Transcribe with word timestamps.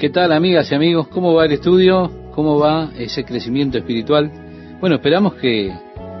¿Qué 0.00 0.10
tal 0.10 0.30
amigas 0.30 0.70
y 0.70 0.76
amigos? 0.76 1.08
¿Cómo 1.08 1.34
va 1.34 1.44
el 1.44 1.50
estudio? 1.50 2.30
¿Cómo 2.30 2.56
va 2.56 2.92
ese 2.96 3.24
crecimiento 3.24 3.78
espiritual? 3.78 4.30
Bueno, 4.78 4.94
esperamos 4.94 5.34
que 5.34 5.76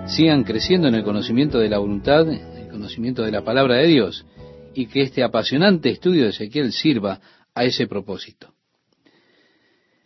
sigan 0.08 0.42
creciendo 0.42 0.88
en 0.88 0.96
el 0.96 1.04
conocimiento 1.04 1.60
de 1.60 1.68
la 1.68 1.78
voluntad, 1.78 2.28
el 2.28 2.68
conocimiento 2.70 3.22
de 3.22 3.30
la 3.30 3.44
palabra 3.44 3.76
de 3.76 3.86
Dios 3.86 4.26
y 4.74 4.86
que 4.86 5.02
este 5.02 5.22
apasionante 5.22 5.90
estudio 5.90 6.24
de 6.24 6.30
Ezequiel 6.30 6.72
sirva 6.72 7.20
a 7.54 7.62
ese 7.62 7.86
propósito. 7.86 8.52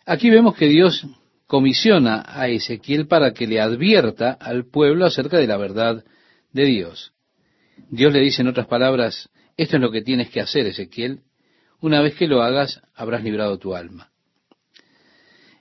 Aquí 0.05 0.29
vemos 0.29 0.55
que 0.55 0.69
Dios 0.69 1.07
comisiona 1.47 2.23
a 2.27 2.49
Ezequiel 2.49 3.07
para 3.07 3.33
que 3.33 3.47
le 3.47 3.59
advierta 3.59 4.33
al 4.33 4.67
pueblo 4.67 5.07
acerca 5.07 5.39
de 5.39 5.47
la 5.47 5.57
verdad 5.57 6.05
de 6.53 6.67
Dios. 6.67 7.15
Dios 7.89 8.13
le 8.13 8.21
dice 8.21 8.43
en 8.43 8.49
otras 8.49 8.67
palabras, 8.67 9.31
esto 9.57 9.77
es 9.77 9.83
lo 9.83 9.91
que 9.91 10.03
tienes 10.03 10.29
que 10.29 10.43
hacer, 10.43 10.67
Ezequiel, 10.67 11.21
una 11.83 12.01
vez 12.01 12.15
que 12.15 12.29
lo 12.29 12.43
hagas, 12.43 12.81
habrás 12.95 13.23
librado 13.23 13.59
tu 13.59 13.75
alma. 13.75 14.11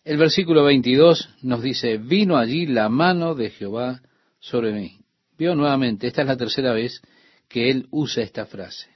El 0.04 0.18
versículo 0.18 0.64
22 0.64 1.30
nos 1.42 1.62
dice, 1.62 1.98
vino 1.98 2.38
allí 2.38 2.68
la 2.68 2.90
mano 2.90 3.36
de 3.36 3.50
Jehová 3.50 4.02
sobre 4.40 4.72
mí. 4.72 5.00
Vio 5.38 5.56
nuevamente, 5.56 6.08
esta 6.08 6.22
es 6.22 6.28
la 6.28 6.38
tercera 6.38 6.74
vez 6.74 7.02
que 7.48 7.70
él 7.70 7.88
usa 7.92 8.24
esta 8.24 8.46
frase. 8.46 8.88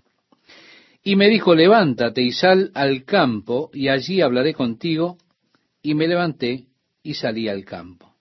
Y 1.03 1.15
me 1.15 1.27
dijo, 1.27 1.53
levántate 1.53 2.21
y 2.21 2.31
sal 2.31 2.71
al 2.73 3.03
campo, 3.03 3.69
y 3.73 3.89
allí 3.89 4.21
hablaré 4.21 4.53
contigo. 4.53 5.17
Y 5.81 5.93
me 5.93 6.07
levanté 6.07 6.65
y 7.03 7.13
salí 7.13 7.47
al 7.47 7.63
campo. 7.63 8.15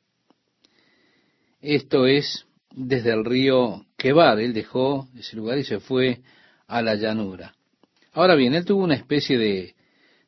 Esto 1.60 2.06
es 2.06 2.44
desde 2.70 3.12
el 3.12 3.24
río 3.24 3.86
Quebar. 3.96 4.38
Él 4.40 4.52
dejó 4.52 5.08
ese 5.16 5.36
lugar 5.36 5.56
y 5.56 5.64
se 5.64 5.80
fue 5.80 6.20
a 6.66 6.82
la 6.82 6.94
llanura. 6.94 7.54
Ahora 8.14 8.36
bien, 8.36 8.54
él 8.54 8.64
tuvo 8.64 8.84
una 8.84 8.94
especie 8.94 9.36
de 9.36 9.74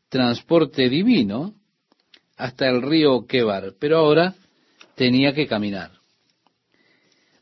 transporte 0.09 0.89
divino 0.89 1.55
hasta 2.37 2.69
el 2.69 2.83
río 2.83 3.27
Quebar, 3.27 3.75
pero 3.79 3.99
ahora 3.99 4.35
tenía 4.97 5.33
que 5.33 5.47
caminar. 5.47 5.93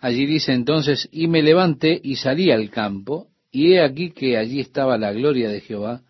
Allí 0.01 0.27
dice 0.27 0.53
entonces, 0.53 1.09
y 1.11 1.29
me 1.29 1.43
levanté 1.43 1.99
y 2.03 2.17
salí 2.17 2.51
al 2.51 2.69
campo, 2.69 3.29
y 3.51 3.73
he 3.73 3.83
aquí 3.83 4.11
que 4.11 4.37
allí 4.37 4.61
estaba 4.61 4.99
la 4.99 5.13
gloria 5.13 5.49
de 5.49 5.63
Jehová, 5.63 6.03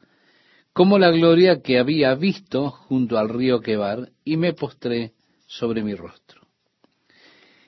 como 0.73 0.99
la 0.99 1.13
gloria 1.13 1.63
que 1.63 1.79
había 1.79 2.13
visto 2.17 2.71
junto 2.71 3.19
al 3.19 3.29
río 3.29 3.61
Quebar, 3.61 4.11
y 4.25 4.37
me 4.37 4.53
postré 4.53 5.13
sobre 5.47 5.85
mi 5.85 5.95
rostro. 5.95 6.41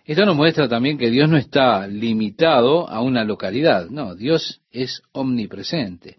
Esto 0.05 0.27
nos 0.27 0.35
muestra 0.35 0.69
también 0.69 0.99
que 0.99 1.11
Dios 1.11 1.29
no 1.29 1.37
está 1.37 1.87
limitado 1.87 2.89
a 2.89 3.01
una 3.03 3.23
localidad, 3.23 3.89
no, 3.89 4.17
Dios 4.17 4.63
es 4.73 5.03
omnipresente. 5.13 6.19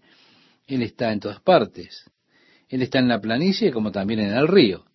Él 0.67 0.81
está 0.83 1.11
en 1.11 1.19
todas 1.19 1.41
partes. 1.41 2.09
Él 2.69 2.81
está 2.81 2.99
en 2.99 3.07
la 3.07 3.21
planicie 3.21 3.71
como 3.71 3.91
también 3.91 4.19
en 4.19 4.33
el 4.33 4.47
río. 4.47 4.85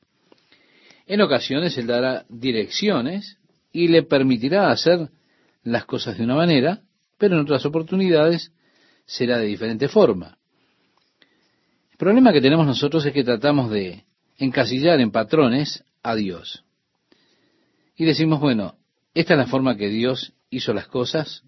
En 1.06 1.20
ocasiones 1.20 1.76
Él 1.78 1.86
dará 1.86 2.24
direcciones 2.28 3.38
y 3.72 3.88
le 3.88 4.02
permitirá 4.02 4.70
hacer 4.70 5.10
las 5.62 5.84
cosas 5.86 6.18
de 6.18 6.24
una 6.24 6.34
manera, 6.34 6.82
pero 7.18 7.34
en 7.34 7.40
otras 7.40 7.64
oportunidades 7.64 8.52
será 9.06 9.38
de 9.38 9.46
diferente 9.46 9.88
forma. 9.88 10.38
El 11.90 11.96
problema 11.96 12.32
que 12.32 12.40
tenemos 12.40 12.66
nosotros 12.66 13.04
es 13.06 13.12
que 13.12 13.24
tratamos 13.24 13.70
de 13.70 14.04
encasillar 14.38 15.00
en 15.00 15.10
patrones 15.10 15.84
a 16.02 16.14
Dios. 16.14 16.64
Y 17.96 18.04
decimos, 18.04 18.40
bueno, 18.40 18.76
esta 19.14 19.34
es 19.34 19.38
la 19.38 19.46
forma 19.46 19.76
que 19.76 19.88
Dios 19.88 20.32
hizo 20.50 20.74
las 20.74 20.88
cosas, 20.88 21.44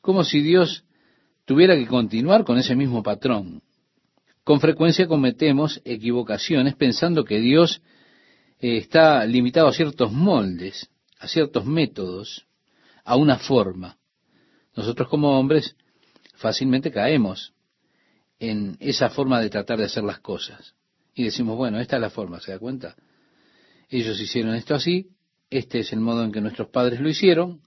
como 0.00 0.24
si 0.24 0.40
Dios 0.40 0.84
tuviera 1.46 1.74
que 1.76 1.86
continuar 1.86 2.44
con 2.44 2.58
ese 2.58 2.76
mismo 2.76 3.02
patrón. 3.02 3.62
Con 4.44 4.60
frecuencia 4.60 5.06
cometemos 5.06 5.80
equivocaciones 5.84 6.74
pensando 6.76 7.24
que 7.24 7.40
Dios 7.40 7.80
eh, 8.60 8.76
está 8.76 9.24
limitado 9.24 9.68
a 9.68 9.72
ciertos 9.72 10.12
moldes, 10.12 10.90
a 11.18 11.26
ciertos 11.26 11.64
métodos, 11.64 12.46
a 13.04 13.16
una 13.16 13.38
forma. 13.38 13.96
Nosotros 14.76 15.08
como 15.08 15.38
hombres 15.38 15.76
fácilmente 16.34 16.90
caemos 16.90 17.54
en 18.38 18.76
esa 18.80 19.08
forma 19.08 19.40
de 19.40 19.48
tratar 19.48 19.78
de 19.78 19.86
hacer 19.86 20.04
las 20.04 20.18
cosas. 20.18 20.74
Y 21.14 21.24
decimos, 21.24 21.56
bueno, 21.56 21.80
esta 21.80 21.96
es 21.96 22.02
la 22.02 22.10
forma, 22.10 22.40
¿se 22.40 22.52
da 22.52 22.58
cuenta? 22.58 22.94
Ellos 23.88 24.20
hicieron 24.20 24.54
esto 24.54 24.74
así, 24.74 25.08
este 25.48 25.78
es 25.78 25.92
el 25.92 26.00
modo 26.00 26.24
en 26.24 26.32
que 26.32 26.40
nuestros 26.40 26.68
padres 26.68 27.00
lo 27.00 27.08
hicieron, 27.08 27.62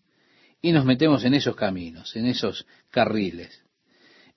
y 0.61 0.71
nos 0.73 0.85
metemos 0.85 1.23
en 1.23 1.33
esos 1.33 1.55
caminos, 1.55 2.15
en 2.15 2.25
esos 2.25 2.67
carriles. 2.91 3.63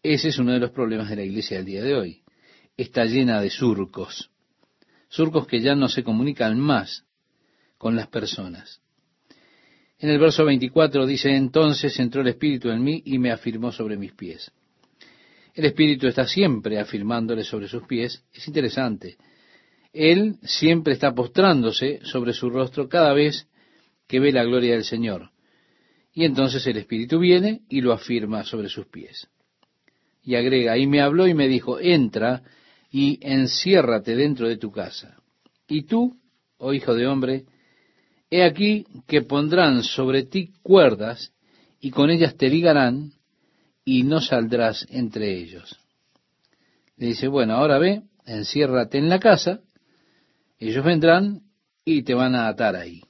Ese 0.02 0.28
es 0.28 0.38
uno 0.38 0.52
de 0.52 0.58
los 0.58 0.72
problemas 0.72 1.08
de 1.08 1.16
la 1.16 1.22
iglesia 1.22 1.58
del 1.58 1.66
día 1.66 1.82
de 1.82 1.94
hoy. 1.94 2.22
Está 2.76 3.04
llena 3.04 3.40
de 3.40 3.50
surcos. 3.50 4.30
Surcos 5.08 5.46
que 5.46 5.60
ya 5.60 5.76
no 5.76 5.88
se 5.88 6.02
comunican 6.02 6.58
más 6.58 7.04
con 7.78 7.94
las 7.94 8.08
personas. 8.08 8.80
En 9.98 10.10
el 10.10 10.18
verso 10.18 10.44
24 10.44 11.06
dice, 11.06 11.36
entonces 11.36 11.96
entró 12.00 12.22
el 12.22 12.28
Espíritu 12.28 12.70
en 12.70 12.82
mí 12.82 13.02
y 13.04 13.18
me 13.18 13.30
afirmó 13.30 13.70
sobre 13.70 13.96
mis 13.96 14.12
pies. 14.12 14.50
El 15.54 15.66
Espíritu 15.66 16.08
está 16.08 16.26
siempre 16.26 16.80
afirmándole 16.80 17.44
sobre 17.44 17.68
sus 17.68 17.84
pies. 17.86 18.24
Es 18.32 18.48
interesante. 18.48 19.16
Él 19.92 20.36
siempre 20.42 20.94
está 20.94 21.14
postrándose 21.14 22.00
sobre 22.02 22.32
su 22.32 22.50
rostro 22.50 22.88
cada 22.88 23.12
vez 23.12 23.46
que 24.08 24.18
ve 24.18 24.32
la 24.32 24.42
gloria 24.42 24.72
del 24.72 24.84
Señor. 24.84 25.30
Y 26.12 26.24
entonces 26.24 26.66
el 26.66 26.78
Espíritu 26.78 27.20
viene 27.20 27.60
y 27.68 27.82
lo 27.82 27.92
afirma 27.92 28.42
sobre 28.42 28.68
sus 28.68 28.86
pies. 28.86 29.28
Y 30.22 30.36
agrega, 30.36 30.78
y 30.78 30.86
me 30.86 31.00
habló 31.00 31.26
y 31.26 31.34
me 31.34 31.48
dijo, 31.48 31.80
entra 31.80 32.42
y 32.90 33.18
enciérrate 33.22 34.14
dentro 34.14 34.48
de 34.48 34.56
tu 34.56 34.70
casa. 34.70 35.16
Y 35.68 35.82
tú, 35.82 36.16
oh 36.58 36.72
hijo 36.72 36.94
de 36.94 37.06
hombre, 37.06 37.44
he 38.30 38.44
aquí 38.44 38.86
que 39.06 39.22
pondrán 39.22 39.82
sobre 39.82 40.24
ti 40.24 40.52
cuerdas 40.62 41.32
y 41.80 41.90
con 41.90 42.10
ellas 42.10 42.36
te 42.36 42.48
ligarán 42.48 43.12
y 43.84 44.04
no 44.04 44.20
saldrás 44.20 44.86
entre 44.90 45.36
ellos. 45.36 45.78
Le 46.96 47.08
dice, 47.08 47.26
bueno, 47.26 47.54
ahora 47.54 47.78
ve, 47.78 48.02
enciérrate 48.26 48.98
en 48.98 49.08
la 49.08 49.18
casa, 49.18 49.60
ellos 50.60 50.84
vendrán 50.84 51.40
y 51.84 52.02
te 52.02 52.14
van 52.14 52.36
a 52.36 52.46
atar 52.46 52.76
ahí 52.76 53.02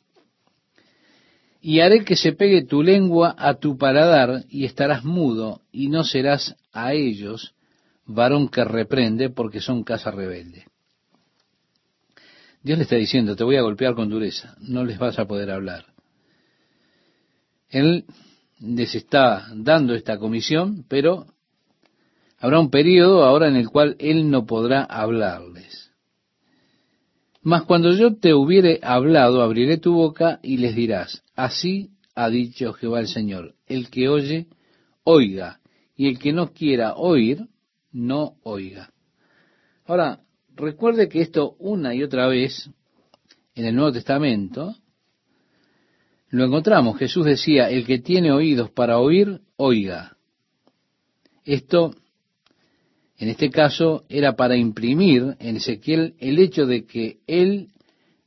y 1.63 1.79
haré 1.79 2.05
que 2.05 2.17
se 2.17 2.33
pegue 2.33 2.65
tu 2.65 2.83
lengua 2.83 3.37
a 3.39 3.55
tu 3.55 3.79
paladar 3.79 4.45
y 4.49 4.65
estarás 4.65 5.05
mudo 5.05 5.63
y 5.71 5.89
no 5.89 6.03
serás 6.03 6.57
a 6.73 6.93
ellos 6.95 7.55
varón 8.07 8.49
que 8.49 8.65
reprende 8.65 9.31
porque 9.31 9.61
son 9.61 9.85
casa 9.85 10.11
rebelde. 10.11 10.67
Dios 12.63 12.79
le 12.79 12.85
está 12.85 12.97
diciendo, 12.97 13.35
te 13.35 13.45
voy 13.45 13.57
a 13.57 13.63
golpear 13.63 13.95
con 13.95 14.09
dureza, 14.09 14.57
no 14.61 14.85
les 14.85 14.99
vas 14.99 15.19
a 15.19 15.27
poder 15.27 15.51
hablar. 15.51 15.87
Él 17.69 18.05
les 18.61 18.95
está 18.95 19.49
dando 19.55 19.95
esta 19.95 20.19
comisión, 20.19 20.85
pero 20.89 21.27
habrá 22.39 22.61
un 22.61 22.71
periodo 22.71 23.25
ahora 23.25 23.49
en 23.49 23.57
el 23.57 23.69
cual 23.69 23.97
Él 23.99 24.31
no 24.31 24.47
podrá 24.47 24.85
hablarles. 24.85 25.91
Mas 27.43 27.63
cuando 27.63 27.93
yo 27.93 28.15
te 28.15 28.35
hubiere 28.35 28.79
hablado, 28.83 29.43
abriré 29.43 29.79
tu 29.79 29.95
boca 29.95 30.39
y 30.43 30.59
les 30.59 30.77
dirás, 30.77 31.25
así 31.35 31.91
ha 32.15 32.29
dicho 32.29 32.73
Jehová 32.75 33.01
el 33.01 33.09
Señor, 33.09 33.55
el 33.67 33.91
que 33.91 34.09
oye, 34.09 34.47
oiga, 35.03 35.59
y 36.03 36.09
el 36.09 36.19
que 36.19 36.33
no 36.33 36.53
quiera 36.53 36.95
oír, 36.95 37.47
no 37.93 38.35
oiga. 38.43 38.93
Ahora, 39.85 40.19
recuerde 40.57 41.09
que 41.09 41.21
esto 41.21 41.55
una 41.61 41.95
y 41.95 42.03
otra 42.03 42.27
vez 42.27 42.69
en 43.55 43.67
el 43.67 43.77
Nuevo 43.77 43.93
Testamento 43.93 44.75
lo 46.31 46.45
encontramos. 46.45 46.99
Jesús 46.99 47.25
decía, 47.25 47.71
el 47.71 47.87
que 47.87 48.01
tiene 48.01 48.33
oídos 48.33 48.69
para 48.73 48.99
oír, 48.99 49.43
oiga. 49.55 50.17
Esto 51.45 51.95
en 53.17 53.29
este 53.29 53.51
caso 53.51 54.05
era 54.09 54.35
para 54.35 54.57
imprimir 54.57 55.37
en 55.39 55.59
Ezequiel 55.59 56.17
el 56.19 56.41
hecho 56.41 56.67
de 56.67 56.85
que 56.85 57.19
él 57.29 57.69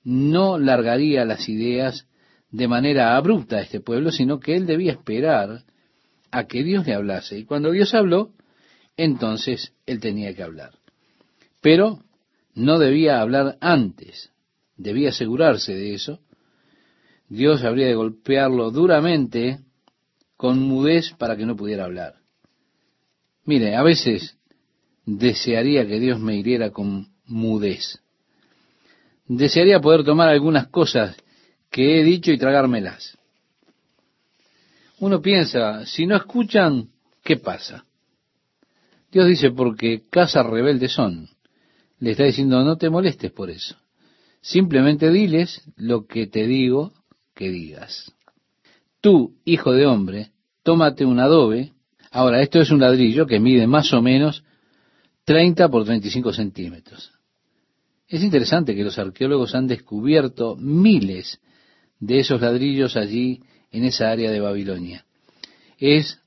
no 0.01 0.57
largaría 0.57 1.25
las 1.25 1.49
ideas 1.49 2.07
de 2.51 2.69
manera 2.69 3.17
abrupta 3.17 3.57
a 3.57 3.63
este 3.63 3.81
pueblo, 3.81 4.11
sino 4.11 4.39
que 4.39 4.55
él 4.55 4.65
debía 4.65 4.93
esperar 4.93 5.65
a 6.35 6.47
que 6.47 6.63
Dios 6.63 6.85
le 6.85 6.93
hablase. 6.93 7.39
Y 7.39 7.45
cuando 7.45 7.71
Dios 7.71 7.93
habló, 7.93 8.33
entonces 8.97 9.71
él 9.85 10.01
tenía 10.01 10.33
que 10.35 10.43
hablar. 10.43 10.71
Pero 11.61 12.03
no 12.53 12.77
debía 12.77 13.21
hablar 13.21 13.57
antes, 13.61 14.31
debía 14.75 15.09
asegurarse 15.09 15.73
de 15.73 15.93
eso. 15.93 16.19
Dios 17.29 17.63
habría 17.63 17.87
de 17.87 17.95
golpearlo 17.95 18.69
duramente 18.69 19.59
con 20.35 20.59
mudez 20.59 21.13
para 21.17 21.37
que 21.37 21.45
no 21.45 21.55
pudiera 21.55 21.85
hablar. 21.85 22.15
Mire, 23.45 23.75
a 23.75 23.83
veces 23.83 24.37
desearía 25.05 25.87
que 25.87 26.01
Dios 26.01 26.19
me 26.19 26.35
hiriera 26.35 26.71
con 26.71 27.13
mudez. 27.25 28.01
Desearía 29.25 29.79
poder 29.79 30.03
tomar 30.03 30.27
algunas 30.27 30.67
cosas 30.67 31.15
que 31.71 31.99
he 31.99 32.03
dicho 32.03 32.31
y 32.31 32.37
tragármelas. 32.37 33.17
Uno 34.99 35.21
piensa, 35.21 35.85
si 35.85 36.05
no 36.05 36.15
escuchan, 36.15 36.89
¿qué 37.23 37.37
pasa? 37.37 37.85
Dios 39.11 39.27
dice, 39.27 39.51
porque 39.51 40.03
casa 40.09 40.43
rebelde 40.43 40.89
son. 40.89 41.29
le 41.99 42.11
está 42.11 42.23
diciendo, 42.23 42.63
no 42.63 42.77
te 42.77 42.89
molestes 42.89 43.31
por 43.31 43.49
eso. 43.49 43.75
Simplemente 44.41 45.09
diles 45.09 45.61
lo 45.75 46.05
que 46.05 46.27
te 46.27 46.45
digo 46.45 46.93
que 47.33 47.49
digas. 47.49 48.13
Tú, 49.01 49.35
hijo 49.43 49.71
de 49.71 49.85
hombre, 49.85 50.31
tómate 50.63 51.05
un 51.05 51.19
adobe. 51.19 51.73
Ahora, 52.11 52.41
esto 52.41 52.59
es 52.59 52.71
un 52.71 52.79
ladrillo 52.79 53.25
que 53.25 53.39
mide 53.39 53.67
más 53.67 53.93
o 53.93 54.01
menos 54.01 54.43
30 55.25 55.69
por 55.69 55.85
35 55.85 56.33
centímetros. 56.33 57.11
Es 58.07 58.23
interesante 58.23 58.75
que 58.75 58.83
los 58.83 58.99
arqueólogos 58.99 59.55
han 59.55 59.67
descubierto 59.67 60.55
miles 60.55 61.39
de 61.99 62.19
esos 62.19 62.39
ladrillos 62.41 62.95
allí 62.95 63.41
en 63.71 63.85
esa 63.85 64.11
área 64.11 64.31
de 64.31 64.39
Babilonia. 64.39 65.05
Es 65.77 66.19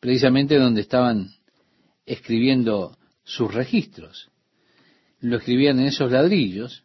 precisamente 0.00 0.56
donde 0.56 0.80
estaban 0.80 1.30
escribiendo 2.06 2.96
sus 3.24 3.52
registros. 3.52 4.30
Lo 5.20 5.36
escribían 5.36 5.78
en 5.78 5.86
esos 5.86 6.10
ladrillos, 6.10 6.84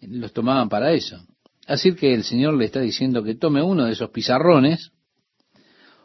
los 0.00 0.32
tomaban 0.32 0.68
para 0.68 0.92
eso. 0.92 1.24
Así 1.66 1.94
que 1.94 2.12
el 2.12 2.24
Señor 2.24 2.54
le 2.54 2.66
está 2.66 2.80
diciendo 2.80 3.22
que 3.22 3.34
tome 3.34 3.62
uno 3.62 3.86
de 3.86 3.92
esos 3.92 4.10
pizarrones 4.10 4.92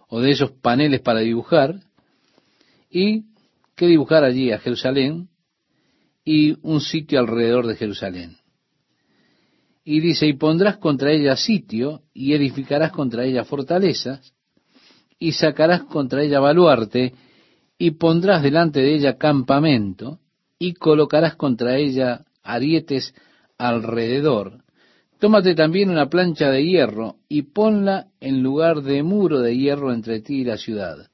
o 0.07 0.21
de 0.21 0.31
esos 0.31 0.51
paneles 0.51 1.01
para 1.01 1.19
dibujar 1.19 1.81
y 2.89 3.25
que 3.75 3.87
dibujar 3.87 4.23
allí 4.23 4.51
a 4.51 4.59
Jerusalén 4.59 5.29
y 6.23 6.57
un 6.61 6.81
sitio 6.81 7.19
alrededor 7.19 7.67
de 7.67 7.75
Jerusalén. 7.75 8.37
Y 9.89 10.01
dice, 10.01 10.27
y 10.27 10.33
pondrás 10.33 10.77
contra 10.79 11.13
ella 11.13 11.37
sitio 11.37 12.01
y 12.13 12.33
edificarás 12.33 12.91
contra 12.91 13.23
ella 13.23 13.45
fortalezas 13.45 14.33
y 15.17 15.31
sacarás 15.31 15.83
contra 15.83 16.23
ella 16.23 16.41
baluarte 16.41 17.13
y 17.77 17.91
pondrás 17.91 18.43
delante 18.43 18.81
de 18.81 18.95
ella 18.95 19.17
campamento 19.17 20.19
y 20.59 20.73
colocarás 20.73 21.37
contra 21.37 21.77
ella 21.77 22.25
arietes 22.43 23.15
alrededor 23.57 24.65
Tómate 25.19 25.55
también 25.55 25.89
una 25.89 26.09
plancha 26.09 26.51
de 26.51 26.65
hierro 26.65 27.15
y 27.29 27.43
ponla 27.43 28.07
en 28.19 28.43
lugar 28.43 28.81
de 28.81 29.01
muro 29.03 29.39
de 29.39 29.57
hierro 29.57 29.93
entre 29.93 30.19
ti 30.19 30.41
y 30.41 30.43
la 30.43 30.57
ciudad. 30.57 31.09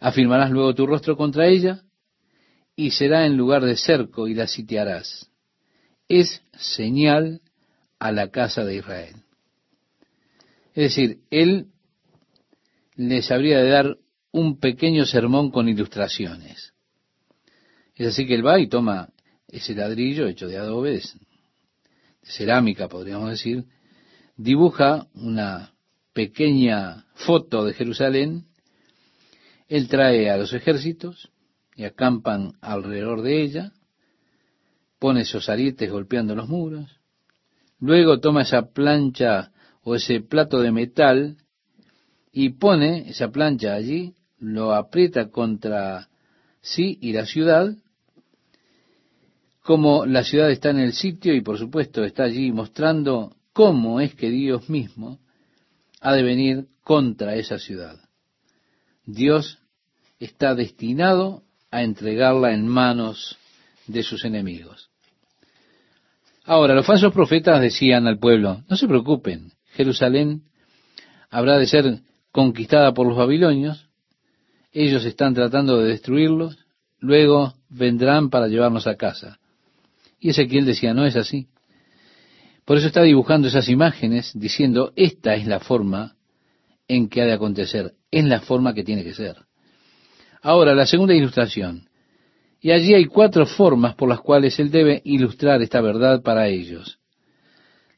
Afirmarás 0.00 0.50
luego 0.50 0.74
tu 0.74 0.86
rostro 0.86 1.16
contra 1.16 1.46
ella 1.46 1.82
y 2.74 2.90
será 2.90 3.24
en 3.24 3.36
lugar 3.36 3.64
de 3.64 3.76
cerco 3.76 4.26
y 4.28 4.34
la 4.34 4.48
sitiarás. 4.48 5.29
Es 6.10 6.42
señal 6.58 7.40
a 8.00 8.10
la 8.10 8.30
casa 8.32 8.64
de 8.64 8.74
Israel. 8.74 9.14
Es 10.74 10.96
decir, 10.96 11.20
él 11.30 11.68
les 12.96 13.30
habría 13.30 13.60
de 13.60 13.70
dar 13.70 13.96
un 14.32 14.58
pequeño 14.58 15.06
sermón 15.06 15.52
con 15.52 15.68
ilustraciones. 15.68 16.74
Es 17.94 18.08
así 18.08 18.26
que 18.26 18.34
él 18.34 18.44
va 18.44 18.58
y 18.58 18.68
toma 18.68 19.10
ese 19.46 19.72
ladrillo 19.76 20.26
hecho 20.26 20.48
de 20.48 20.58
adobe, 20.58 21.00
cerámica, 22.24 22.88
podríamos 22.88 23.30
decir, 23.30 23.66
dibuja 24.36 25.06
una 25.14 25.74
pequeña 26.12 27.06
foto 27.14 27.64
de 27.64 27.74
Jerusalén. 27.74 28.46
Él 29.68 29.86
trae 29.86 30.28
a 30.28 30.36
los 30.36 30.52
ejércitos 30.54 31.30
y 31.76 31.84
acampan 31.84 32.54
alrededor 32.60 33.22
de 33.22 33.42
ella, 33.42 33.72
pone 35.00 35.22
esos 35.22 35.48
arietes 35.48 35.90
golpeando 35.90 36.36
los 36.36 36.48
muros, 36.48 37.00
luego 37.80 38.20
toma 38.20 38.42
esa 38.42 38.70
plancha 38.70 39.50
o 39.82 39.96
ese 39.96 40.20
plato 40.20 40.60
de 40.60 40.70
metal 40.70 41.38
y 42.32 42.50
pone 42.50 43.08
esa 43.08 43.30
plancha 43.30 43.74
allí, 43.74 44.14
lo 44.38 44.74
aprieta 44.74 45.30
contra 45.30 46.08
sí 46.60 46.98
y 47.00 47.12
la 47.12 47.26
ciudad, 47.26 47.74
como 49.62 50.04
la 50.04 50.22
ciudad 50.22 50.50
está 50.50 50.70
en 50.70 50.80
el 50.80 50.92
sitio 50.92 51.34
y 51.34 51.40
por 51.40 51.58
supuesto 51.58 52.04
está 52.04 52.24
allí 52.24 52.52
mostrando 52.52 53.36
cómo 53.52 54.00
es 54.00 54.14
que 54.14 54.30
Dios 54.30 54.68
mismo 54.68 55.18
ha 56.00 56.14
de 56.14 56.22
venir 56.22 56.66
contra 56.82 57.36
esa 57.36 57.58
ciudad. 57.58 57.98
Dios 59.06 59.58
está 60.18 60.54
destinado 60.54 61.42
a 61.70 61.82
entregarla 61.82 62.52
en 62.52 62.66
manos 62.66 63.38
de 63.86 64.02
sus 64.02 64.24
enemigos. 64.24 64.89
Ahora, 66.50 66.74
los 66.74 66.84
falsos 66.84 67.12
profetas 67.12 67.60
decían 67.60 68.08
al 68.08 68.18
pueblo, 68.18 68.64
no 68.68 68.76
se 68.76 68.88
preocupen, 68.88 69.52
Jerusalén 69.66 70.42
habrá 71.30 71.58
de 71.58 71.68
ser 71.68 72.00
conquistada 72.32 72.92
por 72.92 73.06
los 73.06 73.16
babilonios, 73.16 73.88
ellos 74.72 75.04
están 75.04 75.32
tratando 75.32 75.78
de 75.78 75.90
destruirlos, 75.90 76.58
luego 76.98 77.54
vendrán 77.68 78.30
para 78.30 78.48
llevarnos 78.48 78.88
a 78.88 78.96
casa. 78.96 79.38
Y 80.18 80.30
Ezequiel 80.30 80.64
decía, 80.64 80.92
no 80.92 81.06
es 81.06 81.14
así. 81.14 81.46
Por 82.64 82.78
eso 82.78 82.88
está 82.88 83.02
dibujando 83.02 83.46
esas 83.46 83.68
imágenes 83.68 84.32
diciendo, 84.34 84.92
esta 84.96 85.36
es 85.36 85.46
la 85.46 85.60
forma 85.60 86.16
en 86.88 87.08
que 87.08 87.22
ha 87.22 87.26
de 87.26 87.34
acontecer, 87.34 87.94
es 88.10 88.24
la 88.24 88.40
forma 88.40 88.74
que 88.74 88.82
tiene 88.82 89.04
que 89.04 89.14
ser. 89.14 89.36
Ahora, 90.42 90.74
la 90.74 90.86
segunda 90.86 91.14
ilustración. 91.14 91.89
Y 92.60 92.72
allí 92.72 92.94
hay 92.94 93.06
cuatro 93.06 93.46
formas 93.46 93.94
por 93.94 94.08
las 94.08 94.20
cuales 94.20 94.58
él 94.58 94.70
debe 94.70 95.00
ilustrar 95.04 95.62
esta 95.62 95.80
verdad 95.80 96.22
para 96.22 96.48
ellos. 96.48 96.98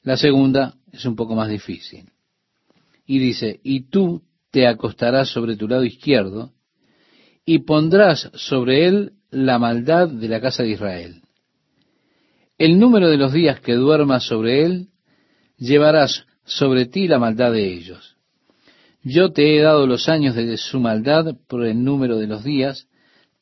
La 0.03 0.17
segunda 0.17 0.75
es 0.93 1.05
un 1.05 1.17
poco 1.17 1.35
más 1.35 1.49
difícil. 1.49 2.11
Y 3.07 3.19
dice, 3.19 3.61
y 3.63 3.89
tú 3.89 4.23
te 4.51 4.67
acostarás 4.67 5.29
sobre 5.29 5.57
tu 5.57 5.67
lado 5.67 5.85
izquierdo 5.85 6.53
y 7.45 7.61
pondrás 7.61 8.31
sobre 8.35 8.87
él 8.87 9.13
la 9.31 9.59
maldad 9.59 10.09
de 10.09 10.29
la 10.29 10.41
casa 10.41 10.63
de 10.63 10.71
Israel 10.71 11.23
el 12.63 12.79
número 12.79 13.09
de 13.09 13.17
los 13.17 13.33
días 13.33 13.59
que 13.59 13.75
duermas 13.75 14.23
sobre 14.23 14.65
él, 14.65 14.87
llevarás 15.57 16.27
sobre 16.45 16.87
ti 16.87 17.09
la 17.09 17.19
maldad 17.19 17.51
de 17.51 17.73
ellos. 17.73 18.17
Yo 19.03 19.33
te 19.33 19.57
he 19.57 19.63
dado 19.63 19.89
los 19.89 20.09
años 20.09 20.37
de 20.37 20.57
su 20.57 20.79
maldad 20.79 21.35
por 21.49 21.67
el 21.67 21.83
número 21.83 22.19
de 22.19 22.29
los 22.29 22.45
días, 22.45 22.87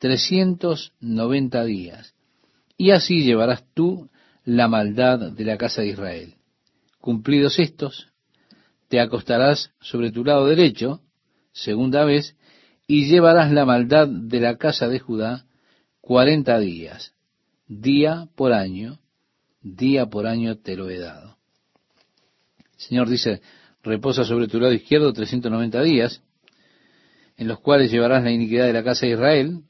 trescientos 0.01 0.95
noventa 0.99 1.63
días. 1.63 2.15
Y 2.77 2.91
así 2.91 3.23
llevarás 3.23 3.65
tú 3.75 4.09
la 4.45 4.67
maldad 4.67 5.31
de 5.31 5.45
la 5.45 5.59
casa 5.59 5.83
de 5.83 5.89
Israel. 5.89 6.35
Cumplidos 7.01 7.59
estos, 7.59 8.09
te 8.89 8.99
acostarás 8.99 9.71
sobre 9.79 10.11
tu 10.11 10.25
lado 10.25 10.47
derecho, 10.47 11.03
segunda 11.53 12.05
vez, 12.05 12.35
y 12.87 13.09
llevarás 13.09 13.53
la 13.53 13.67
maldad 13.67 14.09
de 14.09 14.41
la 14.41 14.57
casa 14.57 14.89
de 14.89 14.99
Judá 14.99 15.45
cuarenta 16.01 16.59
días, 16.59 17.13
día 17.69 18.27
por 18.35 18.55
año, 18.55 18.99
día 19.61 20.07
por 20.07 20.27
año 20.27 20.57
te 20.57 20.77
lo 20.77 20.89
he 20.89 20.99
dado. 20.99 21.37
El 22.59 22.81
Señor 22.81 23.09
dice, 23.11 23.43
reposa 23.83 24.25
sobre 24.25 24.49
tu 24.49 24.59
lado 24.59 24.73
izquierdo 24.73 25.13
390 25.13 25.83
días, 25.83 26.23
en 27.37 27.49
los 27.49 27.61
cuales 27.61 27.91
llevarás 27.91 28.25
la 28.25 28.31
iniquidad 28.31 28.65
de 28.65 28.73
la 28.73 28.83
casa 28.83 29.05
de 29.05 29.13
Israel. 29.13 29.63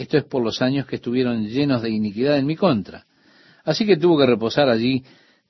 Esto 0.00 0.16
es 0.16 0.24
por 0.24 0.42
los 0.42 0.62
años 0.62 0.86
que 0.86 0.96
estuvieron 0.96 1.46
llenos 1.46 1.82
de 1.82 1.90
iniquidad 1.90 2.38
en 2.38 2.46
mi 2.46 2.56
contra. 2.56 3.04
Así 3.64 3.84
que 3.84 3.98
tuvo 3.98 4.18
que 4.18 4.24
reposar 4.24 4.70
allí 4.70 5.04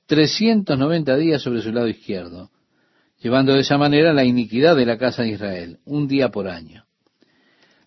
390 0.07 1.15
días 1.15 1.41
sobre 1.41 1.61
su 1.61 1.71
lado 1.71 1.87
izquierdo, 1.87 2.49
llevando 3.21 3.53
de 3.53 3.61
esa 3.61 3.77
manera 3.77 4.11
la 4.11 4.25
iniquidad 4.25 4.75
de 4.75 4.85
la 4.85 4.97
casa 4.97 5.21
de 5.21 5.29
Israel, 5.29 5.79
un 5.85 6.05
día 6.05 6.31
por 6.31 6.49
año. 6.49 6.83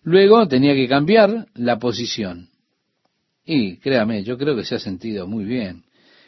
Luego 0.01 0.47
tenía 0.47 0.73
que 0.73 0.87
cambiar 0.87 1.45
la 1.53 1.77
posición. 1.77 2.49
Y 3.45 3.77
créame, 3.77 4.23
yo 4.23 4.35
creo 4.35 4.55
que 4.55 4.65
se 4.65 4.73
ha 4.73 4.79
sentido 4.79 5.27
muy 5.27 5.45
bien 5.45 5.83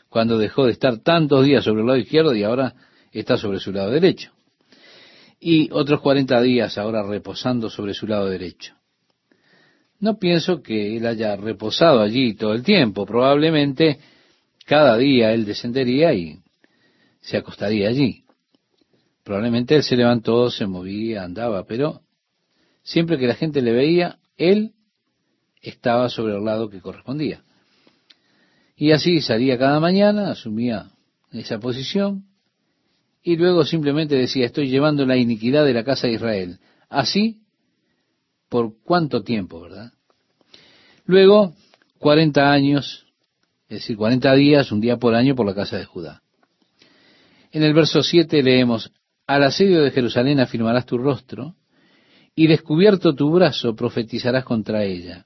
cuando 0.08 0.38
dejó 0.38 0.68
de 0.68 0.74
estar 0.74 1.00
tantos 1.00 1.46
días 1.46 1.64
sobre 1.64 1.82
el 1.82 1.88
lado 1.88 1.98
izquierdo 1.98 2.36
y 2.36 2.44
ahora 2.44 2.76
está 3.12 3.38
sobre 3.38 3.60
su 3.60 3.72
lado 3.72 3.90
derecho. 3.90 4.34
Y 5.40 5.72
otros 5.72 6.00
40 6.02 6.40
días 6.44 6.78
ahora 6.78 7.02
reposando 7.02 7.72
sobre 7.72 7.96
su 7.96 8.06
lado 8.06 8.30
derecho. 8.30 8.77
No 10.00 10.18
pienso 10.20 10.62
que 10.62 10.98
él 10.98 11.06
haya 11.06 11.36
reposado 11.36 12.02
allí 12.02 12.36
todo 12.36 12.54
el 12.54 12.64
tiempo. 12.64 13.06
Probablemente 13.06 14.00
cada 14.66 14.98
día 14.98 15.34
él 15.34 15.46
descendería 15.46 16.14
y 16.14 16.40
se 17.22 17.38
acostaría 17.38 17.90
allí. 17.90 18.24
Probablemente 19.24 19.76
él 19.76 19.84
se 19.84 19.96
levantó, 19.96 20.50
se 20.50 20.68
movía, 20.68 21.24
andaba, 21.24 21.66
pero 21.66 22.02
siempre 22.84 23.18
que 23.18 23.28
la 23.28 23.36
gente 23.36 23.62
le 23.62 23.74
veía, 23.74 24.20
él 24.38 24.74
estaba 25.62 26.10
sobre 26.10 26.36
el 26.36 26.46
lado 26.46 26.70
que 26.70 26.82
correspondía. 26.82 27.42
Y 28.76 28.92
así 28.92 29.22
salía 29.22 29.58
cada 29.58 29.80
mañana, 29.80 30.32
asumía 30.32 30.92
esa 31.32 31.60
posición 31.60 32.26
y 33.24 33.36
luego 33.36 33.66
simplemente 33.66 34.16
decía, 34.16 34.46
estoy 34.46 34.70
llevando 34.70 35.06
la 35.06 35.18
iniquidad 35.18 35.66
de 35.66 35.74
la 35.74 35.84
casa 35.84 36.08
de 36.08 36.14
Israel. 36.14 36.60
Así, 36.88 37.42
¿por 38.50 38.74
cuánto 38.84 39.24
tiempo, 39.24 39.62
verdad? 39.62 39.92
Luego, 41.06 41.54
40 42.00 42.52
años, 42.52 43.06
es 43.70 43.80
decir, 43.80 43.98
40 43.98 44.34
días, 44.36 44.72
un 44.72 44.82
día 44.82 44.98
por 44.98 45.16
año 45.16 45.36
por 45.36 45.46
la 45.46 45.56
casa 45.56 45.78
de 45.78 45.86
Judá. 45.86 46.22
En 47.52 47.64
el 47.64 47.74
verso 47.74 48.04
7 48.04 48.44
leemos, 48.44 48.92
al 49.26 49.44
asedio 49.44 49.82
de 49.82 49.92
Jerusalén 49.92 50.40
afirmarás 50.40 50.86
tu 50.86 50.98
rostro, 50.98 51.56
y 52.36 52.48
descubierto 52.48 53.16
tu 53.16 53.32
brazo 53.32 53.76
profetizarás 53.76 54.44
contra 54.44 54.84
ella 54.84 55.26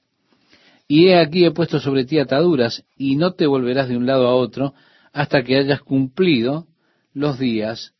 Y 0.88 1.08
he 1.08 1.20
aquí 1.20 1.44
he 1.44 1.50
puesto 1.50 1.78
sobre 1.78 2.06
ti 2.06 2.18
ataduras, 2.18 2.84
y 2.96 3.16
no 3.16 3.34
te 3.34 3.46
volverás 3.46 3.88
de 3.88 3.96
un 3.96 4.06
lado 4.06 4.28
a 4.28 4.34
otro 4.34 4.74
hasta 5.12 5.42
que 5.42 5.58
hayas 5.58 5.82
cumplido 5.82 6.66
los 7.12 7.38
días 7.38 7.94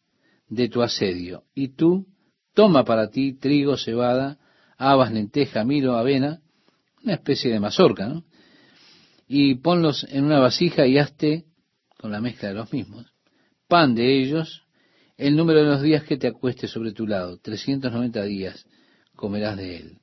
de 0.49 0.69
tu 0.69 0.83
asedio. 0.83 1.45
Y 1.55 1.75
tú 1.75 2.07
toma 2.55 2.85
para 2.85 3.11
ti 3.11 3.35
trigo, 3.35 3.77
cebada, 3.77 4.39
habas, 4.91 5.13
lenteja, 5.13 5.65
miro, 5.65 5.97
avena, 5.97 6.41
una 7.05 7.15
especie 7.15 7.53
de 7.53 7.61
mazorca, 7.61 8.09
¿no? 8.09 8.25
Y 9.29 9.55
ponlos 9.57 10.07
en 10.11 10.25
una 10.25 10.41
vasija 10.41 10.87
y 10.87 10.99
hazte, 10.99 11.45
con 11.99 12.11
la 12.11 12.21
mezcla 12.21 12.49
de 12.49 12.55
los 12.55 12.73
mismos, 12.73 13.07
pan 13.69 13.95
de 13.95 14.21
ellos, 14.21 14.65
el 15.17 15.37
número 15.37 15.61
de 15.61 15.71
los 15.71 15.83
días 15.83 16.03
que 16.03 16.17
te 16.17 16.27
acueste 16.27 16.67
sobre 16.67 16.93
tu 16.93 17.07
lado, 17.07 17.39
390 17.39 18.25
días 18.25 18.67
comerás 19.15 19.57
de 19.57 19.77
él. 19.77 19.99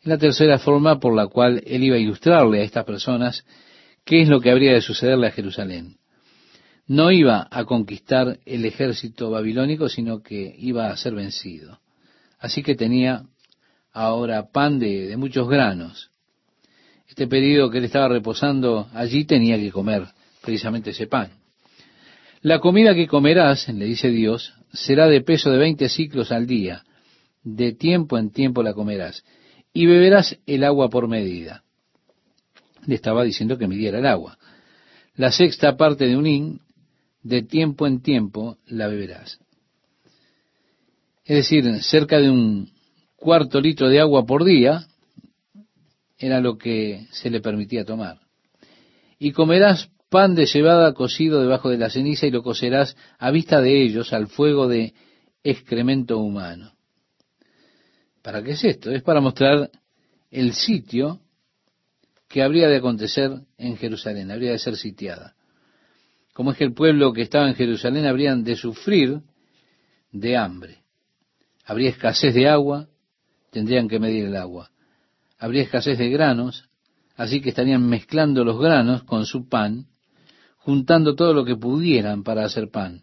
Es 0.00 0.06
la 0.06 0.16
tercera 0.16 0.58
forma 0.58 1.00
por 1.00 1.14
la 1.14 1.26
cual 1.26 1.60
él 1.66 1.82
iba 1.82 1.96
a 1.96 2.00
ilustrarle 2.00 2.60
a 2.60 2.64
estas 2.64 2.84
personas 2.84 3.44
qué 4.04 4.22
es 4.22 4.28
lo 4.28 4.40
que 4.40 4.50
habría 4.50 4.72
de 4.72 4.80
sucederle 4.80 5.26
a 5.26 5.32
Jerusalén. 5.32 5.96
No 6.86 7.10
iba 7.10 7.48
a 7.50 7.64
conquistar 7.64 8.38
el 8.46 8.64
ejército 8.64 9.30
babilónico, 9.30 9.88
sino 9.88 10.22
que 10.22 10.54
iba 10.56 10.88
a 10.88 10.96
ser 10.96 11.14
vencido. 11.14 11.80
Así 12.38 12.62
que 12.62 12.76
tenía 12.76 13.24
ahora 13.92 14.50
pan 14.50 14.78
de, 14.78 15.16
muchos 15.16 15.48
granos. 15.48 16.10
Este 17.08 17.26
periodo 17.26 17.70
que 17.70 17.78
él 17.78 17.84
estaba 17.84 18.08
reposando 18.08 18.88
allí 18.92 19.24
tenía 19.24 19.56
que 19.56 19.72
comer 19.72 20.06
precisamente 20.42 20.90
ese 20.90 21.06
pan. 21.06 21.30
La 22.42 22.60
comida 22.60 22.94
que 22.94 23.08
comerás, 23.08 23.68
le 23.68 23.86
dice 23.86 24.10
Dios, 24.10 24.54
será 24.72 25.08
de 25.08 25.20
peso 25.22 25.50
de 25.50 25.58
veinte 25.58 25.88
ciclos 25.88 26.30
al 26.30 26.46
día. 26.46 26.84
De 27.42 27.72
tiempo 27.72 28.18
en 28.18 28.30
tiempo 28.30 28.62
la 28.62 28.74
comerás. 28.74 29.24
Y 29.72 29.86
beberás 29.86 30.38
el 30.46 30.64
agua 30.64 30.88
por 30.88 31.08
medida. 31.08 31.64
Le 32.86 32.94
estaba 32.94 33.24
diciendo 33.24 33.58
que 33.58 33.66
midiera 33.66 33.98
el 33.98 34.06
agua. 34.06 34.38
La 35.16 35.32
sexta 35.32 35.76
parte 35.76 36.06
de 36.06 36.16
un 36.16 36.26
hin, 36.26 36.60
de 37.22 37.42
tiempo 37.42 37.86
en 37.86 38.00
tiempo 38.00 38.58
la 38.66 38.86
beberás. 38.86 39.40
Es 41.24 41.36
decir, 41.36 41.82
cerca 41.82 42.18
de 42.20 42.30
un 42.30 42.70
cuarto 43.18 43.60
litro 43.60 43.88
de 43.88 44.00
agua 44.00 44.24
por 44.24 44.44
día 44.44 44.86
era 46.16 46.40
lo 46.40 46.56
que 46.56 47.06
se 47.10 47.30
le 47.30 47.40
permitía 47.40 47.84
tomar. 47.84 48.18
Y 49.18 49.32
comerás 49.32 49.90
pan 50.08 50.34
de 50.34 50.46
cebada 50.46 50.94
cocido 50.94 51.40
debajo 51.40 51.68
de 51.68 51.78
la 51.78 51.90
ceniza 51.90 52.26
y 52.26 52.30
lo 52.30 52.42
cocerás 52.42 52.96
a 53.18 53.30
vista 53.30 53.60
de 53.60 53.82
ellos 53.82 54.12
al 54.12 54.28
fuego 54.28 54.68
de 54.68 54.94
excremento 55.42 56.18
humano. 56.18 56.72
¿Para 58.22 58.42
qué 58.42 58.52
es 58.52 58.64
esto? 58.64 58.90
Es 58.90 59.02
para 59.02 59.20
mostrar 59.20 59.70
el 60.30 60.52
sitio 60.52 61.20
que 62.28 62.42
habría 62.42 62.68
de 62.68 62.76
acontecer 62.76 63.30
en 63.56 63.76
Jerusalén, 63.76 64.30
habría 64.30 64.52
de 64.52 64.58
ser 64.58 64.76
sitiada. 64.76 65.34
Como 66.34 66.52
es 66.52 66.58
que 66.58 66.64
el 66.64 66.74
pueblo 66.74 67.12
que 67.12 67.22
estaba 67.22 67.48
en 67.48 67.54
Jerusalén 67.54 68.06
habrían 68.06 68.44
de 68.44 68.54
sufrir 68.54 69.22
de 70.12 70.36
hambre. 70.36 70.82
Habría 71.64 71.90
escasez 71.90 72.34
de 72.34 72.48
agua, 72.48 72.88
tendrían 73.50 73.88
que 73.88 73.98
medir 73.98 74.26
el 74.26 74.36
agua. 74.36 74.70
Habría 75.38 75.62
escasez 75.62 75.98
de 75.98 76.10
granos, 76.10 76.68
así 77.16 77.40
que 77.40 77.50
estarían 77.50 77.86
mezclando 77.88 78.44
los 78.44 78.58
granos 78.58 79.04
con 79.04 79.26
su 79.26 79.48
pan 79.48 79.86
juntando 80.68 81.14
todo 81.14 81.32
lo 81.32 81.46
que 81.46 81.56
pudieran 81.56 82.22
para 82.22 82.44
hacer 82.44 82.70
pan, 82.70 83.02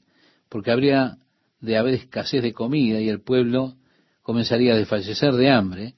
porque 0.50 0.70
habría 0.70 1.18
de 1.62 1.78
haber 1.78 1.96
escasez 1.96 2.44
de 2.44 2.54
comida 2.54 3.02
y 3.02 3.10
el 3.10 3.22
pueblo 3.22 3.74
comenzaría 4.22 4.74
a 4.74 4.78
desfallecer 4.78 5.34
de 5.34 5.50
hambre, 5.50 5.96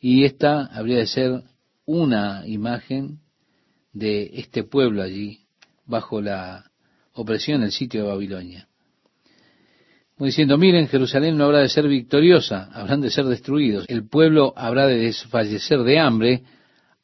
y 0.00 0.24
esta 0.24 0.66
habría 0.66 0.98
de 0.98 1.06
ser 1.06 1.42
una 1.84 2.42
imagen 2.48 3.20
de 3.92 4.28
este 4.34 4.64
pueblo 4.64 5.02
allí, 5.02 5.46
bajo 5.84 6.20
la 6.20 6.72
opresión 7.12 7.60
del 7.60 7.70
sitio 7.70 8.02
de 8.02 8.08
Babilonia. 8.08 8.68
Como 10.16 10.26
diciendo, 10.26 10.56
miren, 10.56 10.88
Jerusalén 10.88 11.36
no 11.36 11.44
habrá 11.44 11.58
de 11.58 11.68
ser 11.68 11.86
victoriosa, 11.88 12.70
habrán 12.72 13.02
de 13.02 13.10
ser 13.10 13.26
destruidos, 13.26 13.84
el 13.88 14.08
pueblo 14.08 14.54
habrá 14.56 14.86
de 14.86 14.96
desfallecer 14.96 15.80
de 15.80 15.98
hambre 15.98 16.42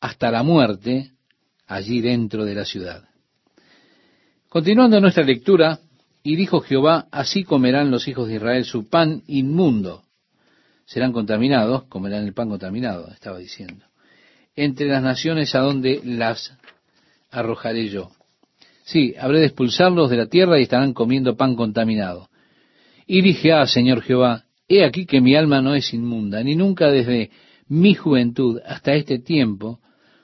hasta 0.00 0.30
la 0.30 0.42
muerte 0.42 1.10
allí 1.66 2.00
dentro 2.00 2.46
de 2.46 2.54
la 2.54 2.64
ciudad. 2.64 3.04
Continuando 4.48 4.98
nuestra 4.98 5.24
lectura, 5.24 5.78
y 6.22 6.36
dijo 6.36 6.60
Jehová, 6.60 7.06
así 7.10 7.44
comerán 7.44 7.90
los 7.90 8.08
hijos 8.08 8.28
de 8.28 8.36
Israel 8.36 8.64
su 8.64 8.88
pan 8.88 9.22
inmundo. 9.26 10.04
Serán 10.86 11.12
contaminados, 11.12 11.84
comerán 11.84 12.24
el 12.24 12.32
pan 12.32 12.48
contaminado, 12.48 13.10
estaba 13.12 13.38
diciendo. 13.38 13.84
Entre 14.56 14.86
las 14.86 15.02
naciones 15.02 15.54
a 15.54 15.60
donde 15.60 16.00
las 16.04 16.56
arrojaré 17.30 17.88
yo. 17.88 18.10
Sí, 18.84 19.14
habré 19.18 19.40
de 19.40 19.46
expulsarlos 19.46 20.10
de 20.10 20.16
la 20.16 20.26
tierra 20.26 20.58
y 20.58 20.62
estarán 20.62 20.94
comiendo 20.94 21.36
pan 21.36 21.56
contaminado. 21.56 22.28
Y 23.06 23.22
dije, 23.22 23.52
ah, 23.52 23.66
Señor 23.66 24.02
Jehová, 24.02 24.44
he 24.68 24.84
aquí 24.84 25.06
que 25.06 25.20
mi 25.20 25.34
alma 25.34 25.60
no 25.60 25.74
es 25.74 25.92
inmunda, 25.92 26.42
ni 26.42 26.54
nunca 26.54 26.90
desde 26.90 27.30
mi 27.68 27.94
juventud 27.94 28.60
hasta 28.64 28.94
este 28.94 29.18
tiempo 29.18 29.80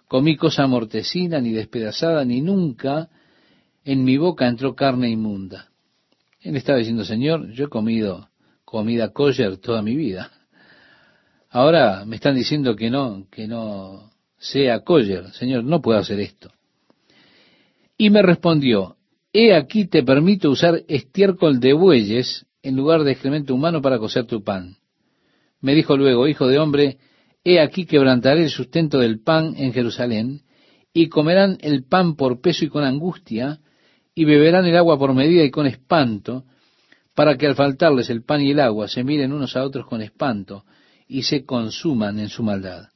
comí 0.07 0.37
cosa 0.37 0.67
mortecina, 0.67 1.41
ni 1.41 1.53
despedazada, 1.53 2.25
ni 2.25 2.41
nunca 2.41 3.09
en 3.85 4.05
mi 4.05 4.17
boca 4.17 4.49
entró 4.49 4.75
carne 4.75 5.09
inmunda. 5.11 5.69
Él 6.41 6.57
estaba 6.57 6.79
diciendo, 6.79 7.05
Señor, 7.05 7.51
yo 7.53 7.67
he 7.67 7.69
comido 7.69 8.29
comida 8.65 9.13
kosher 9.13 9.57
toda 9.59 9.83
mi 9.83 9.97
vida. 9.97 10.31
Ahora 11.51 12.05
me 12.05 12.17
están 12.17 12.35
diciendo 12.35 12.77
que 12.77 12.91
no, 12.91 13.27
que 13.31 13.49
no 13.49 14.11
sea 14.39 14.81
kosher. 14.81 15.31
Señor, 15.33 15.65
no 15.65 15.81
puedo 15.81 15.99
hacer 15.99 16.21
esto. 16.21 16.53
Y 17.97 18.11
me 18.11 18.23
respondió, 18.23 18.97
he 19.33 19.55
aquí 19.55 19.87
te 19.87 20.03
permito 20.03 20.51
usar 20.51 20.83
estiércol 20.87 21.59
de 21.61 21.73
bueyes 21.73 22.47
en 22.69 22.77
lugar 22.77 23.03
de 23.03 23.13
excremento 23.13 23.55
humano 23.55 23.81
para 23.81 23.99
cocer 23.99 24.27
tu 24.27 24.45
pan. 24.45 24.77
Me 25.63 25.75
dijo 25.75 25.97
luego, 25.97 26.29
hijo 26.29 26.47
de 26.47 26.59
hombre, 26.59 26.99
he 27.43 27.61
aquí 27.61 27.87
quebrantaré 27.87 28.43
el 28.43 28.51
sustento 28.51 28.99
del 28.99 29.23
pan 29.23 29.55
en 29.57 29.73
Jerusalén, 29.73 30.43
y 30.93 31.09
comerán 31.09 31.57
el 31.63 31.85
pan 31.85 32.15
por 32.15 32.43
peso 32.43 32.67
y 32.67 32.69
con 32.69 32.85
angustia, 32.85 33.61
y 34.15 34.25
beberán 34.27 34.67
el 34.67 34.77
agua 34.77 34.99
por 34.99 35.15
medida 35.15 35.45
y 35.45 35.51
con 35.51 35.67
espanto, 35.67 36.45
para 37.15 37.39
que 37.39 37.47
al 37.47 37.55
faltarles 37.55 38.11
el 38.11 38.23
pan 38.23 38.43
y 38.43 38.51
el 38.51 38.61
agua 38.61 38.87
se 38.87 39.03
miren 39.03 39.33
unos 39.33 39.57
a 39.57 39.65
otros 39.65 39.87
con 39.87 40.03
espanto 40.03 40.65
y 41.09 41.23
se 41.23 41.47
consuman 41.47 42.19
en 42.19 42.29
su 42.29 42.43
maldad. 42.43 42.89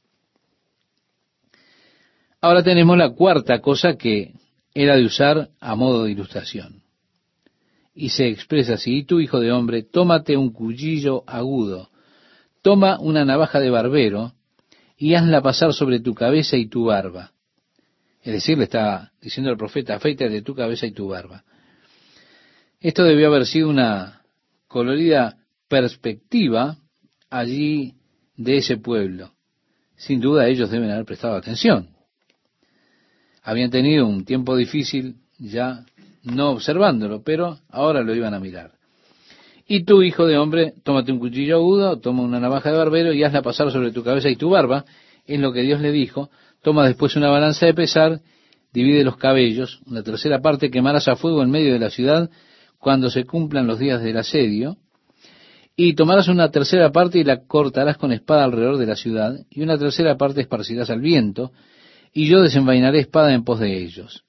Ahora 2.39 2.61
tenemos 2.61 2.95
la 2.95 3.09
cuarta 3.09 3.59
cosa 3.59 3.95
que 3.95 4.33
era 4.73 4.95
de 4.95 5.05
usar 5.05 5.49
a 5.59 5.75
modo 5.75 6.03
de 6.03 6.11
ilustración. 6.11 6.82
Y 7.93 8.09
se 8.09 8.27
expresa 8.27 8.75
así, 8.75 8.99
y 8.99 9.03
tú, 9.03 9.19
hijo 9.19 9.39
de 9.39 9.51
hombre, 9.51 9.83
tómate 9.83 10.35
un 10.35 10.51
cuchillo 10.51 11.23
agudo, 11.27 11.89
toma 12.61 12.99
una 12.99 13.23
navaja 13.23 13.59
de 13.59 13.69
barbero, 13.69 14.33
y 14.97 15.15
hazla 15.15 15.41
pasar 15.41 15.73
sobre 15.73 15.99
tu 15.99 16.13
cabeza 16.13 16.57
y 16.57 16.67
tu 16.67 16.85
barba, 16.85 17.33
es 18.23 18.31
decir, 18.31 18.57
le 18.57 18.63
está 18.63 19.11
diciendo 19.21 19.51
el 19.51 19.57
profeta, 19.57 19.95
afeita 19.95 20.29
de 20.29 20.41
tu 20.41 20.55
cabeza 20.55 20.85
y 20.85 20.91
tu 20.91 21.09
barba. 21.09 21.43
Esto 22.79 23.03
debió 23.03 23.27
haber 23.27 23.45
sido 23.45 23.69
una 23.69 24.21
colorida 24.67 25.37
perspectiva 25.67 26.77
allí 27.29 27.95
de 28.37 28.57
ese 28.57 28.77
pueblo. 28.77 29.33
Sin 29.97 30.21
duda 30.21 30.47
ellos 30.47 30.71
deben 30.71 30.89
haber 30.89 31.05
prestado 31.05 31.35
atención. 31.35 31.89
Habían 33.41 33.69
tenido 33.69 34.07
un 34.07 34.23
tiempo 34.23 34.55
difícil 34.55 35.17
ya 35.37 35.85
no 36.23 36.51
observándolo, 36.51 37.21
pero 37.23 37.59
ahora 37.69 38.01
lo 38.01 38.15
iban 38.15 38.33
a 38.33 38.39
mirar. 38.39 38.71
Y 39.67 39.83
tú, 39.83 40.01
hijo 40.01 40.25
de 40.25 40.37
hombre, 40.37 40.73
tómate 40.83 41.11
un 41.11 41.19
cuchillo 41.19 41.57
agudo, 41.57 41.99
toma 41.99 42.23
una 42.23 42.39
navaja 42.39 42.71
de 42.71 42.77
barbero 42.77 43.13
y 43.13 43.23
hazla 43.23 43.41
pasar 43.41 43.71
sobre 43.71 43.91
tu 43.91 44.03
cabeza 44.03 44.29
y 44.29 44.35
tu 44.35 44.49
barba, 44.49 44.85
en 45.25 45.41
lo 45.41 45.53
que 45.53 45.61
Dios 45.61 45.79
le 45.79 45.91
dijo, 45.91 46.29
Toma 46.61 46.85
después 46.85 47.15
una 47.15 47.29
balanza 47.29 47.65
de 47.65 47.73
pesar, 47.73 48.21
divide 48.71 49.03
los 49.03 49.17
cabellos, 49.17 49.81
una 49.85 50.01
tercera 50.01 50.41
parte 50.41 50.71
quemarás 50.71 51.07
a 51.07 51.15
fuego 51.15 51.43
en 51.43 51.51
medio 51.51 51.73
de 51.73 51.79
la 51.79 51.89
ciudad 51.89 52.29
cuando 52.79 53.09
se 53.09 53.25
cumplan 53.25 53.67
los 53.67 53.79
días 53.79 54.01
del 54.01 54.17
asedio, 54.17 54.77
y 55.75 55.95
tomarás 55.95 56.27
una 56.27 56.51
tercera 56.51 56.91
parte 56.91 57.19
y 57.19 57.23
la 57.23 57.45
cortarás 57.45 57.97
con 57.97 58.11
espada 58.11 58.43
alrededor 58.43 58.77
de 58.77 58.85
la 58.85 58.95
ciudad, 58.95 59.35
y 59.49 59.61
una 59.61 59.77
tercera 59.77 60.17
parte 60.17 60.41
esparcirás 60.41 60.89
al 60.89 61.01
viento, 61.01 61.51
y 62.13 62.27
yo 62.27 62.41
desenvainaré 62.41 62.99
espada 62.99 63.33
en 63.33 63.43
pos 63.43 63.59
de 63.59 63.77
ellos. 63.77 64.23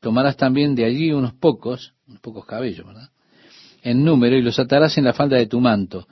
Tomarás 0.00 0.36
también 0.36 0.74
de 0.74 0.84
allí 0.84 1.12
unos 1.12 1.34
pocos, 1.34 1.94
unos 2.06 2.20
pocos 2.20 2.46
cabellos, 2.46 2.86
¿verdad? 2.86 3.10
En 3.82 4.04
número, 4.04 4.36
y 4.36 4.42
los 4.42 4.58
atarás 4.58 4.98
en 4.98 5.04
la 5.04 5.12
falda 5.12 5.36
de 5.36 5.46
tu 5.46 5.60
manto, 5.60 6.06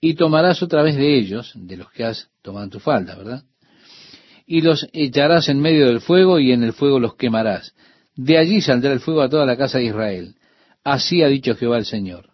y 0.00 0.14
tomarás 0.14 0.62
otra 0.62 0.82
vez 0.82 0.96
de 0.96 1.18
ellos, 1.18 1.52
de 1.54 1.76
los 1.76 1.90
que 1.90 2.04
has 2.04 2.30
tomado 2.42 2.68
tu 2.68 2.80
falda, 2.80 3.16
¿verdad? 3.16 3.44
y 4.50 4.62
los 4.62 4.88
echarás 4.94 5.50
en 5.50 5.60
medio 5.60 5.88
del 5.88 6.00
fuego 6.00 6.40
y 6.40 6.52
en 6.52 6.62
el 6.62 6.72
fuego 6.72 6.98
los 6.98 7.16
quemarás. 7.16 7.74
De 8.16 8.38
allí 8.38 8.62
saldrá 8.62 8.92
el 8.92 9.00
fuego 9.00 9.20
a 9.20 9.28
toda 9.28 9.44
la 9.44 9.58
casa 9.58 9.76
de 9.76 9.84
Israel. 9.84 10.36
Así 10.82 11.22
ha 11.22 11.28
dicho 11.28 11.54
Jehová 11.54 11.76
el 11.76 11.84
Señor. 11.84 12.30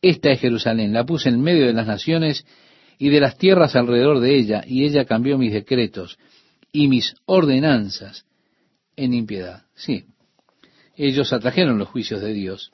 Esta 0.00 0.30
es 0.30 0.40
Jerusalén, 0.40 0.92
la 0.92 1.04
puse 1.04 1.30
en 1.30 1.40
medio 1.40 1.66
de 1.66 1.72
las 1.72 1.88
naciones 1.88 2.46
y 2.98 3.08
de 3.08 3.18
las 3.18 3.36
tierras 3.36 3.74
alrededor 3.74 4.20
de 4.20 4.36
ella, 4.36 4.62
y 4.64 4.84
ella 4.84 5.06
cambió 5.06 5.36
mis 5.36 5.52
decretos 5.52 6.18
y 6.70 6.86
mis 6.86 7.16
ordenanzas 7.26 8.26
en 8.94 9.12
impiedad. 9.12 9.64
Sí, 9.74 10.04
ellos 10.96 11.32
atrajeron 11.32 11.78
los 11.78 11.88
juicios 11.88 12.20
de 12.20 12.32
Dios 12.32 12.72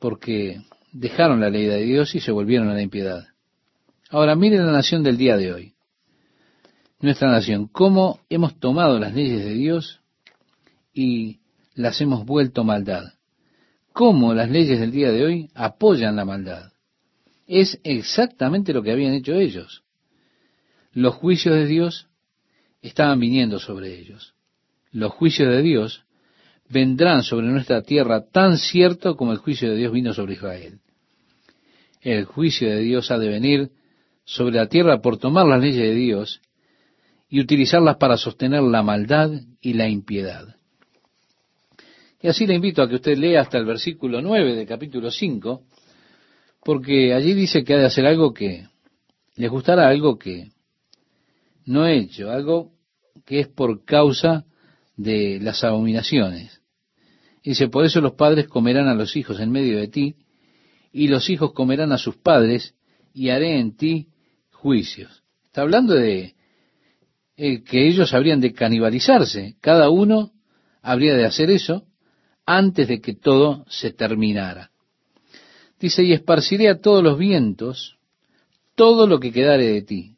porque 0.00 0.62
dejaron 0.92 1.40
la 1.40 1.50
ley 1.50 1.66
de 1.66 1.82
Dios 1.82 2.14
y 2.14 2.20
se 2.20 2.32
volvieron 2.32 2.68
a 2.68 2.74
la 2.74 2.82
impiedad. 2.82 3.28
Ahora 4.10 4.34
miren 4.34 4.66
la 4.66 4.72
nación 4.72 5.02
del 5.02 5.16
día 5.16 5.36
de 5.36 5.52
hoy. 5.52 5.74
Nuestra 7.00 7.30
nación, 7.30 7.68
cómo 7.68 8.20
hemos 8.28 8.58
tomado 8.58 8.98
las 8.98 9.14
leyes 9.14 9.44
de 9.44 9.52
Dios 9.52 10.00
y 10.92 11.40
las 11.74 12.00
hemos 12.00 12.24
vuelto 12.24 12.64
maldad. 12.64 13.12
Cómo 13.92 14.34
las 14.34 14.50
leyes 14.50 14.80
del 14.80 14.90
día 14.90 15.12
de 15.12 15.24
hoy 15.24 15.50
apoyan 15.54 16.16
la 16.16 16.24
maldad. 16.24 16.72
Es 17.46 17.80
exactamente 17.84 18.72
lo 18.72 18.82
que 18.82 18.92
habían 18.92 19.14
hecho 19.14 19.34
ellos. 19.34 19.84
Los 20.92 21.14
juicios 21.14 21.54
de 21.54 21.66
Dios 21.66 22.08
estaban 22.82 23.20
viniendo 23.20 23.58
sobre 23.58 23.98
ellos. 23.98 24.34
Los 24.90 25.12
juicios 25.12 25.48
de 25.48 25.62
Dios 25.62 26.04
vendrán 26.68 27.22
sobre 27.22 27.46
nuestra 27.46 27.82
tierra 27.82 28.24
tan 28.30 28.58
cierto 28.58 29.16
como 29.16 29.32
el 29.32 29.38
juicio 29.38 29.70
de 29.70 29.76
Dios 29.76 29.92
vino 29.92 30.12
sobre 30.12 30.34
Israel. 30.34 30.80
El 32.00 32.24
juicio 32.24 32.68
de 32.68 32.80
Dios 32.80 33.10
ha 33.10 33.18
de 33.18 33.28
venir 33.28 33.70
sobre 34.24 34.56
la 34.56 34.68
tierra 34.68 35.00
por 35.00 35.18
tomar 35.18 35.46
las 35.46 35.60
leyes 35.60 35.82
de 35.82 35.94
Dios 35.94 36.40
y 37.28 37.40
utilizarlas 37.40 37.96
para 37.96 38.16
sostener 38.16 38.62
la 38.62 38.82
maldad 38.82 39.30
y 39.60 39.74
la 39.74 39.88
impiedad. 39.88 40.56
Y 42.20 42.28
así 42.28 42.46
le 42.46 42.54
invito 42.54 42.82
a 42.82 42.88
que 42.88 42.96
usted 42.96 43.16
lea 43.16 43.42
hasta 43.42 43.58
el 43.58 43.64
versículo 43.64 44.20
9 44.20 44.56
del 44.56 44.66
capítulo 44.66 45.10
5, 45.10 45.62
porque 46.64 47.14
allí 47.14 47.34
dice 47.34 47.64
que 47.64 47.74
ha 47.74 47.78
de 47.78 47.86
hacer 47.86 48.06
algo 48.06 48.34
que 48.34 48.66
les 49.36 49.50
gustará, 49.50 49.88
algo 49.88 50.18
que 50.18 50.50
no 51.64 51.86
he 51.86 51.96
hecho, 51.96 52.30
algo 52.30 52.72
que 53.24 53.40
es 53.40 53.48
por 53.48 53.84
causa 53.84 54.44
de 54.96 55.38
las 55.40 55.62
abominaciones. 55.62 56.57
Dice, 57.48 57.68
por 57.68 57.86
eso 57.86 58.02
los 58.02 58.12
padres 58.12 58.46
comerán 58.46 58.88
a 58.88 58.94
los 58.94 59.16
hijos 59.16 59.40
en 59.40 59.50
medio 59.50 59.78
de 59.78 59.88
ti, 59.88 60.16
y 60.92 61.08
los 61.08 61.30
hijos 61.30 61.54
comerán 61.54 61.92
a 61.92 61.96
sus 61.96 62.18
padres, 62.18 62.74
y 63.14 63.30
haré 63.30 63.58
en 63.58 63.74
ti 63.74 64.08
juicios. 64.52 65.22
Está 65.46 65.62
hablando 65.62 65.94
de 65.94 66.34
eh, 67.38 67.62
que 67.64 67.88
ellos 67.88 68.12
habrían 68.12 68.42
de 68.42 68.52
canibalizarse, 68.52 69.56
cada 69.62 69.88
uno 69.88 70.32
habría 70.82 71.14
de 71.14 71.24
hacer 71.24 71.48
eso 71.48 71.86
antes 72.44 72.86
de 72.86 73.00
que 73.00 73.14
todo 73.14 73.64
se 73.70 73.92
terminara. 73.92 74.70
Dice, 75.80 76.04
y 76.04 76.12
esparciré 76.12 76.68
a 76.68 76.82
todos 76.82 77.02
los 77.02 77.16
vientos 77.16 77.96
todo 78.74 79.06
lo 79.06 79.18
que 79.20 79.32
quedare 79.32 79.68
de 79.68 79.80
ti. 79.80 80.16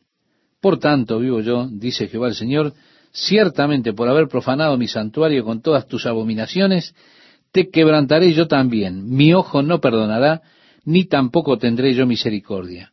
Por 0.60 0.80
tanto, 0.80 1.20
vivo 1.20 1.42
yo, 1.42 1.68
dice 1.70 2.08
Jehová 2.08 2.26
el 2.26 2.34
Señor, 2.34 2.75
ciertamente 3.12 3.92
por 3.92 4.08
haber 4.08 4.26
profanado 4.26 4.76
mi 4.76 4.88
santuario 4.88 5.44
con 5.44 5.62
todas 5.62 5.87
tus 5.87 6.06
abominaciones, 6.06 6.92
te 7.52 7.71
quebrantaré 7.71 8.33
yo 8.33 8.47
también. 8.47 9.09
Mi 9.09 9.35
ojo 9.35 9.62
no 9.62 9.80
perdonará, 9.80 10.42
ni 10.85 11.04
tampoco 11.04 11.59
tendré 11.59 11.95
yo 11.95 12.07
misericordia 12.07 12.92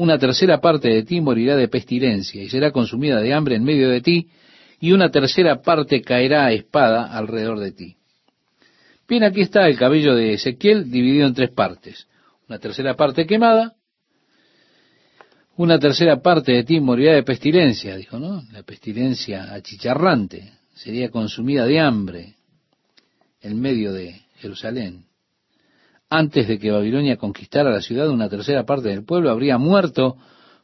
una 0.00 0.18
tercera 0.18 0.62
parte 0.62 0.88
de 0.88 1.02
ti 1.02 1.20
morirá 1.20 1.56
de 1.56 1.68
pestilencia 1.68 2.42
y 2.42 2.48
será 2.48 2.70
consumida 2.70 3.20
de 3.20 3.34
hambre 3.34 3.56
en 3.56 3.64
medio 3.64 3.90
de 3.90 4.00
ti, 4.00 4.30
y 4.80 4.92
una 4.92 5.10
tercera 5.10 5.60
parte 5.60 6.00
caerá 6.00 6.46
a 6.46 6.52
espada 6.52 7.14
alrededor 7.14 7.58
de 7.58 7.72
ti. 7.72 7.96
Bien, 9.06 9.24
aquí 9.24 9.42
está 9.42 9.66
el 9.68 9.76
cabello 9.76 10.14
de 10.14 10.32
Ezequiel 10.32 10.90
dividido 10.90 11.26
en 11.26 11.34
tres 11.34 11.50
partes. 11.50 12.08
Una 12.48 12.58
tercera 12.58 12.94
parte 12.94 13.26
quemada, 13.26 13.74
una 15.56 15.78
tercera 15.78 16.22
parte 16.22 16.52
de 16.52 16.64
ti 16.64 16.80
morirá 16.80 17.12
de 17.12 17.22
pestilencia, 17.22 17.94
dijo, 17.96 18.18
¿no? 18.18 18.42
La 18.52 18.62
pestilencia 18.62 19.52
achicharrante, 19.52 20.50
sería 20.72 21.10
consumida 21.10 21.66
de 21.66 21.78
hambre 21.78 22.36
en 23.40 23.60
medio 23.60 23.92
de 23.92 24.22
Jerusalén 24.36 25.10
antes 26.10 26.48
de 26.48 26.58
que 26.58 26.72
Babilonia 26.72 27.16
conquistara 27.16 27.70
la 27.70 27.80
ciudad, 27.80 28.10
una 28.10 28.28
tercera 28.28 28.66
parte 28.66 28.88
del 28.88 29.04
pueblo 29.04 29.30
habría 29.30 29.58
muerto 29.58 30.16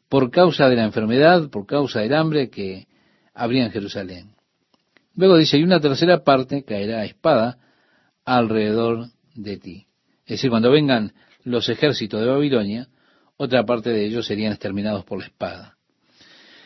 por 0.08 0.30
causa 0.30 0.68
de 0.68 0.74
la 0.74 0.84
enfermedad, 0.84 1.48
por 1.50 1.66
causa 1.66 2.00
del 2.00 2.14
hambre 2.14 2.50
que 2.50 2.88
habría 3.32 3.64
en 3.64 3.70
Jerusalén. 3.70 4.34
Luego 5.14 5.36
dice, 5.36 5.56
y 5.56 5.62
una 5.62 5.80
tercera 5.80 6.24
parte 6.24 6.64
caerá 6.64 6.98
a 6.98 7.04
espada 7.04 7.58
alrededor 8.24 9.06
de 9.34 9.56
ti. 9.56 9.86
Es 10.24 10.32
decir, 10.32 10.50
cuando 10.50 10.70
vengan 10.72 11.12
los 11.44 11.68
ejércitos 11.68 12.20
de 12.20 12.26
Babilonia, 12.26 12.88
otra 13.36 13.64
parte 13.64 13.90
de 13.90 14.04
ellos 14.04 14.26
serían 14.26 14.52
exterminados 14.52 15.04
por 15.04 15.20
la 15.20 15.26
espada. 15.26 15.76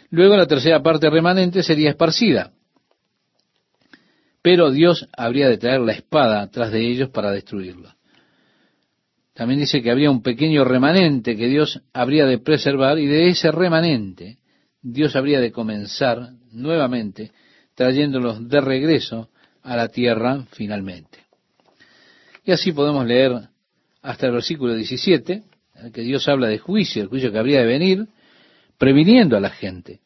Luego 0.08 0.36
la 0.36 0.46
tercera 0.46 0.82
parte 0.82 1.10
remanente 1.10 1.62
sería 1.62 1.90
esparcida. 1.90 2.52
Pero 4.42 4.70
Dios 4.70 5.08
habría 5.16 5.48
de 5.48 5.58
traer 5.58 5.80
la 5.80 5.92
espada 5.92 6.50
tras 6.50 6.72
de 6.72 6.86
ellos 6.86 7.10
para 7.10 7.30
destruirlos. 7.30 7.94
También 9.34 9.60
dice 9.60 9.82
que 9.82 9.90
habría 9.90 10.10
un 10.10 10.22
pequeño 10.22 10.64
remanente 10.64 11.36
que 11.36 11.46
Dios 11.46 11.80
habría 11.92 12.26
de 12.26 12.38
preservar 12.38 12.98
y 12.98 13.06
de 13.06 13.28
ese 13.28 13.50
remanente 13.50 14.38
Dios 14.82 15.16
habría 15.16 15.40
de 15.40 15.52
comenzar 15.52 16.32
nuevamente 16.52 17.32
trayéndolos 17.74 18.48
de 18.48 18.60
regreso 18.60 19.30
a 19.62 19.76
la 19.76 19.88
tierra 19.88 20.44
finalmente. 20.50 21.18
Y 22.44 22.52
así 22.52 22.72
podemos 22.72 23.06
leer 23.06 23.32
hasta 24.02 24.26
el 24.26 24.32
versículo 24.32 24.74
17, 24.74 25.42
en 25.76 25.92
que 25.92 26.02
Dios 26.02 26.28
habla 26.28 26.48
de 26.48 26.58
juicio, 26.58 27.02
el 27.02 27.08
juicio 27.08 27.30
que 27.30 27.38
habría 27.38 27.60
de 27.60 27.66
venir, 27.66 28.06
previniendo 28.78 29.36
a 29.36 29.40
la 29.40 29.50
gente, 29.50 30.00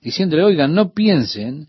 diciéndole, 0.00 0.44
oigan, 0.44 0.74
no 0.74 0.92
piensen 0.92 1.68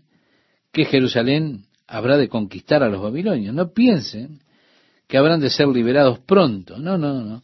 que 0.72 0.84
Jerusalén 0.84 1.64
habrá 1.88 2.18
de 2.18 2.28
conquistar 2.28 2.82
a 2.82 2.88
los 2.88 3.02
babilonios, 3.02 3.54
no 3.54 3.72
piensen 3.72 4.40
que 5.08 5.16
habrán 5.16 5.40
de 5.40 5.50
ser 5.50 5.66
liberados 5.68 6.20
pronto. 6.20 6.78
No, 6.78 6.98
no, 6.98 7.24
no. 7.24 7.42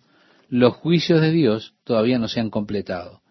Los 0.51 0.75
juicios 0.75 1.21
de 1.21 1.33
Dios 1.33 1.75
todavía 1.83 2.19
no 2.19 2.29
se 2.29 2.41
han 2.41 2.51
completado. 2.51 3.23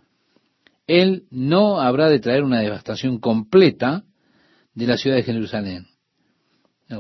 Él 0.88 1.26
no 1.30 1.80
habrá 1.80 2.10
de 2.10 2.20
traer 2.20 2.44
una 2.44 2.60
devastación 2.60 3.20
completa 3.20 4.04
de 4.74 4.88
la 4.88 4.98
ciudad 4.98 5.16
de 5.16 5.24
Jerusalén. 5.24 5.88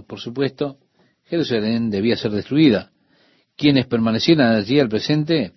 Por 0.07 0.19
supuesto, 0.19 0.77
Jerusalén 1.25 1.89
debía 1.89 2.15
ser 2.15 2.31
destruida. 2.31 2.91
Quienes 3.57 3.87
permanecieran 3.87 4.55
allí 4.55 4.79
al 4.79 4.89
presente, 4.89 5.53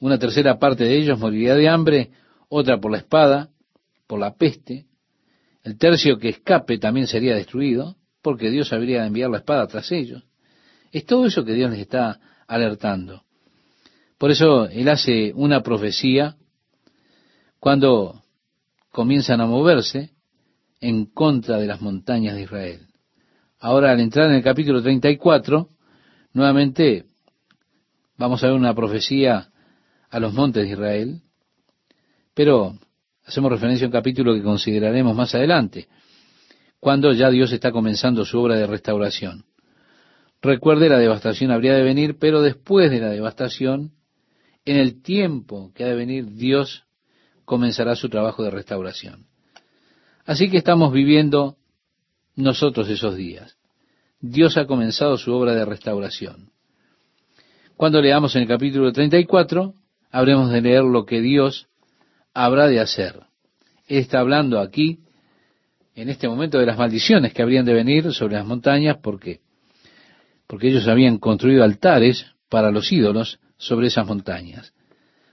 una 0.00 0.18
tercera 0.18 0.58
parte 0.58 0.84
de 0.84 0.96
ellos 0.96 1.18
moriría 1.18 1.54
de 1.54 1.68
hambre, 1.68 2.10
otra 2.48 2.78
por 2.78 2.90
la 2.90 2.98
espada, 2.98 3.50
por 4.06 4.20
la 4.20 4.34
peste. 4.34 4.86
El 5.64 5.78
tercio 5.78 6.18
que 6.18 6.28
escape 6.28 6.78
también 6.78 7.06
sería 7.06 7.34
destruido, 7.34 7.96
porque 8.22 8.50
Dios 8.50 8.72
habría 8.72 9.00
de 9.00 9.06
enviar 9.06 9.30
la 9.30 9.38
espada 9.38 9.66
tras 9.66 9.90
ellos. 9.90 10.22
Es 10.92 11.06
todo 11.06 11.26
eso 11.26 11.44
que 11.44 11.54
Dios 11.54 11.70
les 11.70 11.80
está 11.80 12.20
alertando. 12.46 13.22
Por 14.18 14.30
eso 14.30 14.66
Él 14.66 14.88
hace 14.90 15.32
una 15.34 15.62
profecía 15.62 16.36
cuando 17.58 18.22
comienzan 18.90 19.40
a 19.40 19.46
moverse 19.46 20.10
en 20.80 21.06
contra 21.06 21.56
de 21.56 21.66
las 21.66 21.80
montañas 21.80 22.34
de 22.34 22.42
Israel. 22.42 22.86
Ahora, 23.58 23.90
al 23.90 24.00
entrar 24.00 24.28
en 24.28 24.36
el 24.36 24.42
capítulo 24.42 24.82
34, 24.82 25.68
nuevamente 26.34 27.06
vamos 28.18 28.44
a 28.44 28.48
ver 28.48 28.56
una 28.56 28.74
profecía 28.74 29.50
a 30.10 30.20
los 30.20 30.34
montes 30.34 30.64
de 30.64 30.72
Israel, 30.72 31.22
pero 32.34 32.78
hacemos 33.24 33.50
referencia 33.50 33.86
a 33.86 33.88
un 33.88 33.92
capítulo 33.92 34.34
que 34.34 34.42
consideraremos 34.42 35.14
más 35.16 35.34
adelante, 35.34 35.88
cuando 36.80 37.12
ya 37.12 37.30
Dios 37.30 37.52
está 37.52 37.72
comenzando 37.72 38.24
su 38.24 38.38
obra 38.38 38.56
de 38.56 38.66
restauración. 38.66 39.44
Recuerde, 40.42 40.90
la 40.90 40.98
devastación 40.98 41.50
habría 41.50 41.74
de 41.74 41.82
venir, 41.82 42.18
pero 42.18 42.42
después 42.42 42.90
de 42.90 43.00
la 43.00 43.08
devastación, 43.08 43.92
en 44.66 44.76
el 44.76 45.02
tiempo 45.02 45.72
que 45.74 45.84
ha 45.84 45.88
de 45.88 45.94
venir, 45.94 46.34
Dios 46.34 46.84
comenzará 47.44 47.96
su 47.96 48.08
trabajo 48.08 48.42
de 48.42 48.50
restauración. 48.50 49.26
Así 50.26 50.50
que 50.50 50.58
estamos 50.58 50.92
viviendo 50.92 51.56
nosotros 52.36 52.88
esos 52.88 53.16
días. 53.16 53.56
Dios 54.20 54.56
ha 54.56 54.66
comenzado 54.66 55.16
su 55.16 55.32
obra 55.32 55.54
de 55.54 55.64
restauración. 55.64 56.50
Cuando 57.76 58.00
leamos 58.00 58.34
en 58.36 58.42
el 58.42 58.48
capítulo 58.48 58.92
34, 58.92 59.74
habremos 60.10 60.50
de 60.50 60.60
leer 60.60 60.84
lo 60.84 61.04
que 61.04 61.20
Dios 61.20 61.68
habrá 62.34 62.66
de 62.66 62.80
hacer. 62.80 63.20
Está 63.86 64.18
hablando 64.18 64.60
aquí, 64.60 64.98
en 65.94 66.08
este 66.08 66.28
momento, 66.28 66.58
de 66.58 66.66
las 66.66 66.76
maldiciones 66.76 67.32
que 67.32 67.42
habrían 67.42 67.64
de 67.64 67.72
venir 67.72 68.12
sobre 68.12 68.34
las 68.34 68.46
montañas, 68.46 68.98
porque 69.00 69.40
porque 70.46 70.68
ellos 70.68 70.86
habían 70.88 71.18
construido 71.18 71.64
altares 71.64 72.26
para 72.48 72.70
los 72.70 72.90
ídolos 72.92 73.38
sobre 73.56 73.86
esas 73.86 74.06
montañas. 74.06 74.72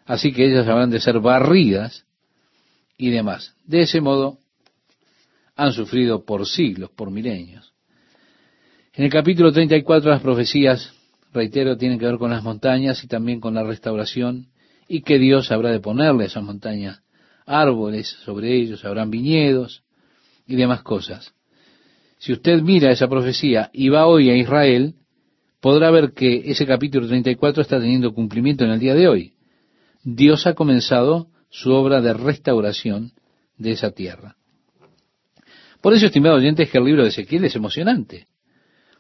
Así 0.06 0.32
que 0.32 0.46
ellas 0.46 0.68
habrán 0.68 0.90
de 0.90 1.00
ser 1.00 1.20
barridas 1.20 2.06
y 2.98 3.10
demás. 3.10 3.56
De 3.66 3.82
ese 3.82 4.02
modo 4.02 4.40
han 5.56 5.74
sufrido 5.74 6.26
por 6.26 6.48
siglos, 6.48 6.90
por 6.92 7.12
milenios. 7.12 7.74
En 8.94 9.06
el 9.06 9.12
capítulo 9.12 9.52
34 9.52 10.10
las 10.10 10.22
profecías, 10.22 10.94
reitero, 11.34 11.78
tienen 11.78 12.00
que 12.00 12.06
ver 12.06 12.18
con 12.18 12.32
las 12.32 12.44
montañas 12.44 13.04
y 13.04 13.08
también 13.08 13.40
con 13.40 13.54
la 13.54 13.64
restauración 13.64 14.48
y 14.94 15.04
que 15.04 15.20
Dios 15.20 15.54
habrá 15.54 15.72
de 15.72 15.80
ponerle 15.80 16.26
a 16.26 16.28
esas 16.28 16.44
montañas 16.44 17.02
árboles 17.46 18.10
sobre 18.26 18.54
ellos, 18.54 18.84
habrán 18.84 19.10
viñedos, 19.10 19.84
y 20.46 20.58
demás 20.58 20.82
cosas. 20.84 21.34
Si 22.18 22.34
usted 22.34 22.62
mira 22.62 22.92
esa 22.92 23.08
profecía 23.08 23.70
y 23.72 23.88
va 23.88 24.06
hoy 24.06 24.30
a 24.30 24.36
Israel, 24.36 24.96
podrá 25.62 25.92
ver 25.92 26.12
que 26.12 26.44
ese 26.52 26.66
capítulo 26.66 27.08
34 27.08 27.62
está 27.62 27.80
teniendo 27.80 28.14
cumplimiento 28.14 28.66
en 28.66 28.72
el 28.72 28.80
día 28.82 28.94
de 28.94 29.08
hoy. 29.08 29.34
Dios 30.04 30.46
ha 30.46 30.56
comenzado 30.56 31.28
su 31.50 31.72
obra 31.72 32.02
de 32.02 32.14
restauración 32.14 33.14
de 33.58 33.72
esa 33.72 33.92
tierra. 33.92 34.36
Por 35.80 35.94
eso, 35.94 36.08
estimado 36.08 36.36
oyente, 36.36 36.64
es 36.64 36.70
que 36.70 36.80
el 36.80 36.84
libro 36.84 37.04
de 37.04 37.10
Ezequiel 37.10 37.46
es 37.46 37.56
emocionante, 37.56 38.28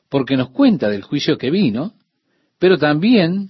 porque 0.07 0.37
nos 0.37 0.51
cuenta 0.51 0.87
del 0.87 1.01
juicio 1.01 1.37
que 1.37 1.51
vino, 1.51 1.95
pero 2.59 2.77
también 2.77 3.49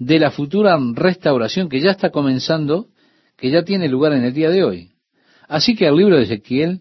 de 0.00 0.18
la 0.18 0.30
futura 0.30 0.78
restauración 0.94 1.68
que 1.68 1.80
ya 1.80 1.90
está 1.90 2.10
comenzando, 2.10 2.88
que 3.36 3.50
ya 3.50 3.62
tiene 3.62 3.86
lugar 3.86 4.14
en 4.14 4.24
el 4.24 4.32
día 4.32 4.48
de 4.48 4.64
hoy. 4.64 4.92
Así 5.46 5.76
que 5.76 5.86
el 5.86 5.94
libro 5.94 6.16
de 6.16 6.22
Ezequiel 6.22 6.80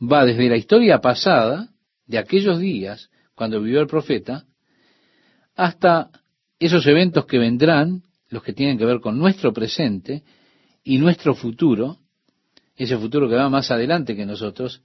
va 0.00 0.24
desde 0.24 0.48
la 0.48 0.56
historia 0.56 1.00
pasada, 1.00 1.68
de 2.06 2.18
aquellos 2.18 2.58
días, 2.58 3.10
cuando 3.34 3.60
vivió 3.60 3.80
el 3.80 3.86
profeta, 3.86 4.44
hasta 5.54 6.10
esos 6.58 6.86
eventos 6.86 7.26
que 7.26 7.38
vendrán, 7.38 8.02
los 8.30 8.42
que 8.42 8.54
tienen 8.54 8.78
que 8.78 8.86
ver 8.86 9.00
con 9.00 9.18
nuestro 9.18 9.52
presente 9.52 10.22
y 10.82 10.96
nuestro 10.96 11.34
futuro, 11.34 11.98
ese 12.76 12.96
futuro 12.96 13.28
que 13.28 13.34
va 13.34 13.50
más 13.50 13.70
adelante 13.70 14.16
que 14.16 14.24
nosotros, 14.24 14.80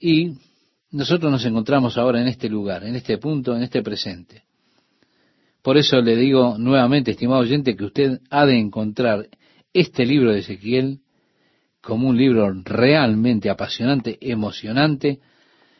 y 0.00 0.38
nosotros 0.90 1.30
nos 1.30 1.44
encontramos 1.44 1.98
ahora 1.98 2.20
en 2.22 2.28
este 2.28 2.48
lugar, 2.48 2.84
en 2.84 2.96
este 2.96 3.18
punto, 3.18 3.54
en 3.54 3.62
este 3.62 3.82
presente. 3.82 4.44
Por 5.62 5.76
eso 5.76 6.00
le 6.00 6.16
digo 6.16 6.56
nuevamente, 6.58 7.12
estimado 7.12 7.40
oyente, 7.40 7.76
que 7.76 7.84
usted 7.84 8.20
ha 8.30 8.44
de 8.46 8.58
encontrar 8.58 9.28
este 9.72 10.04
libro 10.04 10.32
de 10.32 10.40
Ezequiel 10.40 10.98
como 11.80 12.08
un 12.08 12.16
libro 12.16 12.52
realmente 12.64 13.48
apasionante, 13.48 14.18
emocionante, 14.20 15.20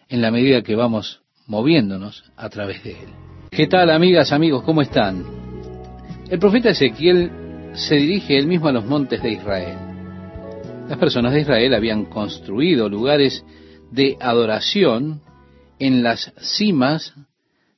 en 0.09 0.21
la 0.21 0.31
medida 0.31 0.63
que 0.63 0.77
vamos 0.77 1.23
moviéndonos 1.47 2.25
a 2.37 2.49
través 2.49 2.85
de 2.85 2.93
él. 2.93 3.09
¿Qué 3.51 3.67
tal, 3.67 3.91
amigas, 3.91 4.33
amigos? 4.33 4.63
¿Cómo 4.63 4.83
están? 4.83 5.25
El 6.31 6.39
profeta 6.39 6.71
Ezequiel 6.71 7.31
se 7.75 7.97
dirige 7.97 8.39
él 8.39 8.47
mismo 8.47 8.69
a 8.69 8.73
los 8.73 8.85
montes 8.85 9.23
de 9.23 9.33
Israel. 9.33 9.77
Las 10.89 10.99
personas 10.99 11.33
de 11.33 11.41
Israel 11.41 11.75
habían 11.75 12.07
construido 12.07 12.89
lugares 12.89 13.45
de 13.91 14.17
adoración 14.21 15.23
en 15.79 16.03
las 16.03 16.33
cimas 16.39 17.15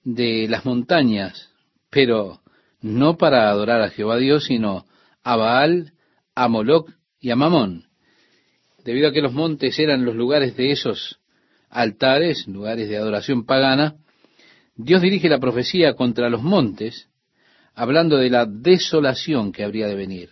de 0.02 0.46
las 0.48 0.64
montañas, 0.64 1.53
pero 1.94 2.40
no 2.80 3.16
para 3.16 3.48
adorar 3.48 3.80
a 3.80 3.88
Jehová 3.88 4.16
Dios, 4.16 4.46
sino 4.46 4.84
a 5.22 5.36
Baal, 5.36 5.92
a 6.34 6.48
Moloch 6.48 6.90
y 7.20 7.30
a 7.30 7.36
Mamón. 7.36 7.84
Debido 8.84 9.08
a 9.08 9.12
que 9.12 9.22
los 9.22 9.32
montes 9.32 9.78
eran 9.78 10.04
los 10.04 10.16
lugares 10.16 10.56
de 10.56 10.72
esos 10.72 11.20
altares, 11.70 12.48
lugares 12.48 12.88
de 12.88 12.96
adoración 12.96 13.46
pagana, 13.46 13.94
Dios 14.74 15.02
dirige 15.02 15.28
la 15.28 15.38
profecía 15.38 15.94
contra 15.94 16.28
los 16.28 16.42
montes, 16.42 17.08
hablando 17.76 18.16
de 18.16 18.28
la 18.28 18.44
desolación 18.44 19.52
que 19.52 19.62
habría 19.62 19.86
de 19.86 19.94
venir. 19.94 20.30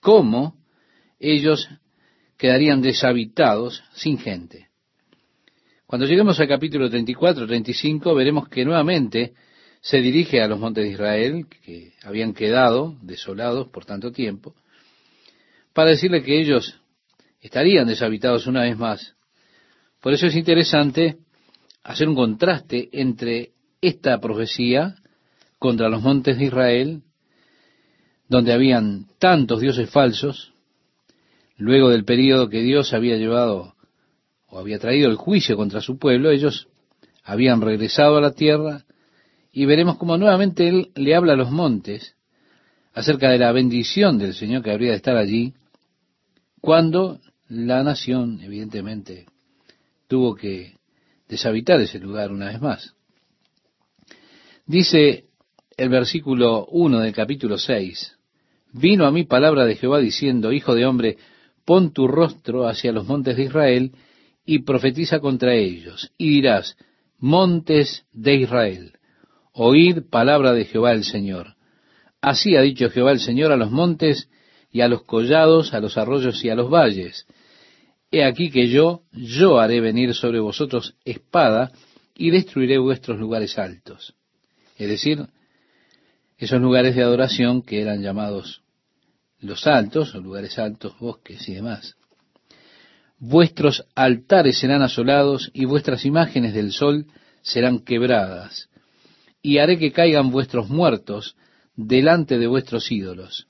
Cómo 0.00 0.54
ellos 1.18 1.68
quedarían 2.38 2.80
deshabitados 2.80 3.82
sin 3.92 4.18
gente. 4.18 4.68
Cuando 5.84 6.06
lleguemos 6.06 6.38
al 6.38 6.46
capítulo 6.46 6.88
34, 6.88 7.44
35, 7.44 8.14
veremos 8.14 8.48
que 8.48 8.64
nuevamente 8.64 9.34
se 9.86 9.98
dirige 9.98 10.42
a 10.42 10.48
los 10.48 10.58
montes 10.58 10.82
de 10.82 10.90
Israel, 10.90 11.46
que 11.62 11.92
habían 12.02 12.34
quedado 12.34 12.96
desolados 13.02 13.68
por 13.68 13.84
tanto 13.84 14.10
tiempo, 14.10 14.56
para 15.72 15.90
decirle 15.90 16.24
que 16.24 16.40
ellos 16.40 16.80
estarían 17.40 17.86
deshabitados 17.86 18.48
una 18.48 18.62
vez 18.62 18.76
más. 18.76 19.14
Por 20.00 20.12
eso 20.12 20.26
es 20.26 20.34
interesante 20.34 21.18
hacer 21.84 22.08
un 22.08 22.16
contraste 22.16 22.88
entre 22.90 23.52
esta 23.80 24.18
profecía 24.20 24.96
contra 25.60 25.88
los 25.88 26.02
montes 26.02 26.36
de 26.36 26.46
Israel, 26.46 27.02
donde 28.28 28.52
habían 28.52 29.06
tantos 29.20 29.60
dioses 29.60 29.88
falsos, 29.88 30.52
luego 31.58 31.90
del 31.90 32.04
periodo 32.04 32.48
que 32.48 32.60
Dios 32.60 32.92
había 32.92 33.18
llevado 33.18 33.76
o 34.48 34.58
había 34.58 34.80
traído 34.80 35.08
el 35.08 35.16
juicio 35.16 35.56
contra 35.56 35.80
su 35.80 35.96
pueblo, 35.96 36.32
ellos 36.32 36.66
habían 37.22 37.60
regresado 37.60 38.16
a 38.16 38.20
la 38.20 38.32
tierra 38.32 38.82
y 39.56 39.64
veremos 39.64 39.96
cómo 39.96 40.18
nuevamente 40.18 40.68
Él 40.68 40.90
le 40.96 41.14
habla 41.14 41.32
a 41.32 41.36
los 41.36 41.50
montes 41.50 42.14
acerca 42.92 43.30
de 43.30 43.38
la 43.38 43.52
bendición 43.52 44.18
del 44.18 44.34
Señor 44.34 44.62
que 44.62 44.70
habría 44.70 44.90
de 44.90 44.96
estar 44.96 45.16
allí, 45.16 45.54
cuando 46.60 47.20
la 47.48 47.82
nación, 47.82 48.38
evidentemente, 48.42 49.24
tuvo 50.08 50.34
que 50.34 50.74
deshabitar 51.26 51.80
ese 51.80 51.98
lugar 51.98 52.32
una 52.32 52.48
vez 52.48 52.60
más. 52.60 52.94
Dice 54.66 55.24
el 55.78 55.88
versículo 55.88 56.66
1 56.66 57.00
del 57.00 57.14
capítulo 57.14 57.56
6, 57.56 58.14
vino 58.74 59.06
a 59.06 59.10
mí 59.10 59.24
palabra 59.24 59.64
de 59.64 59.76
Jehová 59.76 60.00
diciendo, 60.00 60.52
Hijo 60.52 60.74
de 60.74 60.84
hombre, 60.84 61.16
pon 61.64 61.94
tu 61.94 62.06
rostro 62.06 62.68
hacia 62.68 62.92
los 62.92 63.06
montes 63.06 63.38
de 63.38 63.44
Israel 63.44 63.92
y 64.44 64.58
profetiza 64.64 65.18
contra 65.20 65.54
ellos, 65.54 66.12
y 66.18 66.28
dirás, 66.28 66.76
montes 67.18 68.04
de 68.12 68.34
Israel, 68.34 68.95
oíd 69.56 70.02
palabra 70.10 70.52
de 70.52 70.66
Jehová 70.66 70.92
el 70.92 71.02
Señor. 71.02 71.56
Así 72.20 72.56
ha 72.56 72.60
dicho 72.60 72.90
Jehová 72.90 73.12
el 73.12 73.20
Señor 73.20 73.52
a 73.52 73.56
los 73.56 73.70
montes 73.70 74.28
y 74.70 74.82
a 74.82 74.88
los 74.88 75.04
collados, 75.04 75.72
a 75.72 75.80
los 75.80 75.96
arroyos 75.96 76.44
y 76.44 76.50
a 76.50 76.54
los 76.54 76.70
valles. 76.70 77.26
He 78.10 78.22
aquí 78.22 78.50
que 78.50 78.68
yo, 78.68 79.02
yo 79.12 79.58
haré 79.58 79.80
venir 79.80 80.14
sobre 80.14 80.40
vosotros 80.40 80.94
espada 81.04 81.72
y 82.14 82.30
destruiré 82.30 82.78
vuestros 82.78 83.18
lugares 83.18 83.58
altos. 83.58 84.14
Es 84.76 84.88
decir, 84.88 85.26
esos 86.36 86.60
lugares 86.60 86.94
de 86.94 87.02
adoración 87.02 87.62
que 87.62 87.80
eran 87.80 88.02
llamados 88.02 88.62
los 89.40 89.66
altos, 89.66 90.14
o 90.14 90.20
lugares 90.20 90.58
altos, 90.58 90.98
bosques 90.98 91.48
y 91.48 91.54
demás. 91.54 91.96
Vuestros 93.18 93.86
altares 93.94 94.58
serán 94.58 94.82
asolados 94.82 95.50
y 95.54 95.64
vuestras 95.64 96.04
imágenes 96.04 96.52
del 96.52 96.72
sol 96.72 97.06
serán 97.40 97.78
quebradas, 97.78 98.68
y 99.46 99.58
haré 99.58 99.78
que 99.78 99.92
caigan 99.92 100.32
vuestros 100.32 100.68
muertos 100.68 101.36
delante 101.76 102.36
de 102.36 102.48
vuestros 102.48 102.90
ídolos, 102.90 103.46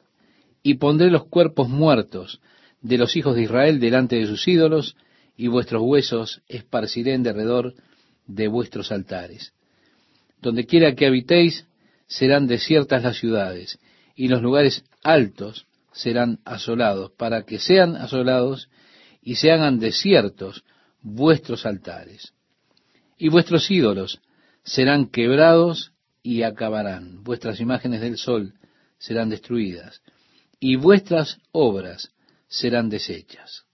y 0.62 0.74
pondré 0.74 1.10
los 1.10 1.24
cuerpos 1.24 1.70
muertos 1.70 2.42
de 2.82 2.98
los 2.98 3.16
hijos 3.16 3.34
de 3.34 3.44
Israel 3.44 3.80
delante 3.80 4.16
de 4.16 4.26
sus 4.26 4.46
ídolos, 4.46 4.94
y 5.38 5.46
vuestros 5.48 5.80
huesos 5.82 6.42
esparciré 6.48 7.14
en 7.14 7.22
derredor 7.22 7.72
de 8.26 8.46
vuestros 8.46 8.92
altares. 8.92 9.54
Donde 10.42 10.66
quiera 10.66 10.94
que 10.94 11.06
habitéis, 11.06 11.66
serán 12.06 12.46
desiertas 12.46 13.02
las 13.02 13.16
ciudades, 13.16 13.78
y 14.14 14.28
los 14.28 14.42
lugares 14.42 14.84
altos 15.02 15.64
serán 15.94 16.40
asolados, 16.44 17.10
para 17.12 17.44
que 17.44 17.58
sean 17.58 17.96
asolados 17.96 18.68
y 19.22 19.36
se 19.36 19.50
hagan 19.50 19.78
desiertos 19.78 20.62
vuestros 21.00 21.64
altares. 21.64 22.34
Y 23.16 23.30
vuestros 23.30 23.70
ídolos 23.70 24.20
serán 24.66 25.06
quebrados 25.06 25.92
y 26.22 26.42
acabarán. 26.42 27.22
Vuestras 27.22 27.60
imágenes 27.60 28.00
del 28.00 28.18
sol 28.18 28.54
serán 28.98 29.30
destruidas, 29.30 30.02
y 30.58 30.76
vuestras 30.76 31.38
obras 31.52 32.10
serán 32.48 32.90
deshechas. 32.90 33.64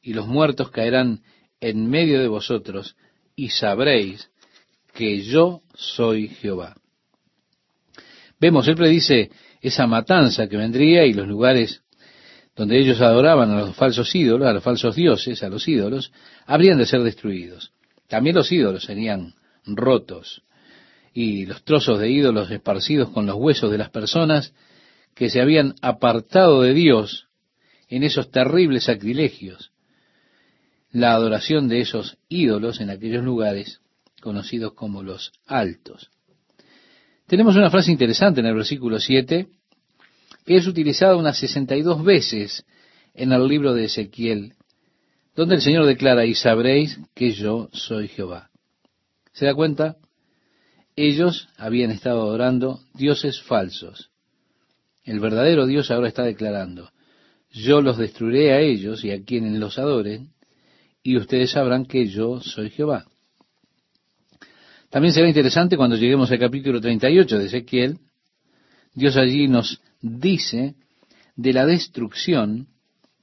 Y 0.00 0.14
los 0.14 0.26
muertos 0.26 0.70
caerán 0.70 1.22
en 1.60 1.90
medio 1.90 2.20
de 2.20 2.28
vosotros, 2.28 2.96
y 3.34 3.50
sabréis 3.50 4.30
que 4.94 5.22
yo 5.22 5.62
soy 5.74 6.28
Jehová. 6.28 6.76
Vemos, 8.38 8.68
él 8.68 8.76
predice 8.76 9.30
esa 9.60 9.86
matanza 9.86 10.48
que 10.48 10.56
vendría 10.56 11.04
y 11.06 11.12
los 11.12 11.26
lugares 11.26 11.82
donde 12.54 12.78
ellos 12.78 13.00
adoraban 13.00 13.50
a 13.50 13.60
los 13.60 13.76
falsos 13.76 14.14
ídolos, 14.14 14.46
a 14.46 14.52
los 14.52 14.62
falsos 14.62 14.94
dioses, 14.94 15.42
a 15.42 15.48
los 15.48 15.66
ídolos, 15.66 16.12
habrían 16.44 16.78
de 16.78 16.86
ser 16.86 17.02
destruidos. 17.02 17.72
También 18.08 18.36
los 18.36 18.52
ídolos 18.52 18.84
serían 18.84 19.34
rotos 19.66 20.42
y 21.14 21.46
los 21.46 21.64
trozos 21.64 21.98
de 21.98 22.10
ídolos 22.10 22.50
esparcidos 22.50 23.10
con 23.10 23.26
los 23.26 23.36
huesos 23.36 23.70
de 23.70 23.78
las 23.78 23.90
personas 23.90 24.54
que 25.14 25.30
se 25.30 25.40
habían 25.40 25.74
apartado 25.82 26.62
de 26.62 26.74
Dios 26.74 27.28
en 27.88 28.02
esos 28.02 28.30
terribles 28.30 28.84
sacrilegios. 28.84 29.72
La 30.90 31.12
adoración 31.14 31.68
de 31.68 31.80
esos 31.80 32.18
ídolos 32.28 32.80
en 32.80 32.90
aquellos 32.90 33.24
lugares 33.24 33.80
conocidos 34.20 34.72
como 34.74 35.02
los 35.02 35.32
altos. 35.46 36.10
Tenemos 37.26 37.56
una 37.56 37.70
frase 37.70 37.90
interesante 37.90 38.40
en 38.40 38.46
el 38.46 38.54
versículo 38.54 38.98
7, 38.98 39.46
que 40.44 40.56
es 40.56 40.66
utilizada 40.66 41.16
unas 41.16 41.38
62 41.38 42.04
veces 42.04 42.64
en 43.14 43.32
el 43.32 43.46
libro 43.46 43.74
de 43.74 43.84
Ezequiel, 43.84 44.54
donde 45.34 45.56
el 45.56 45.62
Señor 45.62 45.86
declara, 45.86 46.26
y 46.26 46.34
sabréis 46.34 46.98
que 47.14 47.32
yo 47.32 47.68
soy 47.72 48.08
Jehová. 48.08 48.51
¿Se 49.32 49.46
da 49.46 49.54
cuenta? 49.54 49.96
Ellos 50.94 51.48
habían 51.56 51.90
estado 51.90 52.22
adorando 52.22 52.80
dioses 52.94 53.40
falsos. 53.42 54.10
El 55.04 55.20
verdadero 55.20 55.66
Dios 55.66 55.90
ahora 55.90 56.08
está 56.08 56.22
declarando, 56.22 56.90
yo 57.50 57.80
los 57.80 57.98
destruiré 57.98 58.52
a 58.52 58.60
ellos 58.60 59.04
y 59.04 59.10
a 59.10 59.24
quienes 59.24 59.58
los 59.58 59.78
adoren, 59.78 60.32
y 61.02 61.16
ustedes 61.16 61.50
sabrán 61.52 61.86
que 61.86 62.06
yo 62.06 62.40
soy 62.40 62.70
Jehová. 62.70 63.06
También 64.90 65.12
será 65.14 65.26
interesante 65.26 65.76
cuando 65.76 65.96
lleguemos 65.96 66.30
al 66.30 66.38
capítulo 66.38 66.80
38 66.80 67.38
de 67.38 67.46
Ezequiel, 67.46 67.98
Dios 68.94 69.16
allí 69.16 69.48
nos 69.48 69.80
dice 70.02 70.74
de 71.34 71.52
la 71.52 71.64
destrucción 71.64 72.68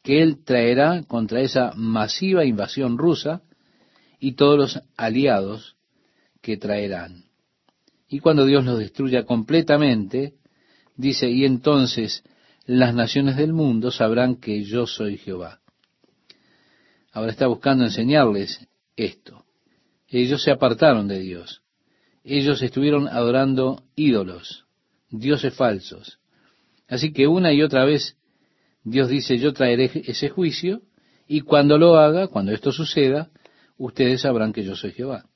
que 0.04 0.24
Él 0.24 0.44
traerá 0.44 1.04
contra 1.04 1.42
esa 1.42 1.74
masiva 1.76 2.44
invasión 2.44 2.98
rusa 2.98 3.44
y 4.20 4.34
todos 4.34 4.58
los 4.58 4.82
aliados 4.98 5.78
que 6.50 6.58
traerán. 6.58 7.26
Y 8.08 8.22
cuando 8.22 8.44
Dios 8.44 8.66
los 8.66 8.80
destruya 8.80 9.24
completamente, 9.24 10.34
dice, 10.96 11.30
y 11.30 11.46
entonces 11.46 12.24
las 12.66 12.96
naciones 12.96 13.38
del 13.38 13.54
mundo 13.54 13.92
sabrán 13.92 14.38
que 14.38 14.64
yo 14.64 14.88
soy 14.88 15.18
Jehová. 15.18 15.60
Ahora 17.12 17.30
está 17.30 17.46
buscando 17.46 17.84
enseñarles 17.84 18.68
esto. 18.96 19.46
Ellos 20.08 20.42
se 20.42 20.50
apartaron 20.50 21.08
de 21.08 21.20
Dios. 21.20 21.62
Ellos 22.24 22.64
estuvieron 22.64 23.08
adorando 23.08 23.84
ídolos, 23.96 24.66
dioses 25.12 25.54
falsos. 25.54 26.18
Así 26.88 27.14
que 27.14 27.28
una 27.28 27.54
y 27.54 27.62
otra 27.62 27.86
vez 27.86 28.18
Dios 28.84 29.08
dice, 29.08 29.38
yo 29.38 29.54
traeré 29.54 29.92
ese 30.08 30.30
juicio 30.30 30.82
y 31.28 31.42
cuando 31.42 31.78
lo 31.78 32.00
haga, 32.00 32.26
cuando 32.26 32.52
esto 32.54 32.72
suceda, 32.72 33.30
ustedes 33.78 34.22
sabrán 34.22 34.52
que 34.52 34.64
yo 34.64 34.76
soy 34.76 34.94
Jehová. 34.94 35.29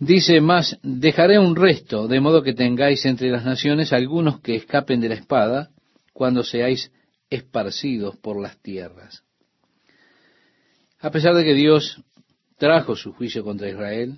Dice 0.00 0.40
más, 0.40 0.78
dejaré 0.82 1.38
un 1.38 1.54
resto, 1.54 2.08
de 2.08 2.20
modo 2.20 2.42
que 2.42 2.54
tengáis 2.54 3.04
entre 3.04 3.28
las 3.30 3.44
naciones 3.44 3.92
algunos 3.92 4.40
que 4.40 4.56
escapen 4.56 4.98
de 4.98 5.10
la 5.10 5.14
espada 5.14 5.70
cuando 6.14 6.42
seáis 6.42 6.90
esparcidos 7.28 8.16
por 8.16 8.40
las 8.40 8.58
tierras. 8.62 9.22
A 11.00 11.10
pesar 11.10 11.34
de 11.34 11.44
que 11.44 11.52
Dios 11.52 12.02
trajo 12.56 12.96
su 12.96 13.12
juicio 13.12 13.44
contra 13.44 13.68
Israel, 13.68 14.16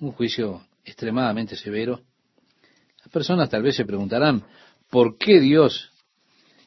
un 0.00 0.12
juicio 0.12 0.62
extremadamente 0.82 1.56
severo, 1.56 2.00
las 3.00 3.12
personas 3.12 3.50
tal 3.50 3.62
vez 3.62 3.76
se 3.76 3.84
preguntarán, 3.84 4.42
¿por 4.88 5.18
qué 5.18 5.40
Dios 5.40 5.90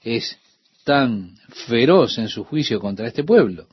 es 0.04 0.38
tan 0.84 1.36
feroz 1.68 2.20
en 2.20 2.28
su 2.28 2.44
juicio 2.44 2.80
contra 2.80 3.08
este 3.08 3.24
pueblo? 3.24 3.68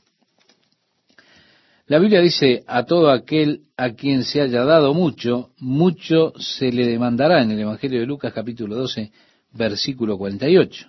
La 1.89 1.97
Biblia 1.97 2.21
dice, 2.21 2.63
a 2.67 2.85
todo 2.85 3.09
aquel 3.09 3.61
a 3.75 3.93
quien 3.93 4.23
se 4.23 4.41
haya 4.41 4.63
dado 4.63 4.93
mucho, 4.93 5.53
mucho 5.57 6.33
se 6.37 6.71
le 6.71 6.85
demandará 6.85 7.41
en 7.41 7.49
el 7.49 7.61
Evangelio 7.61 7.99
de 7.99 8.05
Lucas 8.05 8.31
capítulo 8.31 8.75
12, 8.75 9.11
versículo 9.53 10.15
48. 10.15 10.85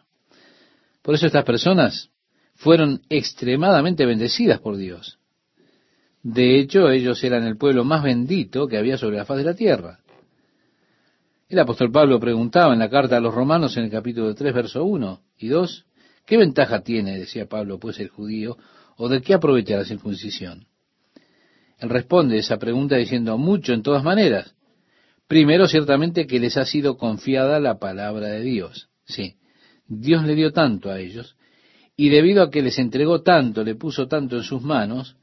Por 1.01 1.15
eso 1.15 1.25
estas 1.25 1.45
personas 1.47 2.11
fueron 2.55 3.01
extremadamente 3.09 4.05
bendecidas 4.05 4.61
por 4.61 4.77
Dios. 4.77 5.19
De 6.23 6.61
hecho, 6.61 6.91
ellos 6.91 7.25
eran 7.25 7.45
el 7.45 7.57
pueblo 7.57 7.83
más 7.83 8.03
bendito 8.03 8.67
que 8.67 8.77
había 8.77 8.99
sobre 8.99 9.17
la 9.17 9.25
faz 9.25 9.39
de 9.39 9.45
la 9.45 9.55
tierra. 9.55 10.01
El 11.49 11.61
apóstol 11.61 11.91
Pablo 11.91 12.21
preguntaba 12.21 12.75
en 12.75 12.79
la 12.79 12.91
carta 12.91 13.17
a 13.17 13.21
los 13.21 13.35
romanos 13.35 13.75
en 13.79 13.85
el 13.85 13.91
capítulo 13.91 14.35
3, 14.35 14.53
verso 14.53 14.85
1 14.85 15.23
y 15.39 15.49
2, 15.49 15.87
¿qué 16.27 16.37
ventaja 16.37 16.83
tiene, 16.83 17.19
decía 17.19 17.47
Pablo, 17.47 17.79
pues 17.79 17.99
el 18.01 18.11
judío, 18.11 18.59
o 18.99 19.09
de 19.09 19.23
qué 19.23 19.33
aprovecha 19.33 19.79
la 19.79 19.87
circuncisión? 19.87 20.67
Él 21.81 21.89
responde 21.89 22.39
esa 22.39 22.59
pregunta 22.59 22.97
diciendo 22.97 23.37
mucho 23.39 23.73
en 23.73 23.83
todas 23.83 24.05
maneras. 24.05 24.55
Primero, 25.27 25.67
ciertamente 25.67 26.27
que 26.27 26.39
les 26.39 26.57
ha 26.57 26.67
sido 26.67 26.99
confiada 26.99 27.59
la 27.59 27.79
palabra 27.79 28.29
de 28.29 28.43
Dios. 28.43 28.91
Sí, 29.05 29.37
Dios 29.87 30.25
le 30.25 30.35
dio 30.35 30.53
tanto 30.53 30.91
a 30.91 31.01
ellos, 31.01 31.37
y 31.97 32.11
debido 32.11 32.43
a 32.43 32.51
que 32.51 32.63
les 32.63 32.79
entregó 32.79 33.23
tanto, 33.23 33.65
le 33.65 33.75
puso 33.75 34.07
tanto 34.09 34.37
en 34.37 34.43
sus 34.43 34.63
manos, 34.63 35.17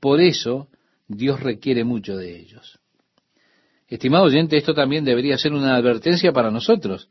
por 0.00 0.20
eso 0.20 0.68
Dios 1.08 1.40
requiere 1.40 1.84
mucho 1.84 2.16
de 2.16 2.38
ellos. 2.38 2.78
Estimado 3.88 4.24
oyente, 4.24 4.56
esto 4.56 4.72
también 4.72 5.04
debería 5.04 5.36
ser 5.36 5.52
una 5.52 5.74
advertencia 5.74 6.32
para 6.32 6.50
nosotros, 6.50 7.08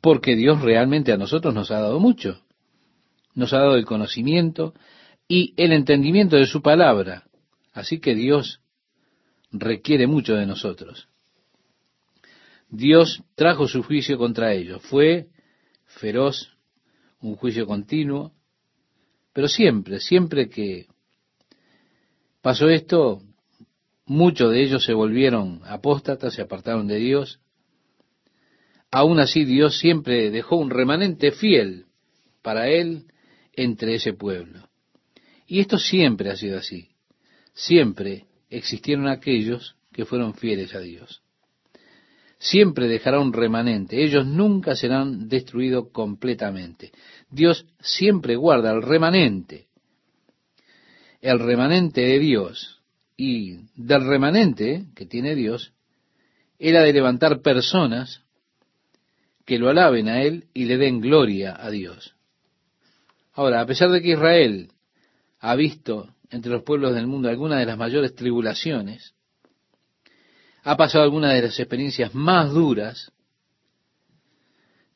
porque 0.00 0.34
Dios 0.34 0.60
realmente 0.60 1.12
a 1.12 1.16
nosotros 1.16 1.54
nos 1.54 1.70
ha 1.70 1.80
dado 1.80 2.00
mucho. 2.00 2.42
Nos 3.34 3.52
ha 3.52 3.58
dado 3.58 3.76
el 3.76 3.84
conocimiento 3.84 4.74
y 5.28 5.54
el 5.56 5.72
entendimiento 5.72 6.36
de 6.36 6.46
su 6.46 6.62
palabra. 6.62 7.29
Así 7.72 8.00
que 8.00 8.14
Dios 8.14 8.60
requiere 9.52 10.06
mucho 10.06 10.34
de 10.34 10.46
nosotros. 10.46 11.08
Dios 12.68 13.22
trajo 13.34 13.66
su 13.66 13.82
juicio 13.82 14.16
contra 14.18 14.52
ellos. 14.52 14.82
Fue 14.82 15.28
feroz, 15.86 16.56
un 17.20 17.36
juicio 17.36 17.66
continuo, 17.66 18.32
pero 19.32 19.48
siempre, 19.48 20.00
siempre 20.00 20.48
que 20.48 20.86
pasó 22.40 22.68
esto, 22.68 23.22
muchos 24.04 24.52
de 24.52 24.62
ellos 24.62 24.84
se 24.84 24.92
volvieron 24.92 25.60
apóstatas, 25.64 26.34
se 26.34 26.42
apartaron 26.42 26.86
de 26.86 26.96
Dios. 26.96 27.40
Aún 28.90 29.20
así 29.20 29.44
Dios 29.44 29.78
siempre 29.78 30.30
dejó 30.30 30.56
un 30.56 30.70
remanente 30.70 31.30
fiel 31.32 31.86
para 32.42 32.68
Él 32.68 33.06
entre 33.52 33.96
ese 33.96 34.12
pueblo. 34.12 34.68
Y 35.46 35.60
esto 35.60 35.78
siempre 35.78 36.30
ha 36.30 36.36
sido 36.36 36.58
así 36.58 36.90
siempre 37.52 38.26
existieron 38.48 39.08
aquellos 39.08 39.76
que 39.92 40.04
fueron 40.04 40.34
fieles 40.34 40.74
a 40.74 40.80
Dios. 40.80 41.22
Siempre 42.38 42.88
dejará 42.88 43.20
un 43.20 43.32
remanente. 43.32 44.02
Ellos 44.02 44.26
nunca 44.26 44.74
serán 44.74 45.28
destruidos 45.28 45.88
completamente. 45.92 46.90
Dios 47.30 47.66
siempre 47.80 48.36
guarda 48.36 48.72
el 48.72 48.82
remanente. 48.82 49.68
El 51.20 51.38
remanente 51.38 52.00
de 52.00 52.18
Dios. 52.18 52.80
Y 53.16 53.58
del 53.76 54.06
remanente 54.06 54.86
que 54.94 55.04
tiene 55.04 55.34
Dios, 55.34 55.74
era 56.58 56.82
de 56.82 56.94
levantar 56.94 57.42
personas 57.42 58.22
que 59.44 59.58
lo 59.58 59.68
alaben 59.68 60.08
a 60.08 60.22
Él 60.22 60.46
y 60.54 60.64
le 60.64 60.78
den 60.78 61.00
gloria 61.00 61.54
a 61.58 61.68
Dios. 61.70 62.14
Ahora, 63.32 63.60
a 63.60 63.66
pesar 63.66 63.90
de 63.90 64.00
que 64.00 64.12
Israel 64.12 64.70
ha 65.40 65.54
visto 65.56 66.14
entre 66.30 66.52
los 66.52 66.62
pueblos 66.62 66.94
del 66.94 67.06
mundo 67.06 67.28
alguna 67.28 67.58
de 67.58 67.66
las 67.66 67.76
mayores 67.76 68.14
tribulaciones, 68.14 69.14
ha 70.62 70.76
pasado 70.76 71.04
alguna 71.04 71.32
de 71.32 71.42
las 71.42 71.58
experiencias 71.58 72.14
más 72.14 72.52
duras, 72.52 73.12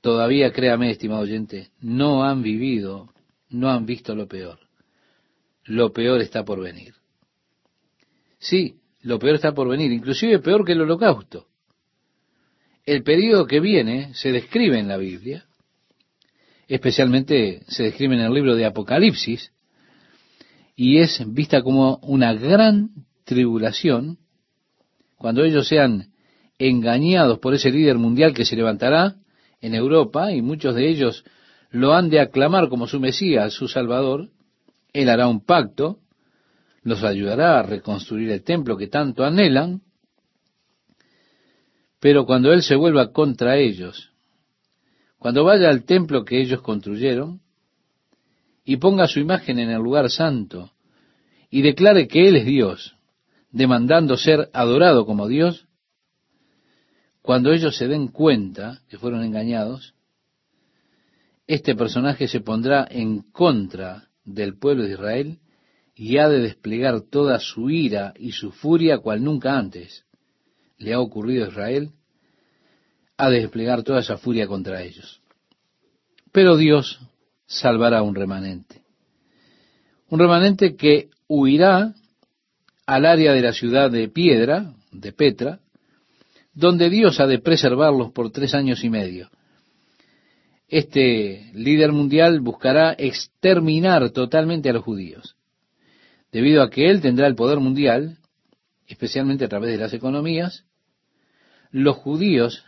todavía 0.00 0.52
créame, 0.52 0.90
estimado 0.90 1.22
oyente, 1.22 1.70
no 1.80 2.24
han 2.24 2.42
vivido, 2.42 3.12
no 3.48 3.70
han 3.70 3.86
visto 3.86 4.14
lo 4.14 4.28
peor. 4.28 4.58
Lo 5.64 5.92
peor 5.92 6.20
está 6.20 6.44
por 6.44 6.60
venir. 6.60 6.94
Sí, 8.38 8.76
lo 9.00 9.18
peor 9.18 9.36
está 9.36 9.52
por 9.52 9.68
venir, 9.68 9.90
inclusive 9.92 10.38
peor 10.40 10.64
que 10.64 10.72
el 10.72 10.82
holocausto. 10.82 11.46
El 12.84 13.02
periodo 13.02 13.46
que 13.46 13.60
viene 13.60 14.12
se 14.14 14.30
describe 14.30 14.78
en 14.78 14.88
la 14.88 14.98
Biblia, 14.98 15.46
especialmente 16.68 17.62
se 17.66 17.84
describe 17.84 18.14
en 18.14 18.20
el 18.20 18.34
libro 18.34 18.54
de 18.54 18.66
Apocalipsis, 18.66 19.52
y 20.76 20.98
es 20.98 21.22
vista 21.32 21.62
como 21.62 21.96
una 22.02 22.34
gran 22.34 22.90
tribulación 23.24 24.18
cuando 25.16 25.44
ellos 25.44 25.68
sean 25.68 26.12
engañados 26.58 27.38
por 27.38 27.54
ese 27.54 27.70
líder 27.70 27.96
mundial 27.96 28.34
que 28.34 28.44
se 28.44 28.56
levantará 28.56 29.16
en 29.60 29.74
Europa 29.74 30.32
y 30.32 30.42
muchos 30.42 30.74
de 30.74 30.88
ellos 30.88 31.24
lo 31.70 31.94
han 31.94 32.10
de 32.10 32.20
aclamar 32.20 32.68
como 32.68 32.87
su 32.87 33.00
Mesías, 33.00 33.52
su 33.52 33.66
Salvador, 33.66 34.28
Él 34.92 35.08
hará 35.08 35.26
un 35.26 35.44
pacto, 35.44 35.98
los 36.82 37.02
ayudará 37.02 37.58
a 37.58 37.62
reconstruir 37.62 38.30
el 38.30 38.44
templo 38.44 38.76
que 38.76 38.87
tanto 38.87 39.24
anhelan, 39.24 39.80
pero 41.98 42.26
cuando 42.26 42.52
Él 42.52 42.62
se 42.62 42.76
vuelva 42.76 43.12
contra 43.12 43.56
ellos, 43.56 44.12
cuando 45.18 45.42
vaya 45.42 45.70
al 45.70 45.84
templo 45.84 46.24
que 46.24 46.40
ellos 46.40 46.60
construyeron, 46.60 47.40
y 48.64 48.79
ponga 48.79 49.07
su 49.07 49.20
imagen 49.20 49.59
en 49.59 49.70
el 49.70 49.83
lugar 49.83 50.11
santo 50.11 50.72
y 51.50 51.62
declare 51.62 52.09
que 52.09 52.29
Él 52.29 52.37
es 52.37 52.46
Dios, 52.46 52.96
demandando 53.50 54.16
ser 54.16 54.50
adorado 54.53 55.07
como 55.07 55.29
Dios, 55.29 55.66
cuando 57.22 57.53
ellos 57.53 57.77
se 57.77 57.88
den 57.88 58.09
cuenta 58.09 58.81
que 58.88 58.98
fueron 58.98 59.22
engañados, 59.22 59.94
este 61.46 61.74
personaje 61.74 62.27
se 62.27 62.40
pondrá 62.40 62.87
en 62.90 63.20
contra 63.20 64.09
del 64.24 64.59
pueblo 64.59 64.85
de 64.85 64.92
Israel 64.92 65.38
y 65.94 66.18
ha 66.18 66.29
de 66.29 66.40
desplegar 66.40 67.03
toda 67.03 67.38
su 67.38 67.70
ira 67.70 68.14
y 68.18 68.33
su 68.33 68.50
furia 68.50 68.98
cual 68.98 69.22
nunca 69.22 69.57
antes 69.57 70.05
le 70.79 70.92
ha 70.92 71.00
ocurrido 71.00 71.44
a 71.44 71.48
Israel, 71.48 71.92
ha 73.16 73.31
de 73.31 73.40
desplegar 73.40 73.85
toda 73.85 74.00
esa 74.00 74.16
furia 74.16 74.46
contra 74.46 74.83
ellos. 74.83 75.20
Pero 76.33 76.57
Dios 76.57 76.98
salvará 77.46 78.02
un 78.02 78.14
remanente. 78.14 78.83
Un 80.09 80.18
remanente 80.18 80.76
que 80.76 81.09
huirá 81.28 81.94
al 82.87 83.07
área 83.07 83.33
de 83.33 83.40
la 83.40 83.52
ciudad 83.52 83.90
de 83.90 84.09
Piedra, 84.09 84.74
de 84.92 85.12
Petra, 85.12 85.61
donde 86.52 86.90
Dios 86.90 87.20
ha 87.20 87.26
de 87.26 87.38
preservarlos 87.38 88.12
por 88.12 88.30
tres 88.30 88.54
años 88.54 88.85
y 88.85 88.90
medio. 88.90 89.30
Este 90.68 91.50
líder 91.54 91.92
mundial 91.92 92.40
buscará 92.40 92.94
exterminar 92.96 94.11
totalmente 94.11 94.70
a 94.70 94.72
los 94.72 94.85
judíos. 94.85 95.37
debido 96.33 96.64
a 96.64 96.70
que 96.70 96.90
Él 96.90 97.00
tendrá 97.00 97.28
el 97.28 97.37
poder 97.37 97.61
mundial, 97.61 98.18
especialmente 98.88 99.44
a 99.44 99.48
través 99.48 99.70
de 99.70 99.78
las 99.78 99.94
economías, 99.94 100.64
los 101.70 101.96
judíos 101.96 102.64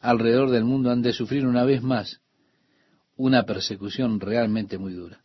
alrededor 0.00 0.50
del 0.50 0.64
mundo 0.64 0.90
han 0.90 1.02
de 1.02 1.12
sufrir 1.12 1.46
una 1.46 1.64
vez 1.64 1.82
más 1.82 2.21
una 3.16 3.44
persecución 3.44 4.20
realmente 4.20 4.78
muy 4.78 4.92
dura. 4.92 5.20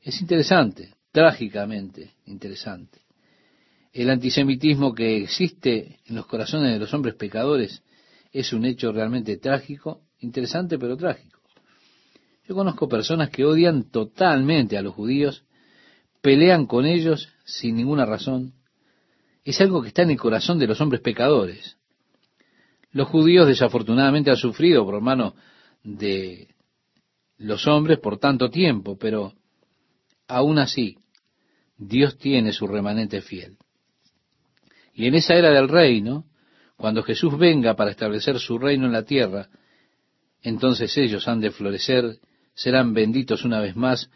Es 0.00 0.20
interesante, 0.20 0.94
trágicamente 1.12 2.12
interesante. 2.26 3.00
El 3.92 4.08
antisemitismo 4.10 4.94
que 4.94 5.22
existe 5.22 5.98
en 6.06 6.16
los 6.16 6.26
corazones 6.26 6.72
de 6.72 6.78
los 6.78 6.92
hombres 6.94 7.14
pecadores 7.14 7.82
es 8.32 8.52
un 8.52 8.64
hecho 8.64 8.90
realmente 8.90 9.36
trágico, 9.36 10.00
interesante 10.20 10.78
pero 10.78 10.96
trágico. 10.96 11.40
Yo 12.48 12.54
conozco 12.54 12.88
personas 12.88 13.30
que 13.30 13.44
odian 13.44 13.84
totalmente 13.90 14.78
a 14.78 14.82
los 14.82 14.94
judíos, 14.94 15.44
pelean 16.22 16.66
con 16.66 16.86
ellos 16.86 17.28
sin 17.44 17.76
ninguna 17.76 18.06
razón. 18.06 18.54
Es 19.44 19.60
algo 19.60 19.82
que 19.82 19.88
está 19.88 20.02
en 20.02 20.10
el 20.10 20.18
corazón 20.18 20.58
de 20.58 20.66
los 20.66 20.80
hombres 20.80 21.02
pecadores. 21.02 21.76
Los 22.92 23.08
judíos 23.08 23.46
desafortunadamente 23.46 24.30
han 24.30 24.36
sufrido 24.36 24.84
por 24.84 25.00
mano 25.00 25.34
de 25.82 26.51
los 27.38 27.66
hombres 27.66 27.98
por 27.98 28.18
tanto 28.18 28.50
tiempo, 28.50 28.96
pero 28.98 29.32
aún 30.28 30.58
así 30.58 30.98
Dios 31.76 32.16
tiene 32.18 32.52
su 32.52 32.66
remanente 32.66 33.20
fiel. 33.20 33.56
Y 34.94 35.06
en 35.06 35.14
esa 35.14 35.34
era 35.34 35.50
del 35.50 35.68
reino, 35.68 36.26
cuando 36.76 37.02
Jesús 37.02 37.38
venga 37.38 37.74
para 37.74 37.90
establecer 37.90 38.38
su 38.38 38.58
reino 38.58 38.86
en 38.86 38.92
la 38.92 39.04
tierra, 39.04 39.48
entonces 40.42 40.96
ellos 40.98 41.28
han 41.28 41.40
de 41.40 41.50
florecer, 41.50 42.18
serán 42.54 42.92
benditos 42.92 43.44
una 43.44 43.60
vez 43.60 43.76
más, 43.76 44.10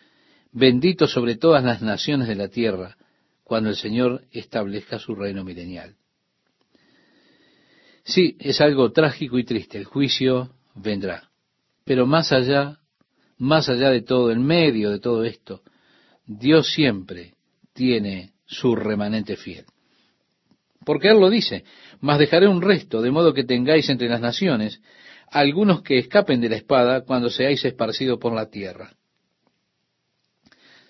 benditos 0.52 1.12
sobre 1.12 1.36
todas 1.36 1.64
las 1.64 1.82
naciones 1.82 2.28
de 2.28 2.34
la 2.34 2.48
tierra, 2.48 2.96
cuando 3.44 3.70
el 3.70 3.76
Señor 3.76 4.24
establezca 4.32 4.98
su 4.98 5.14
reino 5.14 5.44
milenial. 5.44 5.94
Sí, 8.04 8.36
es 8.38 8.60
algo 8.60 8.92
trágico 8.92 9.38
y 9.38 9.44
triste, 9.44 9.78
el 9.78 9.84
juicio 9.84 10.50
vendrá. 10.74 11.30
Pero 11.84 12.06
más 12.06 12.32
allá, 12.32 12.78
más 13.38 13.68
allá 13.68 13.90
de 13.90 14.02
todo, 14.02 14.30
en 14.30 14.42
medio 14.42 14.90
de 14.90 15.00
todo 15.00 15.24
esto, 15.24 15.62
Dios 16.26 16.72
siempre 16.72 17.34
tiene 17.72 18.32
su 18.46 18.74
remanente 18.74 19.36
fiel. 19.36 19.64
Porque 20.84 21.08
Él 21.08 21.20
lo 21.20 21.30
dice, 21.30 21.64
mas 22.00 22.18
dejaré 22.18 22.48
un 22.48 22.62
resto, 22.62 23.02
de 23.02 23.10
modo 23.10 23.34
que 23.34 23.44
tengáis 23.44 23.88
entre 23.88 24.08
las 24.08 24.20
naciones 24.20 24.80
algunos 25.30 25.82
que 25.82 25.98
escapen 25.98 26.40
de 26.40 26.48
la 26.48 26.56
espada 26.56 27.04
cuando 27.04 27.30
seáis 27.30 27.64
esparcidos 27.64 28.18
por 28.18 28.32
la 28.32 28.48
tierra. 28.48 28.92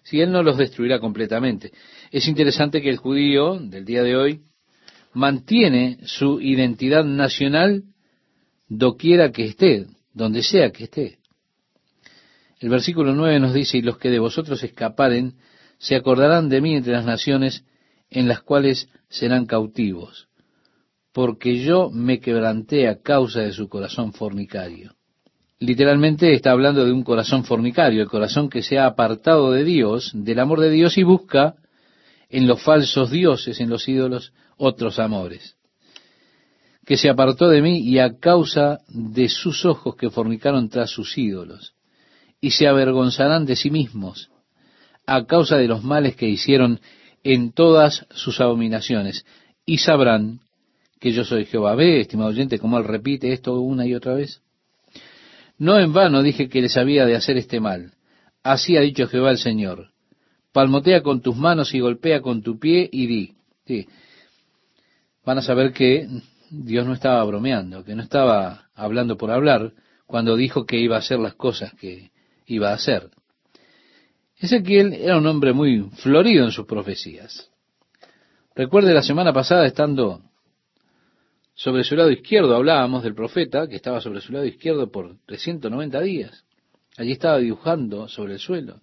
Si 0.02 0.20
Él 0.20 0.30
no 0.30 0.42
los 0.42 0.56
destruirá 0.56 1.00
completamente. 1.00 1.72
Es 2.12 2.28
interesante 2.28 2.80
que 2.80 2.90
el 2.90 2.98
judío 2.98 3.58
del 3.58 3.84
día 3.84 4.02
de 4.02 4.14
hoy 4.14 4.40
mantiene 5.14 5.98
su 6.04 6.40
identidad 6.40 7.04
nacional 7.04 7.82
doquiera 8.68 9.32
que 9.32 9.46
esté, 9.46 9.86
donde 10.12 10.42
sea 10.42 10.70
que 10.70 10.84
esté. 10.84 11.18
El 12.58 12.70
versículo 12.70 13.14
9 13.14 13.38
nos 13.40 13.52
dice, 13.52 13.78
y 13.78 13.82
los 13.82 13.98
que 13.98 14.10
de 14.10 14.18
vosotros 14.18 14.62
escaparen 14.62 15.34
se 15.78 15.94
acordarán 15.94 16.48
de 16.48 16.60
mí 16.60 16.74
entre 16.74 16.94
las 16.94 17.04
naciones 17.04 17.64
en 18.10 18.28
las 18.28 18.40
cuales 18.40 18.88
serán 19.08 19.46
cautivos, 19.46 20.28
porque 21.12 21.62
yo 21.62 21.90
me 21.90 22.20
quebranté 22.20 22.88
a 22.88 23.02
causa 23.02 23.40
de 23.40 23.52
su 23.52 23.68
corazón 23.68 24.12
fornicario. 24.12 24.94
Literalmente 25.58 26.32
está 26.32 26.50
hablando 26.50 26.84
de 26.84 26.92
un 26.92 27.02
corazón 27.02 27.44
fornicario, 27.44 28.02
el 28.02 28.08
corazón 28.08 28.48
que 28.48 28.62
se 28.62 28.78
ha 28.78 28.86
apartado 28.86 29.52
de 29.52 29.64
Dios, 29.64 30.12
del 30.14 30.38
amor 30.38 30.60
de 30.60 30.70
Dios 30.70 30.98
y 30.98 31.02
busca 31.02 31.56
en 32.28 32.46
los 32.46 32.62
falsos 32.62 33.10
dioses, 33.10 33.60
en 33.60 33.70
los 33.70 33.88
ídolos, 33.88 34.32
otros 34.56 34.98
amores. 34.98 35.56
Que 36.84 36.96
se 36.96 37.08
apartó 37.08 37.48
de 37.48 37.62
mí 37.62 37.78
y 37.80 37.98
a 37.98 38.18
causa 38.18 38.80
de 38.88 39.28
sus 39.28 39.64
ojos 39.64 39.96
que 39.96 40.10
fornicaron 40.10 40.68
tras 40.68 40.90
sus 40.90 41.16
ídolos, 41.16 41.75
y 42.46 42.52
se 42.52 42.68
avergonzarán 42.68 43.44
de 43.44 43.56
sí 43.56 43.72
mismos, 43.72 44.30
a 45.04 45.26
causa 45.26 45.56
de 45.56 45.66
los 45.66 45.82
males 45.82 46.14
que 46.14 46.28
hicieron 46.28 46.78
en 47.24 47.50
todas 47.50 48.06
sus 48.10 48.40
abominaciones, 48.40 49.26
y 49.64 49.78
sabrán 49.78 50.38
que 51.00 51.10
yo 51.10 51.24
soy 51.24 51.46
Jehová. 51.46 51.74
Ve, 51.74 51.98
estimado 51.98 52.30
oyente, 52.30 52.60
como 52.60 52.78
él 52.78 52.84
repite 52.84 53.32
esto 53.32 53.60
una 53.60 53.84
y 53.84 53.96
otra 53.96 54.14
vez. 54.14 54.42
No 55.58 55.76
en 55.80 55.92
vano 55.92 56.22
dije 56.22 56.48
que 56.48 56.62
les 56.62 56.76
había 56.76 57.04
de 57.04 57.16
hacer 57.16 57.36
este 57.36 57.58
mal. 57.58 57.94
Así 58.44 58.76
ha 58.76 58.80
dicho 58.80 59.08
Jehová 59.08 59.32
el 59.32 59.38
Señor. 59.38 59.90
Palmotea 60.52 61.02
con 61.02 61.22
tus 61.22 61.34
manos 61.34 61.74
y 61.74 61.80
golpea 61.80 62.20
con 62.20 62.42
tu 62.42 62.60
pie 62.60 62.88
y 62.92 63.06
di. 63.08 63.88
Van 65.24 65.38
a 65.38 65.42
saber 65.42 65.72
que 65.72 66.06
Dios 66.50 66.86
no 66.86 66.92
estaba 66.92 67.24
bromeando, 67.24 67.82
que 67.82 67.96
no 67.96 68.04
estaba 68.04 68.68
hablando 68.76 69.16
por 69.16 69.32
hablar 69.32 69.72
cuando 70.06 70.36
dijo 70.36 70.64
que 70.64 70.78
iba 70.78 70.94
a 70.94 71.00
hacer 71.00 71.18
las 71.18 71.34
cosas 71.34 71.74
que 71.74 72.14
iba 72.46 72.70
a 72.70 72.74
hacer. 72.74 73.10
Ezequiel 74.38 74.92
era 74.94 75.18
un 75.18 75.26
hombre 75.26 75.52
muy 75.52 75.90
florido 75.96 76.44
en 76.44 76.52
sus 76.52 76.66
profecías. 76.66 77.50
Recuerde 78.54 78.94
la 78.94 79.02
semana 79.02 79.32
pasada 79.32 79.66
estando 79.66 80.22
sobre 81.54 81.84
su 81.84 81.96
lado 81.96 82.10
izquierdo, 82.10 82.54
hablábamos 82.54 83.02
del 83.02 83.14
profeta 83.14 83.66
que 83.66 83.76
estaba 83.76 84.00
sobre 84.00 84.20
su 84.20 84.32
lado 84.32 84.44
izquierdo 84.44 84.90
por 84.90 85.16
390 85.24 86.00
días. 86.02 86.44
Allí 86.98 87.12
estaba 87.12 87.38
dibujando 87.38 88.08
sobre 88.08 88.34
el 88.34 88.38
suelo. 88.38 88.80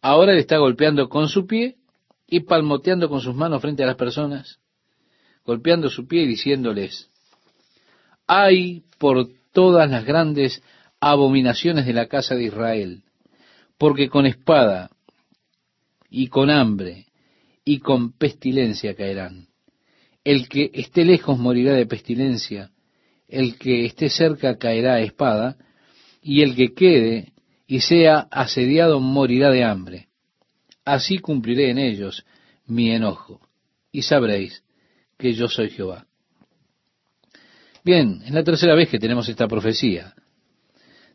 Ahora 0.00 0.32
él 0.32 0.38
está 0.38 0.58
golpeando 0.58 1.08
con 1.08 1.28
su 1.28 1.46
pie 1.46 1.76
y 2.28 2.40
palmoteando 2.40 3.08
con 3.08 3.20
sus 3.20 3.34
manos 3.34 3.60
frente 3.60 3.82
a 3.82 3.86
las 3.86 3.96
personas, 3.96 4.60
golpeando 5.44 5.88
su 5.88 6.06
pie 6.06 6.22
y 6.22 6.26
diciéndoles, 6.28 7.10
hay 8.28 8.84
por 8.98 9.28
todas 9.52 9.90
las 9.90 10.04
grandes 10.04 10.62
abominaciones 11.00 11.86
de 11.86 11.92
la 11.92 12.06
casa 12.06 12.34
de 12.34 12.44
Israel 12.44 13.02
porque 13.78 14.08
con 14.08 14.26
espada 14.26 14.90
y 16.10 16.26
con 16.26 16.50
hambre 16.50 17.06
y 17.64 17.78
con 17.78 18.12
pestilencia 18.12 18.94
caerán. 18.94 19.46
El 20.24 20.48
que 20.48 20.70
esté 20.74 21.04
lejos 21.04 21.38
morirá 21.38 21.72
de 21.72 21.86
pestilencia, 21.86 22.70
el 23.28 23.56
que 23.56 23.86
esté 23.86 24.10
cerca 24.10 24.58
caerá 24.58 24.94
a 24.94 25.00
espada, 25.00 25.56
y 26.20 26.42
el 26.42 26.56
que 26.56 26.74
quede 26.74 27.32
y 27.66 27.80
sea 27.80 28.26
asediado 28.30 29.00
morirá 29.00 29.50
de 29.50 29.64
hambre. 29.64 30.08
Así 30.84 31.18
cumpliré 31.18 31.70
en 31.70 31.78
ellos 31.78 32.24
mi 32.66 32.90
enojo, 32.90 33.40
y 33.92 34.02
sabréis 34.02 34.64
que 35.16 35.32
yo 35.34 35.48
soy 35.48 35.70
Jehová. 35.70 36.06
Bien, 37.84 38.22
es 38.24 38.32
la 38.32 38.42
tercera 38.42 38.74
vez 38.74 38.88
que 38.88 38.98
tenemos 38.98 39.28
esta 39.28 39.46
profecía. 39.46 40.14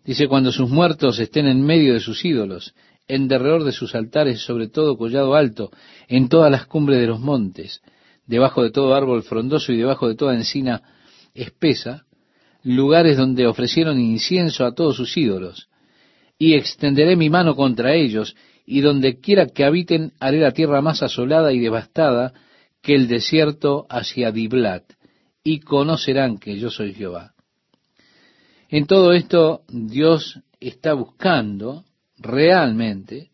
Dice, 0.04 0.28
cuando 0.28 0.52
sus 0.52 0.70
muertos 0.70 1.20
estén 1.20 1.48
en 1.48 1.62
medio 1.66 1.94
de 1.94 2.02
sus 2.02 2.24
ídolos, 2.26 2.74
en 3.08 3.28
derredor 3.28 3.64
de 3.64 3.72
sus 3.72 3.96
altares, 3.96 4.42
sobre 4.42 4.68
todo 4.68 4.98
collado 4.98 5.36
alto, 5.36 5.72
en 6.08 6.30
todas 6.30 6.52
las 6.52 6.66
cumbres 6.66 7.00
de 7.00 7.08
los 7.08 7.20
montes, 7.20 7.82
debajo 8.26 8.64
de 8.64 8.72
todo 8.72 8.96
árbol 8.96 9.24
frondoso 9.24 9.72
y 9.72 9.78
debajo 9.78 10.08
de 10.08 10.16
toda 10.16 10.36
encina 10.36 10.82
espesa, 11.34 12.06
lugares 12.64 13.18
donde 13.18 13.48
ofrecieron 13.48 14.00
incienso 14.00 14.66
a 14.66 14.74
todos 14.74 14.96
sus 14.96 15.16
ídolos, 15.18 15.70
y 16.38 16.54
extenderé 16.54 17.16
mi 17.16 17.30
mano 17.30 17.56
contra 17.56 17.94
ellos, 17.94 18.36
y 18.66 18.82
donde 18.82 19.20
quiera 19.20 19.48
que 19.48 19.66
habiten 19.66 20.14
haré 20.20 20.40
la 20.40 20.52
tierra 20.52 20.82
más 20.82 21.04
asolada 21.04 21.52
y 21.54 21.60
devastada 21.60 22.34
que 22.82 22.96
el 22.96 23.08
desierto 23.08 23.86
hacia 23.90 24.32
Diblat, 24.32 24.84
y 25.44 25.60
conocerán 25.60 26.38
que 26.38 26.58
yo 26.58 26.70
soy 26.70 26.94
Jehová. 26.94 27.34
En 28.74 28.88
todo 28.88 29.14
esto 29.14 29.62
Dios 29.68 30.40
está 30.60 30.94
buscando 30.94 31.86
realmente 32.18 33.30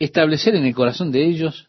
establecer 0.00 0.56
en 0.56 0.66
el 0.66 0.74
corazón 0.74 1.12
de 1.12 1.28
ellos 1.28 1.68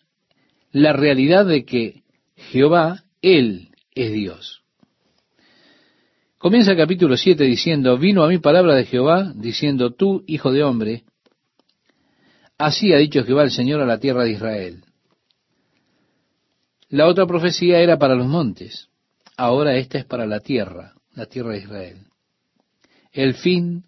la 0.71 0.91
realidad 0.91 1.45
de 1.45 1.65
que 1.65 2.01
Jehová, 2.35 3.03
Él 3.21 3.69
es 3.93 4.11
Dios. 4.11 4.63
Comienza 6.39 6.71
el 6.71 6.77
capítulo 6.77 7.15
7 7.15 7.43
diciendo, 7.43 7.95
vino 7.99 8.23
a 8.23 8.27
mí 8.27 8.39
palabra 8.39 8.73
de 8.73 8.85
Jehová, 8.85 9.33
diciendo, 9.35 9.93
tú, 9.93 10.23
hijo 10.25 10.51
de 10.51 10.63
hombre, 10.63 11.03
así 12.57 12.91
ha 12.91 12.97
dicho 12.97 13.23
Jehová 13.23 13.43
el 13.43 13.51
Señor 13.51 13.81
a 13.81 13.85
la 13.85 13.99
tierra 13.99 14.23
de 14.23 14.31
Israel. 14.31 14.83
La 16.89 17.05
otra 17.05 17.27
profecía 17.27 17.81
era 17.81 17.99
para 17.99 18.15
los 18.15 18.25
montes, 18.25 18.89
ahora 19.37 19.75
esta 19.75 19.99
es 19.99 20.05
para 20.05 20.25
la 20.25 20.39
tierra, 20.39 20.95
la 21.13 21.27
tierra 21.27 21.51
de 21.51 21.59
Israel. 21.59 22.10
El 23.11 23.33
fin, 23.35 23.83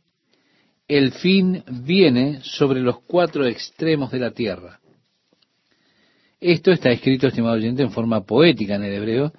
el 0.87 1.13
fin 1.13 1.63
viene 1.67 2.41
sobre 2.43 2.81
los 2.81 3.01
cuatro 3.01 3.45
extremos 3.45 4.11
de 4.11 4.19
la 4.19 4.31
tierra. 4.31 4.79
Esto 6.39 6.71
está 6.71 6.91
escrito, 6.91 7.27
estimado 7.27 7.55
oyente, 7.55 7.83
en 7.83 7.91
forma 7.91 8.25
poética 8.25 8.75
en 8.75 8.83
el 8.83 8.93
hebreo. 8.93 9.31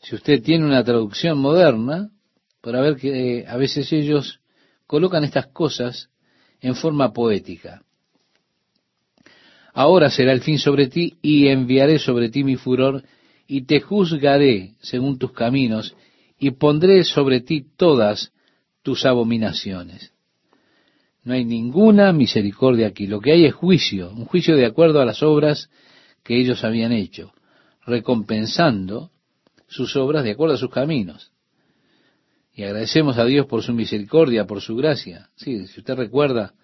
Si 0.00 0.14
usted 0.14 0.42
tiene 0.42 0.64
una 0.64 0.82
traducción 0.82 1.38
moderna, 1.38 2.10
para 2.62 2.80
ver 2.80 2.96
que 2.96 3.40
eh, 3.40 3.44
a 3.46 3.56
veces 3.56 3.92
ellos 3.92 4.40
colocan 4.86 5.22
estas 5.22 5.48
cosas 5.48 6.08
en 6.60 6.74
forma 6.74 7.12
poética. 7.12 7.82
Ahora 9.74 10.08
será 10.08 10.32
el 10.32 10.40
fin 10.40 10.58
sobre 10.58 10.88
ti 10.88 11.18
y 11.20 11.48
enviaré 11.48 11.98
sobre 11.98 12.30
ti 12.30 12.42
mi 12.42 12.56
furor 12.56 13.04
y 13.46 13.66
te 13.66 13.80
juzgaré 13.80 14.72
según 14.80 15.18
tus 15.18 15.32
caminos 15.32 15.94
y 16.38 16.52
pondré 16.52 17.04
sobre 17.04 17.42
ti 17.42 17.66
todas 17.76 18.32
tus 18.86 19.04
abominaciones. 19.04 20.12
No 21.24 21.34
hay 21.34 21.44
ninguna 21.44 22.12
misericordia 22.12 22.86
aquí. 22.86 23.08
Lo 23.08 23.18
que 23.18 23.32
hay 23.32 23.44
es 23.44 23.52
juicio, 23.52 24.12
un 24.12 24.26
juicio 24.26 24.54
de 24.54 24.64
acuerdo 24.64 25.00
a 25.00 25.04
las 25.04 25.24
obras 25.24 25.68
que 26.22 26.38
ellos 26.38 26.62
habían 26.62 26.92
hecho, 26.92 27.32
recompensando 27.84 29.10
sus 29.66 29.96
obras 29.96 30.22
de 30.22 30.30
acuerdo 30.30 30.54
a 30.54 30.58
sus 30.58 30.70
caminos. 30.70 31.32
Y 32.54 32.62
agradecemos 32.62 33.18
a 33.18 33.24
Dios 33.24 33.46
por 33.46 33.64
su 33.64 33.72
misericordia, 33.72 34.46
por 34.46 34.60
su 34.60 34.76
gracia. 34.76 35.30
Sí, 35.34 35.66
si 35.66 35.80
usted 35.80 35.96
recuerda, 35.96 36.54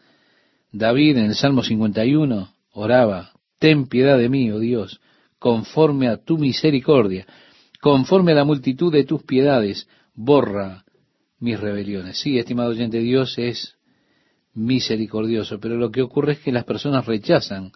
David 0.71 1.17
en 1.17 1.25
el 1.25 1.35
Salmo 1.35 1.65
51 1.65 2.55
oraba, 2.71 3.33
ten 3.59 3.89
piedad 3.89 4.17
de 4.17 4.29
mí, 4.29 4.49
oh 4.53 4.61
Dios, 4.61 5.01
conforme 5.41 6.07
a 6.07 6.19
tu 6.19 6.39
misericordia, 6.39 7.27
conforme 7.81 8.31
a 8.31 8.37
la 8.37 8.45
multitud 8.45 8.93
de 8.93 9.03
tus 9.03 9.25
piedades, 9.25 9.89
borra 10.15 10.85
mis 11.43 11.59
rebeliones. 11.59 12.19
Sí, 12.19 12.39
estimado 12.39 12.71
oyente, 12.71 12.99
Dios 13.01 13.37
es 13.37 13.77
misericordioso, 14.55 15.59
pero 15.59 15.77
lo 15.77 15.91
que 15.91 16.01
ocurre 16.01 16.35
es 16.35 16.39
que 16.39 16.53
las 16.53 16.65
personas 16.65 17.05
rechazan 17.05 17.73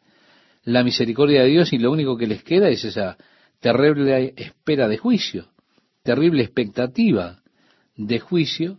la 0.63 0.85
misericordia 0.85 1.43
de 1.43 1.49
Dios 1.49 1.73
y 1.73 1.79
lo 1.79 1.91
único 1.91 2.17
que 2.17 2.29
les 2.29 2.45
queda 2.45 2.69
es 2.69 2.85
esa 2.85 3.17
terrible 3.59 4.35
espera 4.37 4.87
de 4.87 4.99
juicio, 4.99 5.49
terrible 6.05 6.45
expectativa 6.45 7.43
de 7.97 8.21
juicio 8.21 8.79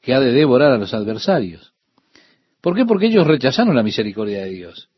que 0.00 0.14
ha 0.14 0.20
de 0.20 0.32
devorar 0.32 0.72
a 0.72 0.78
los 0.78 0.94
adversarios. 0.94 1.74
¿Por 2.62 2.74
qué? 2.74 2.86
Porque 2.86 3.06
ellos 3.06 3.26
rechazaron 3.26 3.76
la 3.76 3.82
misericordia 3.82 4.44
de 4.44 4.50
Dios 4.50 4.88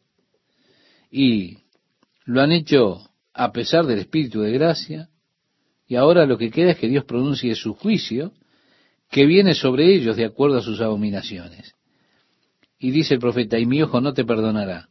y 1.11 1.59
lo 2.27 2.43
han 2.43 2.53
hecho 2.53 3.11
a 3.35 3.51
pesar 3.51 3.87
del 3.87 3.99
Espíritu 3.99 4.43
de 4.43 4.53
gracia, 4.53 5.09
y 5.89 5.97
ahora 5.97 6.27
lo 6.27 6.39
que 6.39 6.51
queda 6.51 6.73
es 6.73 6.79
que 6.79 6.89
Dios 6.89 7.05
pronuncie 7.05 7.57
su 7.57 7.75
juicio 7.75 8.33
que 9.11 9.27
viene 9.27 9.55
sobre 9.55 9.93
ellos 9.95 10.17
de 10.17 10.25
acuerdo 10.25 10.59
a 10.59 10.63
sus 10.63 10.81
abominaciones. 10.81 11.75
Y 12.79 12.93
dice 12.93 13.15
el 13.15 13.21
profeta, 13.21 13.59
y 13.59 13.67
mi 13.67 13.83
ojo 13.83 14.01
no 14.01 14.15
te 14.15 14.25
perdonará, 14.25 14.89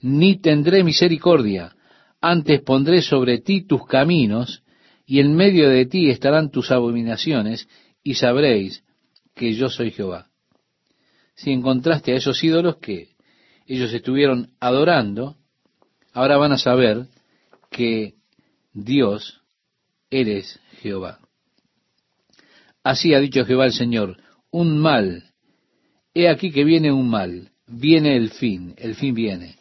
ni 0.00 0.40
tendré 0.40 0.82
misericordia, 0.82 1.76
antes 2.20 2.62
pondré 2.62 3.02
sobre 3.02 3.38
ti 3.38 3.62
tus 3.62 3.86
caminos, 3.86 4.62
y 5.06 5.20
en 5.20 5.34
medio 5.34 5.68
de 5.68 5.86
ti 5.86 6.10
estarán 6.10 6.50
tus 6.50 6.70
abominaciones, 6.70 7.68
y 8.02 8.14
sabréis 8.14 8.82
que 9.34 9.54
yo 9.54 9.68
soy 9.68 9.90
Jehová. 9.90 10.28
Si 11.34 11.50
encontraste 11.50 12.12
a 12.12 12.16
esos 12.16 12.42
ídolos 12.42 12.78
que 12.78 13.10
ellos 13.66 13.92
estuvieron 13.92 14.50
adorando, 14.58 15.36
ahora 16.12 16.36
van 16.36 16.52
a 16.52 16.58
saber 16.58 17.06
que 17.70 18.14
Dios 18.72 19.42
eres 20.10 20.58
Jehová. 20.82 21.20
Así 22.82 23.12
ha 23.14 23.20
dicho 23.20 23.44
Jehová 23.44 23.66
el 23.66 23.72
Señor, 23.72 24.16
un 24.50 24.78
mal, 24.78 25.24
he 26.14 26.28
aquí 26.28 26.50
que 26.50 26.64
viene 26.64 26.90
un 26.90 27.08
mal, 27.08 27.50
viene 27.66 28.16
el 28.16 28.30
fin, 28.30 28.74
el 28.78 28.94
fin 28.94 29.14
viene, 29.14 29.56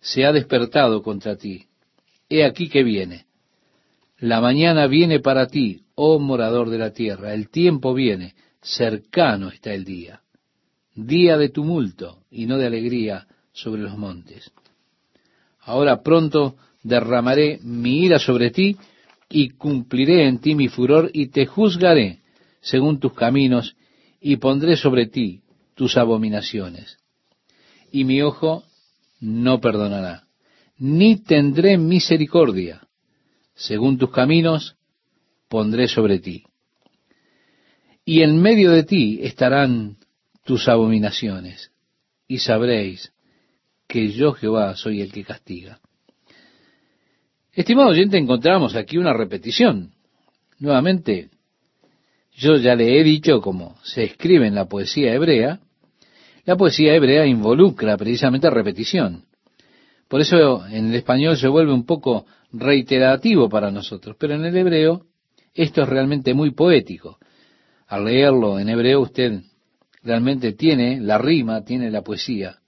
se 0.00 0.24
ha 0.24 0.32
despertado 0.32 1.02
contra 1.02 1.36
ti, 1.36 1.66
he 2.28 2.44
aquí 2.44 2.68
que 2.68 2.82
viene. 2.82 3.26
La 4.18 4.40
mañana 4.40 4.86
viene 4.86 5.20
para 5.20 5.48
ti, 5.48 5.82
oh 5.94 6.18
morador 6.18 6.70
de 6.70 6.78
la 6.78 6.92
tierra, 6.92 7.34
el 7.34 7.50
tiempo 7.50 7.92
viene, 7.92 8.34
cercano 8.62 9.48
está 9.48 9.74
el 9.74 9.84
día, 9.84 10.22
día 10.94 11.36
de 11.36 11.50
tumulto 11.50 12.22
y 12.30 12.46
no 12.46 12.56
de 12.56 12.66
alegría 12.66 13.26
sobre 13.52 13.82
los 13.82 13.98
montes. 13.98 14.50
Ahora 15.60 16.02
pronto 16.02 16.56
derramaré 16.82 17.58
mi 17.62 18.04
ira 18.04 18.18
sobre 18.18 18.50
ti 18.50 18.76
y 19.28 19.50
cumpliré 19.50 20.26
en 20.26 20.38
ti 20.38 20.54
mi 20.54 20.68
furor 20.68 21.10
y 21.12 21.26
te 21.28 21.46
juzgaré 21.46 22.21
según 22.62 23.00
tus 23.00 23.12
caminos 23.12 23.76
y 24.20 24.36
pondré 24.36 24.76
sobre 24.76 25.06
ti 25.06 25.42
tus 25.74 25.96
abominaciones. 25.96 26.96
Y 27.90 28.04
mi 28.04 28.22
ojo 28.22 28.64
no 29.20 29.60
perdonará, 29.60 30.26
ni 30.78 31.16
tendré 31.16 31.76
misericordia. 31.76 32.88
Según 33.54 33.98
tus 33.98 34.10
caminos 34.10 34.76
pondré 35.48 35.88
sobre 35.88 36.18
ti. 36.18 36.44
Y 38.04 38.22
en 38.22 38.40
medio 38.40 38.70
de 38.70 38.84
ti 38.84 39.20
estarán 39.22 39.98
tus 40.44 40.68
abominaciones, 40.68 41.70
y 42.26 42.38
sabréis 42.38 43.12
que 43.86 44.10
yo 44.10 44.32
Jehová 44.32 44.74
soy 44.74 45.02
el 45.02 45.12
que 45.12 45.22
castiga. 45.22 45.80
Estimado 47.52 47.90
oyente, 47.90 48.16
encontramos 48.16 48.74
aquí 48.74 48.96
una 48.96 49.12
repetición. 49.12 49.92
Nuevamente, 50.58 51.28
yo 52.42 52.56
ya 52.56 52.74
le 52.74 52.98
he 52.98 53.04
dicho 53.04 53.40
cómo 53.40 53.76
se 53.84 54.02
escribe 54.02 54.48
en 54.48 54.56
la 54.56 54.66
poesía 54.66 55.14
hebrea, 55.14 55.60
la 56.44 56.56
poesía 56.56 56.94
hebrea 56.94 57.24
involucra 57.24 57.96
precisamente 57.96 58.50
repetición. 58.50 59.24
Por 60.08 60.20
eso 60.20 60.66
en 60.66 60.88
el 60.88 60.94
español 60.96 61.36
se 61.36 61.46
vuelve 61.46 61.72
un 61.72 61.86
poco 61.86 62.26
reiterativo 62.52 63.48
para 63.48 63.70
nosotros, 63.70 64.16
pero 64.18 64.34
en 64.34 64.44
el 64.44 64.56
hebreo 64.56 65.06
esto 65.54 65.82
es 65.82 65.88
realmente 65.88 66.34
muy 66.34 66.50
poético. 66.50 67.18
Al 67.86 68.06
leerlo 68.06 68.58
en 68.58 68.68
hebreo 68.68 69.02
usted 69.02 69.40
realmente 70.02 70.52
tiene 70.52 71.00
la 71.00 71.18
rima, 71.18 71.64
tiene 71.64 71.92
la 71.92 72.02
poesía. 72.02 72.58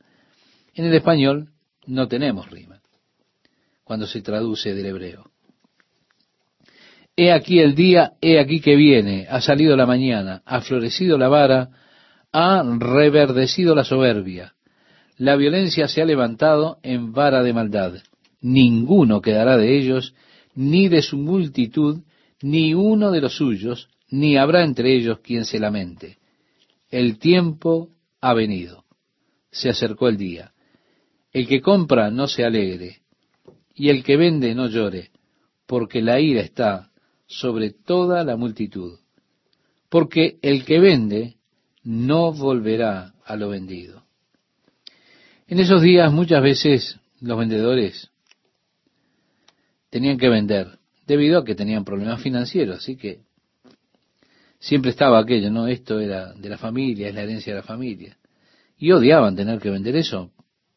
En 0.75 0.85
el 0.85 0.95
español 0.95 1.49
no 1.87 2.07
tenemos 2.07 2.49
rima 2.49 2.81
cuando 3.83 4.07
se 4.07 4.23
traduce 4.23 4.73
del 4.73 4.87
hebreo. 4.87 5.34
He 7.17 7.31
aquí 7.31 7.61
el 7.61 7.77
día, 7.77 8.15
he 8.21 8.41
aquí 8.41 8.61
que 8.61 8.75
viene, 8.75 9.27
ha 9.31 9.41
salido 9.41 9.77
la 9.77 9.87
mañana, 9.87 10.43
ha 10.45 10.61
florecido 10.63 11.17
la 11.17 11.29
vara, 11.29 11.71
ha 12.33 12.63
reverdecido 12.79 13.75
la 13.75 13.85
soberbia. 13.85 14.55
La 15.17 15.37
violencia 15.37 15.87
se 15.87 16.03
ha 16.03 16.05
levantado 16.05 16.79
en 16.83 17.13
vara 17.13 17.45
de 17.45 17.53
maldad. 17.53 17.95
Ninguno 18.41 19.21
quedará 19.21 19.57
de 19.57 19.79
ellos, 19.79 20.15
ni 20.57 20.89
de 20.89 21.03
su 21.03 21.17
multitud, 21.17 22.03
ni 22.43 22.75
uno 22.75 23.13
de 23.13 23.21
los 23.21 23.37
suyos, 23.37 23.89
ni 24.11 24.37
habrá 24.37 24.65
entre 24.65 24.93
ellos 24.93 25.21
quien 25.21 25.45
se 25.45 25.61
lamente. 25.61 26.19
El 26.91 27.19
tiempo 27.21 27.91
ha 28.21 28.35
venido. 28.35 28.85
Se 29.53 29.69
acercó 29.69 30.09
el 30.09 30.17
día. 30.17 30.53
El 31.33 31.47
que 31.47 31.61
compra 31.61 32.11
no 32.11 32.27
se 32.27 32.45
alegre, 32.45 33.03
y 33.73 33.91
el 33.91 34.03
que 34.03 34.17
vende 34.17 34.53
no 34.55 34.67
llore, 34.67 35.11
porque 35.67 36.03
la 36.03 36.19
ira 36.19 36.41
está 36.41 36.91
sobre 37.39 37.71
toda 37.71 38.25
la 38.25 38.37
multitud. 38.37 38.99
Porque 39.89 40.39
el 40.43 40.65
que 40.65 40.79
vende 40.79 41.37
no 41.83 42.33
volverá 42.33 43.15
a 43.25 43.37
lo 43.37 43.49
vendido. 43.49 44.05
En 45.47 45.59
esos 45.59 45.83
días 45.83 46.13
muchas 46.13 46.43
veces 46.43 46.99
los 47.21 47.39
vendedores 47.39 48.11
tenían 49.91 50.17
que 50.17 50.29
vender 50.29 50.79
debido 51.07 51.39
a 51.39 51.45
que 51.45 51.55
tenían 51.55 51.85
problemas 51.85 52.23
financieros, 52.23 52.79
así 52.79 52.97
que 52.97 53.21
siempre 54.59 54.91
estaba 54.91 55.19
aquello, 55.19 55.51
¿no? 55.51 55.67
Esto 55.67 56.01
era 56.01 56.33
de 56.33 56.49
la 56.49 56.57
familia, 56.57 57.09
es 57.09 57.15
la 57.15 57.23
herencia 57.23 57.53
de 57.53 57.61
la 57.61 57.67
familia. 57.67 58.17
Y 58.79 58.93
odiaban 58.93 59.37
tener 59.37 59.61
que 59.61 59.71
vender 59.71 59.97
eso, 59.97 60.33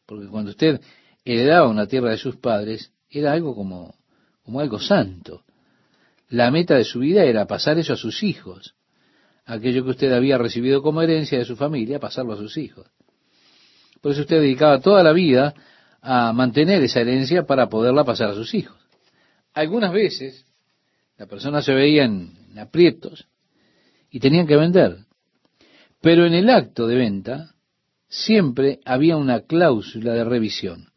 porque 0.06 0.26
cuando 0.26 0.50
usted 0.50 0.80
heredaba 1.24 1.68
una 1.68 1.86
tierra 1.86 2.10
de 2.10 2.18
sus 2.18 2.36
padres, 2.36 2.92
era 3.08 3.32
algo 3.32 3.54
como, 3.54 3.94
como 4.42 4.60
algo 4.60 4.78
santo. 4.78 5.44
La 6.28 6.50
meta 6.50 6.74
de 6.74 6.84
su 6.84 7.00
vida 7.00 7.24
era 7.24 7.46
pasar 7.46 7.78
eso 7.78 7.94
a 7.94 7.96
sus 7.96 8.22
hijos. 8.22 8.74
Aquello 9.46 9.84
que 9.84 9.90
usted 9.90 10.12
había 10.12 10.36
recibido 10.36 10.82
como 10.82 11.00
herencia 11.00 11.38
de 11.38 11.44
su 11.44 11.56
familia, 11.56 11.98
pasarlo 11.98 12.34
a 12.34 12.36
sus 12.36 12.56
hijos. 12.58 12.86
Por 14.02 14.12
eso 14.12 14.20
usted 14.20 14.40
dedicaba 14.40 14.80
toda 14.80 15.02
la 15.02 15.12
vida 15.12 15.54
a 16.02 16.32
mantener 16.32 16.82
esa 16.82 17.00
herencia 17.00 17.44
para 17.46 17.68
poderla 17.68 18.04
pasar 18.04 18.30
a 18.30 18.34
sus 18.34 18.54
hijos. 18.54 18.76
Algunas 19.54 19.92
veces 19.92 20.46
la 21.16 21.26
persona 21.26 21.62
se 21.62 21.74
veía 21.74 22.04
en 22.04 22.58
aprietos 22.58 23.26
y 24.10 24.20
tenían 24.20 24.46
que 24.46 24.56
vender. 24.56 24.98
Pero 26.00 26.26
en 26.26 26.34
el 26.34 26.48
acto 26.50 26.86
de 26.86 26.96
venta 26.96 27.54
siempre 28.08 28.80
había 28.84 29.16
una 29.16 29.40
cláusula 29.40 30.12
de 30.12 30.24
revisión. 30.24 30.92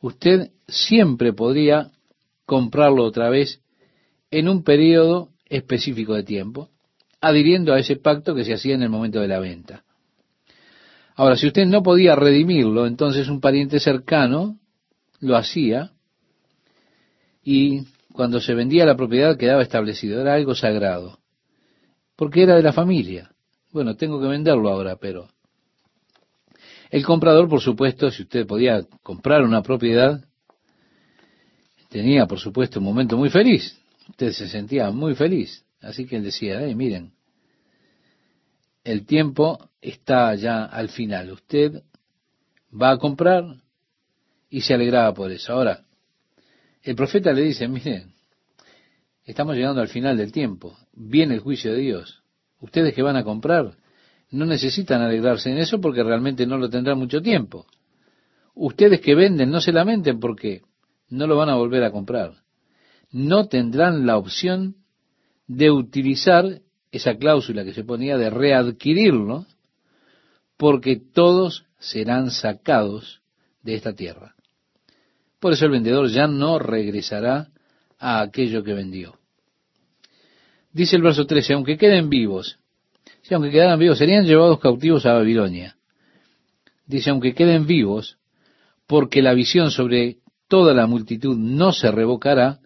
Usted 0.00 0.50
siempre 0.66 1.32
podría 1.32 1.90
comprarlo 2.46 3.04
otra 3.04 3.28
vez 3.28 3.60
en 4.30 4.48
un 4.48 4.62
periodo 4.62 5.30
específico 5.46 6.14
de 6.14 6.22
tiempo, 6.22 6.70
adhiriendo 7.20 7.72
a 7.72 7.78
ese 7.78 7.96
pacto 7.96 8.34
que 8.34 8.44
se 8.44 8.54
hacía 8.54 8.74
en 8.74 8.82
el 8.82 8.88
momento 8.88 9.20
de 9.20 9.28
la 9.28 9.40
venta. 9.40 9.84
Ahora, 11.16 11.36
si 11.36 11.48
usted 11.48 11.66
no 11.66 11.82
podía 11.82 12.14
redimirlo, 12.14 12.86
entonces 12.86 13.28
un 13.28 13.40
pariente 13.40 13.80
cercano 13.80 14.58
lo 15.20 15.36
hacía 15.36 15.92
y 17.42 17.82
cuando 18.12 18.40
se 18.40 18.54
vendía 18.54 18.86
la 18.86 18.96
propiedad 18.96 19.36
quedaba 19.36 19.62
establecido, 19.62 20.20
era 20.20 20.34
algo 20.34 20.54
sagrado, 20.54 21.18
porque 22.16 22.42
era 22.42 22.56
de 22.56 22.62
la 22.62 22.72
familia. 22.72 23.30
Bueno, 23.72 23.96
tengo 23.96 24.20
que 24.20 24.28
venderlo 24.28 24.70
ahora, 24.70 24.96
pero 24.96 25.28
El 26.90 27.04
comprador, 27.04 27.48
por 27.48 27.60
supuesto, 27.60 28.10
si 28.10 28.22
usted 28.22 28.46
podía 28.46 28.82
comprar 29.02 29.42
una 29.42 29.62
propiedad, 29.62 30.24
tenía, 31.88 32.26
por 32.26 32.40
supuesto, 32.40 32.80
un 32.80 32.86
momento 32.86 33.16
muy 33.16 33.30
feliz. 33.30 33.79
Usted 34.10 34.32
se 34.32 34.48
sentía 34.48 34.90
muy 34.90 35.14
feliz. 35.14 35.64
Así 35.80 36.06
que 36.06 36.16
él 36.16 36.24
decía, 36.24 36.60
eh, 36.62 36.74
miren, 36.74 37.12
el 38.82 39.06
tiempo 39.06 39.70
está 39.80 40.34
ya 40.34 40.64
al 40.64 40.88
final. 40.88 41.30
Usted 41.30 41.82
va 42.70 42.90
a 42.90 42.98
comprar 42.98 43.44
y 44.50 44.60
se 44.62 44.74
alegraba 44.74 45.14
por 45.14 45.30
eso. 45.30 45.52
Ahora, 45.52 45.84
el 46.82 46.96
profeta 46.96 47.32
le 47.32 47.42
dice, 47.42 47.68
miren, 47.68 48.12
estamos 49.24 49.54
llegando 49.54 49.80
al 49.80 49.88
final 49.88 50.16
del 50.16 50.32
tiempo. 50.32 50.76
Viene 50.92 51.34
el 51.34 51.40
juicio 51.40 51.72
de 51.72 51.78
Dios. 51.78 52.22
Ustedes 52.58 52.94
que 52.94 53.02
van 53.02 53.16
a 53.16 53.24
comprar 53.24 53.76
no 54.32 54.44
necesitan 54.44 55.02
alegrarse 55.02 55.50
en 55.50 55.58
eso 55.58 55.80
porque 55.80 56.02
realmente 56.02 56.46
no 56.46 56.58
lo 56.58 56.68
tendrán 56.68 56.98
mucho 56.98 57.22
tiempo. 57.22 57.66
Ustedes 58.54 59.00
que 59.00 59.14
venden 59.14 59.50
no 59.50 59.60
se 59.60 59.72
lamenten 59.72 60.18
porque 60.18 60.62
no 61.08 61.26
lo 61.26 61.36
van 61.36 61.48
a 61.48 61.56
volver 61.56 61.84
a 61.84 61.90
comprar. 61.90 62.34
No 63.10 63.48
tendrán 63.48 64.06
la 64.06 64.16
opción 64.16 64.76
de 65.46 65.70
utilizar 65.70 66.60
esa 66.92 67.16
cláusula 67.16 67.64
que 67.64 67.74
se 67.74 67.84
ponía 67.84 68.16
de 68.16 68.30
readquirirlo 68.30 69.46
porque 70.56 70.96
todos 70.96 71.64
serán 71.78 72.30
sacados 72.30 73.22
de 73.62 73.74
esta 73.74 73.94
tierra. 73.94 74.34
Por 75.38 75.52
eso 75.52 75.64
el 75.64 75.72
vendedor 75.72 76.08
ya 76.08 76.26
no 76.26 76.58
regresará 76.58 77.48
a 77.98 78.20
aquello 78.20 78.62
que 78.62 78.74
vendió. 78.74 79.18
Dice 80.72 80.96
el 80.96 81.02
verso 81.02 81.26
13, 81.26 81.54
aunque 81.54 81.76
queden 81.76 82.10
vivos, 82.10 82.58
si 83.22 83.34
aunque 83.34 83.50
quedaran 83.50 83.78
vivos, 83.78 83.98
serían 83.98 84.24
llevados 84.24 84.60
cautivos 84.60 85.06
a 85.06 85.14
Babilonia. 85.14 85.76
Dice, 86.86 87.10
aunque 87.10 87.34
queden 87.34 87.66
vivos, 87.66 88.18
porque 88.86 89.22
la 89.22 89.34
visión 89.34 89.70
sobre 89.70 90.18
toda 90.48 90.74
la 90.74 90.86
multitud 90.86 91.36
no 91.36 91.72
se 91.72 91.90
revocará, 91.90 92.60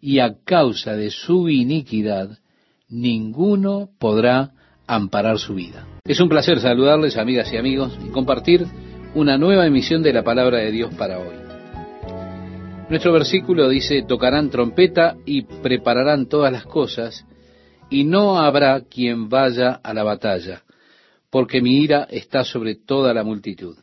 y 0.00 0.20
a 0.20 0.34
causa 0.44 0.96
de 0.96 1.10
su 1.10 1.48
iniquidad, 1.48 2.38
ninguno 2.88 3.90
podrá 3.98 4.52
amparar 4.86 5.38
su 5.38 5.54
vida. 5.54 5.86
Es 6.04 6.20
un 6.20 6.28
placer 6.28 6.58
saludarles, 6.60 7.16
amigas 7.16 7.52
y 7.52 7.56
amigos, 7.56 7.96
y 8.04 8.08
compartir 8.10 8.66
una 9.14 9.38
nueva 9.38 9.66
emisión 9.66 10.02
de 10.02 10.12
la 10.12 10.24
palabra 10.24 10.58
de 10.58 10.72
Dios 10.72 10.94
para 10.94 11.18
hoy. 11.18 11.36
Nuestro 12.88 13.12
versículo 13.12 13.68
dice, 13.68 14.02
tocarán 14.02 14.50
trompeta 14.50 15.16
y 15.24 15.42
prepararán 15.42 16.26
todas 16.26 16.52
las 16.52 16.64
cosas, 16.64 17.24
y 17.88 18.04
no 18.04 18.38
habrá 18.38 18.80
quien 18.82 19.28
vaya 19.28 19.80
a 19.82 19.94
la 19.94 20.02
batalla, 20.02 20.64
porque 21.30 21.60
mi 21.60 21.82
ira 21.82 22.08
está 22.10 22.42
sobre 22.42 22.74
toda 22.74 23.14
la 23.14 23.22
multitud. 23.22 23.76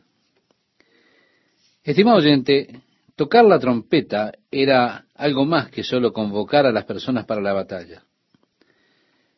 Estimado 1.82 2.18
oyente, 2.18 2.82
tocar 3.18 3.44
la 3.44 3.58
trompeta 3.58 4.32
era 4.50 5.04
algo 5.14 5.44
más 5.44 5.68
que 5.68 5.84
solo 5.84 6.14
convocar 6.14 6.64
a 6.64 6.72
las 6.72 6.86
personas 6.86 7.26
para 7.26 7.42
la 7.42 7.52
batalla, 7.52 8.04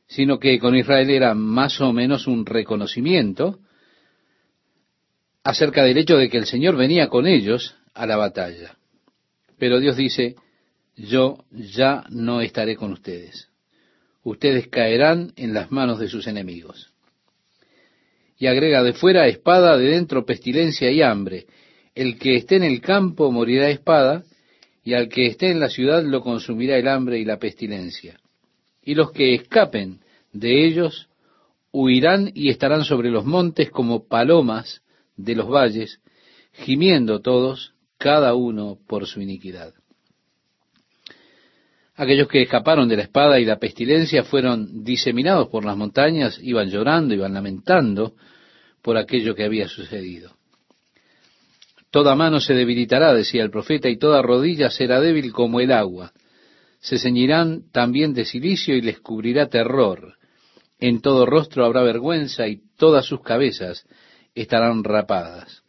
sino 0.07 0.39
que 0.39 0.61
con 0.61 0.77
Israel 0.77 1.11
era 1.11 1.35
más 1.35 1.81
o 1.81 1.93
menos 1.93 2.29
un 2.29 2.47
reconocimiento 2.47 3.59
acerca 5.43 5.83
del 5.83 5.99
hecho 5.99 6.17
de 6.17 6.29
que 6.29 6.39
el 6.39 6.47
Señor 6.47 6.77
venía 6.77 7.09
con 7.09 7.27
ellos 7.27 7.75
a 7.95 8.07
la 8.07 8.17
batalla. 8.17 8.77
Pero 9.59 9.81
Dios 9.81 9.97
dice, 9.97 10.37
yo 10.95 11.45
ya 11.51 12.05
no 12.11 12.41
estaré 12.41 12.77
con 12.77 12.93
ustedes 12.93 13.51
ustedes 14.23 14.69
caerán 14.69 15.33
en 15.37 15.55
las 15.55 15.71
manos 15.71 15.99
de 15.99 16.09
sus 16.09 16.27
enemigos. 16.27 16.93
Y 18.39 18.47
agrega 18.47 18.83
de 18.83 18.93
fuera 18.93 19.27
espada, 19.27 19.77
de 19.77 19.89
dentro 19.89 20.25
pestilencia 20.25 20.91
y 20.91 21.03
hambre. 21.03 21.47
El 21.95 22.19
que 22.19 22.37
esté 22.37 22.57
en 22.57 22.65
el 22.65 22.81
campo 22.81 23.31
morirá 23.33 23.69
espada, 23.69 24.25
y 24.83 24.95
al 24.95 25.09
que 25.09 25.27
esté 25.27 25.51
en 25.51 25.61
la 25.61 25.69
ciudad 25.69 26.03
lo 26.05 26.23
consumirá 26.23 26.77
el 26.77 26.89
hambre 26.89 27.19
y 27.19 27.25
la 27.25 27.39
pestilencia. 27.39 28.19
Y 28.83 28.95
los 28.95 29.13
que 29.13 29.35
escapen 29.35 30.01
de 30.33 30.67
ellos 30.67 31.09
huirán 31.73 32.31
y 32.35 32.49
estarán 32.49 32.85
sobre 32.85 33.11
los 33.11 33.25
montes 33.25 33.71
como 33.71 34.07
palomas 34.07 34.83
de 35.17 35.35
los 35.35 35.49
valles, 35.49 36.01
gimiendo 36.53 37.21
todos, 37.21 37.75
cada 37.99 38.35
uno 38.35 38.79
por 38.87 39.07
su 39.07 39.21
iniquidad. 39.21 39.75
Aquellos 41.95 42.29
que 42.29 42.43
escaparon 42.43 42.89
de 42.89 42.97
la 42.97 43.03
espada 43.03 43.39
y 43.39 43.45
la 43.45 43.59
pestilencia 43.59 44.25
fueron 44.25 44.83
diseminados 44.83 45.49
por 45.49 45.67
las 45.67 45.77
montañas, 45.77 46.41
iban 46.43 46.71
llorando, 46.71 47.13
iban 47.13 47.35
lamentando 47.35 48.15
por 48.81 48.97
aquello 48.97 49.35
que 49.35 49.45
había 49.45 49.69
sucedido. 49.69 50.40
Toda 51.91 52.15
mano 52.15 52.41
se 52.41 52.55
debilitará, 52.55 53.13
decía 53.13 53.43
el 53.43 53.51
profeta, 53.51 53.89
y 53.89 53.99
toda 53.99 54.23
rodilla 54.23 54.71
será 54.71 55.01
débil 55.01 55.33
como 55.33 55.61
el 55.61 55.73
agua. 55.73 56.13
Se 56.79 56.99
ceñirán 56.99 57.71
también 57.73 58.15
de 58.15 58.25
silicio 58.25 58.77
y 58.77 58.81
les 58.81 59.01
cubrirá 59.01 59.49
terror. 59.49 60.15
En 60.79 61.01
todo 61.01 61.27
rostro 61.27 61.65
habrá 61.65 61.83
vergüenza 61.83 62.47
y 62.47 62.61
todas 62.77 63.05
sus 63.07 63.23
cabezas 63.23 63.87
estarán 64.35 64.85
rapadas. 64.85 65.63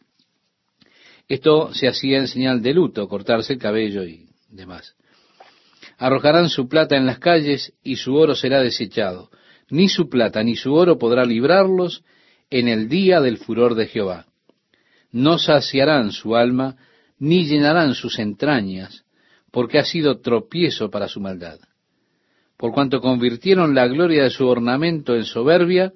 Esto 1.28 1.74
se 1.74 1.88
hacía 1.88 2.18
en 2.18 2.28
señal 2.28 2.62
de 2.62 2.72
luto, 2.72 3.08
cortarse 3.08 3.54
el 3.54 3.58
cabello 3.58 4.04
y 4.04 4.28
demás. 4.48 4.94
Arrojarán 5.98 6.48
su 6.48 6.68
plata 6.68 6.96
en 6.96 7.06
las 7.06 7.18
calles 7.18 7.74
y 7.82 7.96
su 7.96 8.14
oro 8.14 8.34
será 8.34 8.60
desechado. 8.60 9.30
Ni 9.70 9.88
su 9.88 10.08
plata 10.08 10.42
ni 10.42 10.56
su 10.56 10.72
oro 10.74 10.98
podrá 10.98 11.24
librarlos 11.24 12.04
en 12.50 12.68
el 12.68 12.88
día 12.88 13.20
del 13.20 13.38
furor 13.38 13.74
de 13.74 13.86
Jehová. 13.86 14.26
No 15.12 15.38
saciarán 15.38 16.10
su 16.10 16.34
alma, 16.34 16.76
ni 17.18 17.44
llenarán 17.44 17.94
sus 17.94 18.18
entrañas, 18.18 19.04
porque 19.50 19.78
ha 19.78 19.84
sido 19.84 20.20
tropiezo 20.20 20.90
para 20.90 21.06
su 21.06 21.20
maldad. 21.20 21.60
Por 22.56 22.72
cuanto 22.72 23.00
convirtieron 23.00 23.74
la 23.74 23.86
gloria 23.86 24.24
de 24.24 24.30
su 24.30 24.46
ornamento 24.46 25.14
en 25.14 25.24
soberbia, 25.24 25.92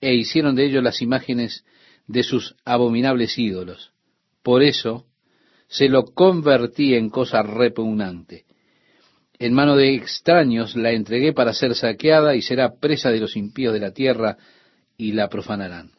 e 0.00 0.14
hicieron 0.14 0.54
de 0.54 0.66
ello 0.66 0.80
las 0.80 1.02
imágenes 1.02 1.64
de 2.06 2.22
sus 2.22 2.54
abominables 2.64 3.38
ídolos. 3.38 3.92
Por 4.42 4.62
eso 4.62 5.06
se 5.66 5.88
lo 5.88 6.04
convertí 6.04 6.94
en 6.94 7.10
cosa 7.10 7.42
repugnante 7.42 8.44
en 9.38 9.52
mano 9.52 9.76
de 9.76 9.94
extraños 9.94 10.76
la 10.76 10.92
entregué 10.92 11.32
para 11.32 11.52
ser 11.52 11.74
saqueada 11.74 12.34
y 12.34 12.42
será 12.42 12.76
presa 12.76 13.10
de 13.10 13.20
los 13.20 13.36
impíos 13.36 13.72
de 13.74 13.80
la 13.80 13.92
tierra 13.92 14.36
y 14.96 15.12
la 15.12 15.28
profanarán. 15.28 15.90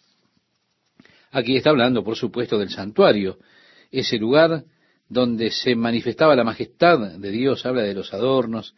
Aquí 1.36 1.57
está 1.57 1.69
hablando, 1.71 2.03
por 2.03 2.15
supuesto, 2.15 2.57
del 2.57 2.69
santuario, 2.69 3.39
ese 3.91 4.17
lugar 4.17 4.63
donde 5.09 5.51
se 5.51 5.75
manifestaba 5.75 6.36
la 6.36 6.43
majestad 6.43 7.17
de 7.19 7.31
Dios, 7.31 7.65
habla 7.65 7.83
de 7.83 7.93
los 7.93 8.13
adornos, 8.13 8.73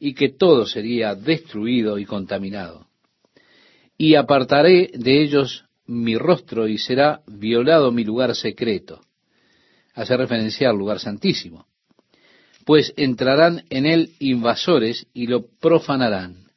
y 0.00 0.14
que 0.14 0.30
todo 0.30 0.66
sería 0.66 1.14
destruido 1.14 1.98
y 1.98 2.04
contaminado. 2.04 2.86
Y 3.96 4.14
apartaré 4.14 4.90
de 4.94 5.22
ellos 5.22 5.64
mi 5.86 6.16
rostro 6.16 6.66
y 6.66 6.78
será 6.78 7.20
violado 7.26 7.92
mi 7.92 8.04
lugar 8.04 8.34
secreto. 8.34 9.00
Hace 9.94 10.16
referencia 10.16 10.70
al 10.70 10.76
lugar 10.76 11.00
santísimo 11.00 11.66
pues 12.68 12.92
entrarán 12.98 13.64
en 13.70 13.86
él 13.86 14.10
invasores 14.18 15.06
y 15.14 15.26
lo 15.26 15.46
profanarán. 15.58 16.50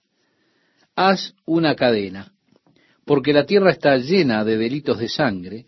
Haz 0.93 1.35
una 1.45 1.73
cadena, 1.75 2.33
porque 3.05 3.33
la 3.33 3.45
tierra 3.45 3.71
está 3.71 3.97
llena 3.97 4.43
de 4.43 4.57
delitos 4.57 4.99
de 4.99 5.09
sangre, 5.09 5.65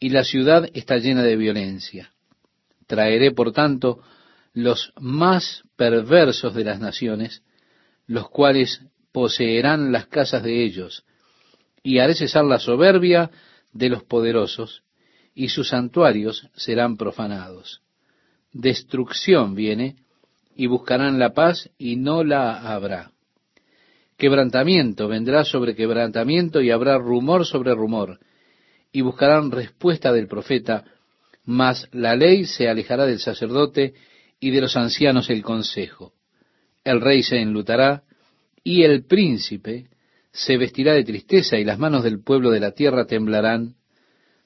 y 0.00 0.10
la 0.10 0.24
ciudad 0.24 0.68
está 0.74 0.98
llena 0.98 1.22
de 1.22 1.36
violencia. 1.36 2.12
Traeré, 2.86 3.32
por 3.32 3.52
tanto, 3.52 4.00
los 4.54 4.92
más 5.00 5.64
perversos 5.76 6.54
de 6.54 6.64
las 6.64 6.80
naciones, 6.80 7.42
los 8.06 8.28
cuales 8.30 8.82
poseerán 9.12 9.92
las 9.92 10.06
casas 10.06 10.42
de 10.42 10.64
ellos, 10.64 11.04
y 11.82 11.98
haré 11.98 12.14
cesar 12.14 12.44
la 12.44 12.58
soberbia 12.58 13.30
de 13.72 13.88
los 13.88 14.04
poderosos, 14.04 14.82
y 15.34 15.48
sus 15.48 15.68
santuarios 15.68 16.48
serán 16.56 16.96
profanados 16.96 17.82
destrucción 18.52 19.54
viene, 19.54 19.96
y 20.54 20.66
buscarán 20.66 21.18
la 21.18 21.34
paz 21.34 21.70
y 21.78 21.96
no 21.96 22.24
la 22.24 22.72
habrá. 22.72 23.12
Quebrantamiento 24.18 25.06
vendrá 25.06 25.44
sobre 25.44 25.76
quebrantamiento 25.76 26.60
y 26.60 26.72
habrá 26.72 26.98
rumor 26.98 27.46
sobre 27.46 27.72
rumor, 27.72 28.18
y 28.90 29.00
buscarán 29.00 29.52
respuesta 29.52 30.12
del 30.12 30.26
profeta, 30.26 30.84
mas 31.44 31.88
la 31.92 32.16
ley 32.16 32.44
se 32.44 32.68
alejará 32.68 33.06
del 33.06 33.20
sacerdote 33.20 33.94
y 34.40 34.50
de 34.50 34.60
los 34.60 34.76
ancianos 34.76 35.30
el 35.30 35.42
consejo. 35.42 36.14
El 36.82 37.00
rey 37.00 37.22
se 37.22 37.40
enlutará 37.40 38.02
y 38.64 38.82
el 38.82 39.04
príncipe 39.04 39.86
se 40.32 40.56
vestirá 40.56 40.94
de 40.94 41.04
tristeza 41.04 41.56
y 41.56 41.64
las 41.64 41.78
manos 41.78 42.02
del 42.02 42.20
pueblo 42.20 42.50
de 42.50 42.60
la 42.60 42.72
tierra 42.72 43.06
temblarán. 43.06 43.76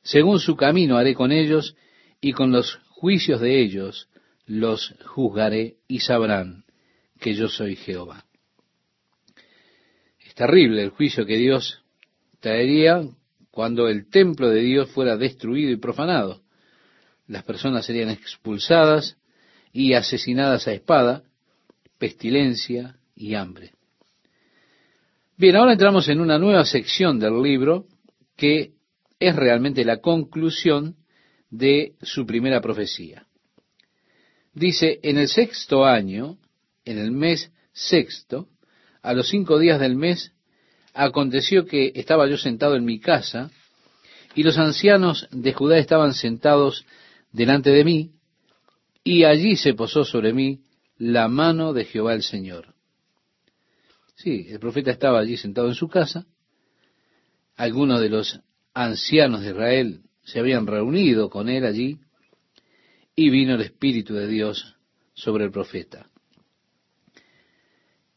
Según 0.03 0.39
su 0.39 0.55
camino 0.55 0.99
haré 0.99 1.15
con 1.15 1.33
ellos 1.33 1.77
y 2.21 2.33
con 2.33 2.53
los 2.53 2.79
juicios 2.91 3.41
de 3.41 3.63
ellos 3.63 4.09
los 4.45 4.95
juzgaré 5.07 5.77
y 5.89 6.01
sabrán 6.01 6.65
que 7.19 7.35
yo 7.35 7.49
soy 7.49 7.77
Jehová. 7.77 8.27
Es 10.33 10.37
terrible 10.37 10.83
el 10.83 10.89
juicio 10.89 11.27
que 11.27 11.37
Dios 11.37 11.83
traería 12.41 13.07
cuando 13.51 13.87
el 13.87 14.09
templo 14.09 14.49
de 14.49 14.63
Dios 14.63 14.91
fuera 14.91 15.19
destruido 15.19 15.71
y 15.71 15.77
profanado. 15.77 16.41
Las 17.27 17.45
personas 17.45 17.85
serían 17.85 18.09
expulsadas 18.09 19.19
y 19.75 19.93
asesinadas 19.93 20.67
a 20.67 20.73
espada, 20.73 21.23
pestilencia 21.99 22.97
y 23.15 23.35
hambre. 23.35 23.73
Bien, 25.37 25.55
ahora 25.57 25.75
entramos 25.75 26.09
en 26.09 26.19
una 26.19 26.39
nueva 26.39 26.65
sección 26.65 27.19
del 27.19 27.43
libro 27.43 27.85
que 28.35 28.73
es 29.21 29.37
realmente 29.37 29.85
la 29.85 30.01
conclusión 30.01 30.97
de 31.51 31.93
su 32.01 32.25
primera 32.25 32.63
profecía. 32.63 33.27
Dice, 34.55 34.99
en 35.03 35.19
el 35.19 35.29
sexto 35.29 35.85
año, 35.85 36.39
en 36.87 36.97
el 36.97 37.11
mes 37.11 37.53
sexto, 37.75 38.49
a 39.03 39.15
los 39.15 39.29
cinco 39.29 39.59
días 39.59 39.81
del 39.81 39.97
mes, 39.97 40.33
aconteció 40.95 41.67
que 41.67 41.93
estaba 41.95 42.29
yo 42.29 42.37
sentado 42.37 42.77
en 42.77 42.85
mi 42.85 43.01
casa, 43.01 43.51
y 44.35 44.45
los 44.45 44.59
ancianos 44.59 45.29
de 45.31 45.53
Judá 45.53 45.79
estaban 45.79 46.15
sentados 46.15 46.87
delante 47.33 47.71
de 47.71 47.85
mí, 47.85 48.11
y 49.05 49.25
allí 49.25 49.57
se 49.57 49.75
posó 49.75 50.05
sobre 50.05 50.33
mí 50.33 50.61
la 50.97 51.29
mano 51.29 51.73
de 51.73 51.85
Jehová 51.85 52.15
el 52.15 52.23
Señor. 52.23 52.75
Sí, 54.15 54.47
el 54.49 54.61
profeta 54.61 54.91
estaba 54.91 55.19
allí 55.19 55.37
sentado 55.37 55.69
en 55.69 55.75
su 55.75 55.89
casa, 55.89 56.27
algunos 57.57 58.01
de 58.01 58.09
los 58.09 58.41
ancianos 58.73 59.43
de 59.43 59.51
Israel 59.51 60.01
se 60.25 60.39
habían 60.39 60.67
reunido 60.67 61.29
con 61.29 61.49
él 61.49 61.65
allí, 61.65 61.99
y 63.15 63.31
vino 63.31 63.55
el 63.55 63.61
Espíritu 63.61 64.15
de 64.15 64.27
Dios 64.27 64.77
sobre 65.15 65.45
el 65.45 65.51
profeta. 65.51 66.12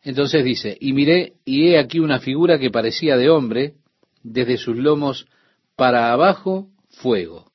Entonces 0.06 0.46
dice, 0.46 0.78
y 0.80 0.94
miré, 0.94 1.34
y 1.46 1.70
he 1.70 1.80
aquí 1.80 2.00
una 2.00 2.20
figura 2.20 2.60
que 2.60 2.70
parecía 2.70 3.18
de 3.18 3.32
hombre, 3.32 3.74
desde 4.22 4.58
sus 4.58 4.78
lomos 4.78 5.28
para 5.76 6.14
abajo, 6.14 6.70
fuego. 6.90 7.52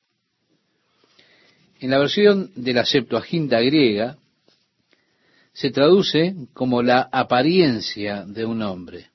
En 1.79 1.91
la 1.91 1.99
versión 1.99 2.51
de 2.57 2.73
la 2.73 2.85
Septuaginta 2.85 3.61
griega, 3.61 4.19
se 5.53 5.71
traduce 5.71 6.35
como 6.53 6.83
la 6.83 7.09
apariencia 7.13 8.25
de 8.27 8.45
un 8.45 8.63
hombre. 8.63 9.07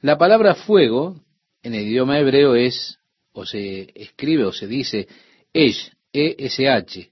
La 0.00 0.18
palabra 0.18 0.56
fuego 0.56 1.20
en 1.62 1.74
el 1.74 1.86
idioma 1.86 2.18
hebreo 2.18 2.56
es, 2.56 2.98
o 3.32 3.46
se 3.46 3.92
escribe 3.94 4.44
o 4.44 4.52
se 4.52 4.66
dice, 4.66 5.06
esh, 5.52 5.92
E-S-H. 6.12 7.10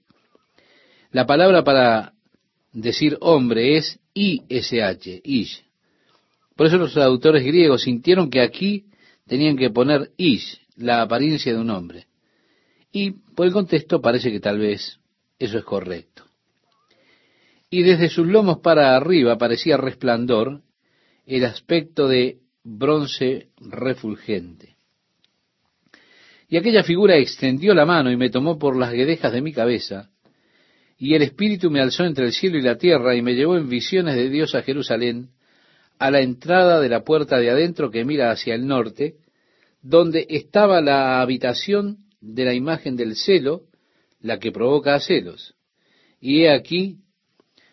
La 1.11 1.25
palabra 1.25 1.63
para 1.63 2.13
decir 2.81 3.17
hombre 3.21 3.77
es 3.77 3.99
I-S-H, 4.13 5.21
ish. 5.23 5.63
Por 6.55 6.67
eso 6.67 6.77
los 6.77 6.93
traductores 6.93 7.43
griegos 7.43 7.83
sintieron 7.83 8.29
que 8.29 8.41
aquí 8.41 8.85
tenían 9.25 9.57
que 9.57 9.69
poner 9.69 10.11
ish, 10.17 10.59
la 10.75 11.01
apariencia 11.01 11.53
de 11.53 11.59
un 11.59 11.69
hombre. 11.71 12.05
Y 12.91 13.11
por 13.11 13.47
el 13.47 13.53
contexto 13.53 13.99
parece 13.99 14.31
que 14.31 14.39
tal 14.39 14.59
vez 14.59 14.99
eso 15.39 15.57
es 15.57 15.63
correcto. 15.63 16.23
Y 17.69 17.81
desde 17.81 18.09
sus 18.09 18.27
lomos 18.27 18.59
para 18.59 18.95
arriba 18.95 19.37
parecía 19.37 19.77
resplandor 19.77 20.61
el 21.25 21.45
aspecto 21.45 22.07
de 22.07 22.39
bronce 22.63 23.49
refulgente. 23.57 24.77
Y 26.47 26.57
aquella 26.57 26.83
figura 26.83 27.17
extendió 27.17 27.73
la 27.73 27.85
mano 27.85 28.09
y 28.11 28.17
me 28.17 28.29
tomó 28.29 28.57
por 28.57 28.77
las 28.77 28.93
guedejas 28.93 29.33
de 29.33 29.41
mi 29.41 29.51
cabeza, 29.51 30.11
y 30.97 31.13
el 31.13 31.21
Espíritu 31.21 31.69
me 31.69 31.79
alzó 31.79 32.05
entre 32.05 32.25
el 32.25 32.33
cielo 32.33 32.57
y 32.57 32.61
la 32.61 32.77
tierra 32.77 33.15
y 33.15 33.21
me 33.21 33.35
llevó 33.35 33.55
en 33.55 33.69
visiones 33.69 34.15
de 34.15 34.29
Dios 34.29 34.55
a 34.55 34.63
Jerusalén, 34.63 35.29
a 35.99 36.09
la 36.09 36.21
entrada 36.21 36.79
de 36.81 36.89
la 36.89 37.03
puerta 37.03 37.37
de 37.37 37.49
adentro 37.51 37.91
que 37.91 38.03
mira 38.03 38.31
hacia 38.31 38.55
el 38.55 38.65
norte, 38.65 39.15
donde 39.81 40.25
estaba 40.29 40.81
la 40.81 41.21
habitación 41.21 41.97
de 42.19 42.45
la 42.45 42.53
imagen 42.53 42.95
del 42.95 43.15
celo, 43.15 43.63
la 44.21 44.39
que 44.39 44.51
provoca 44.51 44.95
a 44.95 44.99
celos. 44.99 45.55
Y 46.19 46.43
he 46.43 46.51
aquí, 46.51 46.97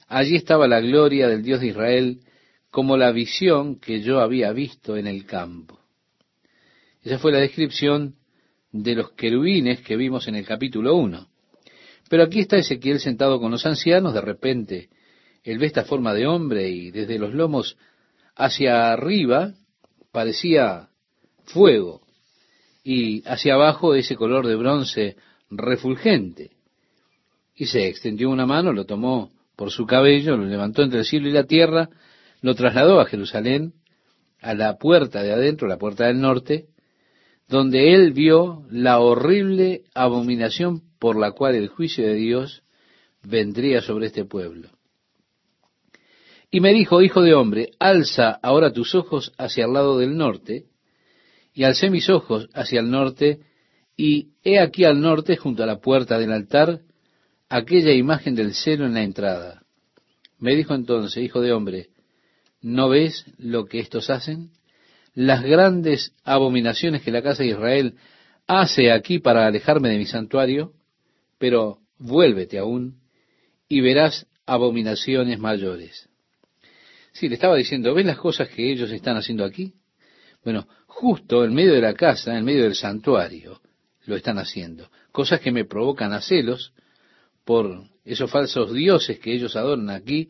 allí 0.07 0.37
estaba 0.37 0.69
la 0.69 0.81
gloria 0.81 1.29
del 1.29 1.43
Dios 1.43 1.61
de 1.61 1.69
Israel, 1.69 2.21
como 2.71 2.97
la 2.99 3.11
visión 3.11 3.81
que 3.81 4.03
yo 4.03 4.21
había 4.21 4.53
visto 4.53 4.97
en 4.97 5.07
el 5.07 5.25
campo. 5.25 5.81
Esa 7.03 7.19
fue 7.19 7.33
la 7.33 7.39
descripción 7.39 8.17
de 8.71 8.95
los 8.95 9.13
querubines 9.13 9.81
que 9.81 9.97
vimos 9.97 10.29
en 10.29 10.35
el 10.35 10.45
capítulo 10.45 10.97
1. 10.97 11.29
Pero 12.15 12.23
aquí 12.23 12.39
está 12.39 12.59
Ezequiel 12.59 13.01
sentado 13.01 13.41
con 13.41 13.51
los 13.51 13.67
ancianos, 13.67 14.15
de 14.15 14.21
repente 14.21 14.89
él 15.43 15.59
ve 15.59 15.67
esta 15.67 15.83
forma 15.83 16.15
de 16.15 16.29
hombre 16.29 16.69
y 16.69 16.93
desde 16.93 17.19
los 17.19 17.35
lomos 17.35 17.77
hacia 18.37 18.93
arriba 18.93 19.55
parecía 20.13 20.91
fuego 21.43 22.03
y 22.85 23.27
hacia 23.27 23.55
abajo 23.55 23.97
ese 23.97 24.15
color 24.15 24.47
de 24.47 24.55
bronce 24.55 25.17
refulgente. 25.51 26.53
Y 27.57 27.67
se 27.67 27.89
extendió 27.89 28.31
una 28.31 28.47
mano, 28.47 28.73
lo 28.73 28.85
tomó 28.85 29.33
por 29.57 29.73
su 29.73 29.85
cabello, 29.85 30.37
lo 30.37 30.45
levantó 30.45 30.85
entre 30.85 31.01
el 31.01 31.07
cielo 31.07 31.29
y 31.29 31.33
la 31.33 31.49
tierra, 31.49 31.89
lo 32.43 32.55
trasladó 32.55 33.01
a 33.01 33.07
Jerusalén, 33.07 33.73
a 34.41 34.55
la 34.55 34.77
puerta 34.77 35.21
de 35.21 35.33
adentro, 35.33 35.67
la 35.67 35.79
puerta 35.79 36.07
del 36.07 36.21
norte, 36.21 36.67
donde 37.49 37.95
él 37.95 38.13
vio 38.13 38.65
la 38.71 39.01
horrible 39.01 39.83
abominación 39.95 40.83
por 40.99 41.19
la 41.19 41.33
cual 41.33 41.55
el 41.55 41.69
juicio 41.69 42.07
de 42.07 42.15
Dios 42.15 42.63
vendría 43.23 43.81
sobre 43.81 44.07
este 44.07 44.25
pueblo. 44.25 44.69
Y 46.51 46.61
me 46.61 46.73
dijo, 46.73 47.03
hijo 47.03 47.21
de 47.21 47.35
hombre, 47.35 47.71
alza 47.79 48.39
ahora 48.43 48.73
tus 48.73 48.95
ojos 48.95 49.33
hacia 49.39 49.65
el 49.65 49.73
lado 49.73 49.99
del 49.99 50.17
norte, 50.17 50.67
y 51.53 51.65
alcé 51.65 51.91
mis 51.91 52.09
ojos 52.09 52.49
hacia 52.55 52.81
el 52.81 52.91
norte, 52.91 53.41
y 53.97 54.29
he 54.43 54.59
aquí 54.59 54.85
al 54.85 55.01
norte, 55.01 55.37
junto 55.37 55.63
a 55.63 55.67
la 55.67 55.81
puerta 55.81 56.19
del 56.19 56.33
altar, 56.33 56.81
aquella 57.49 57.93
imagen 57.93 58.35
del 58.35 58.55
celo 58.55 58.87
en 58.87 58.95
la 58.95 59.03
entrada. 59.03 59.63
Me 60.39 60.55
dijo 60.55 60.75
entonces, 60.75 61.23
hijo 61.23 61.41
de 61.41 61.53
hombre, 61.53 61.89
¿no 62.61 62.89
ves 62.89 63.25
lo 63.39 63.67
que 63.67 63.81
estos 63.81 64.11
hacen? 64.11 64.51
Las 65.15 65.43
grandes 65.43 66.13
abominaciones 66.25 67.03
que 67.03 67.11
la 67.11 67.23
casa 67.23 67.43
de 67.43 67.51
Israel 67.51 67.95
hace 68.47 68.93
aquí 68.93 69.19
para 69.21 69.47
alejarme 69.47 69.89
de 69.89 69.99
mi 69.99 70.07
santuario, 70.07 70.73
pero 71.39 71.79
vuélvete 71.99 72.59
aún 72.59 73.01
y 73.69 73.81
verás 73.81 74.27
abominaciones 74.47 75.39
mayores. 75.39 76.09
Sí, 77.13 77.29
le 77.29 77.37
estaba 77.37 77.57
diciendo, 77.57 77.95
¿ves 77.95 78.07
las 78.07 78.19
cosas 78.19 78.49
que 78.49 78.71
ellos 78.71 78.91
están 78.91 79.17
haciendo 79.17 79.45
aquí? 79.45 79.75
Bueno, 80.43 80.67
justo 80.87 81.45
en 81.45 81.55
medio 81.55 81.73
de 81.73 81.81
la 81.81 81.95
casa, 81.95 82.37
en 82.37 82.45
medio 82.45 82.65
del 82.65 82.75
santuario, 82.75 83.61
lo 84.07 84.17
están 84.17 84.39
haciendo. 84.39 84.91
Cosas 85.13 85.41
que 85.41 85.53
me 85.53 85.65
provocan 85.65 86.13
a 86.13 86.21
celos 86.21 86.73
por 87.45 87.85
esos 88.05 88.31
falsos 88.31 88.73
dioses 88.73 89.19
que 89.21 89.33
ellos 89.33 89.55
adoran 89.57 89.91
aquí 89.91 90.29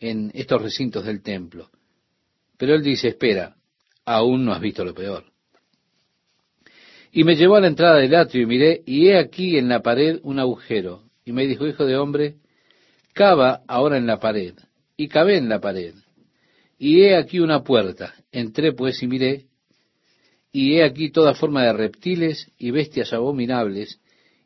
en 0.00 0.30
estos 0.34 0.62
recintos 0.62 1.04
del 1.04 1.22
templo. 1.22 1.70
Pero 2.56 2.74
él 2.74 2.82
dice, 2.82 3.08
espera, 3.08 3.56
aún 4.04 4.44
no 4.44 4.52
has 4.52 4.60
visto 4.60 4.84
lo 4.84 4.94
peor. 4.94 5.24
Y 7.12 7.24
me 7.24 7.36
llevó 7.36 7.56
a 7.56 7.60
la 7.60 7.68
entrada 7.68 7.98
del 7.98 8.14
atrio 8.14 8.42
y 8.42 8.46
miré, 8.46 8.82
y 8.86 9.08
he 9.08 9.18
aquí 9.18 9.56
en 9.56 9.68
la 9.68 9.82
pared 9.82 10.18
un 10.22 10.38
agujero. 10.40 11.02
Y 11.24 11.32
me 11.32 11.46
dijo, 11.46 11.66
hijo 11.66 11.84
de 11.86 11.96
hombre, 11.96 12.36
cava 13.12 13.62
ahora 13.68 13.96
en 13.96 14.06
la 14.06 14.18
pared. 14.18 14.54
Y 14.96 15.08
cavé 15.08 15.36
en 15.36 15.48
la 15.48 15.60
pared. 15.60 15.94
Y 16.76 17.02
he 17.02 17.16
aquí 17.16 17.38
una 17.38 17.62
puerta. 17.62 18.14
Entré 18.32 18.72
pues 18.72 19.02
y 19.02 19.06
miré, 19.06 19.46
y 20.54 20.76
he 20.76 20.84
aquí 20.84 21.10
toda 21.10 21.34
forma 21.34 21.64
de 21.64 21.72
reptiles 21.72 22.48
y 22.58 22.70
bestias 22.70 23.12
abominables, 23.12 24.00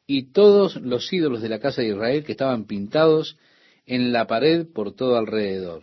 y 0.06 0.32
todos 0.32 0.76
los 0.76 1.12
ídolos 1.12 1.42
de 1.42 1.50
la 1.50 1.58
casa 1.58 1.82
de 1.82 1.88
Israel 1.88 2.24
que 2.24 2.32
estaban 2.32 2.64
pintados 2.64 3.36
en 3.84 4.10
la 4.10 4.26
pared 4.26 4.66
por 4.72 4.94
todo 4.94 5.18
alrededor. 5.18 5.82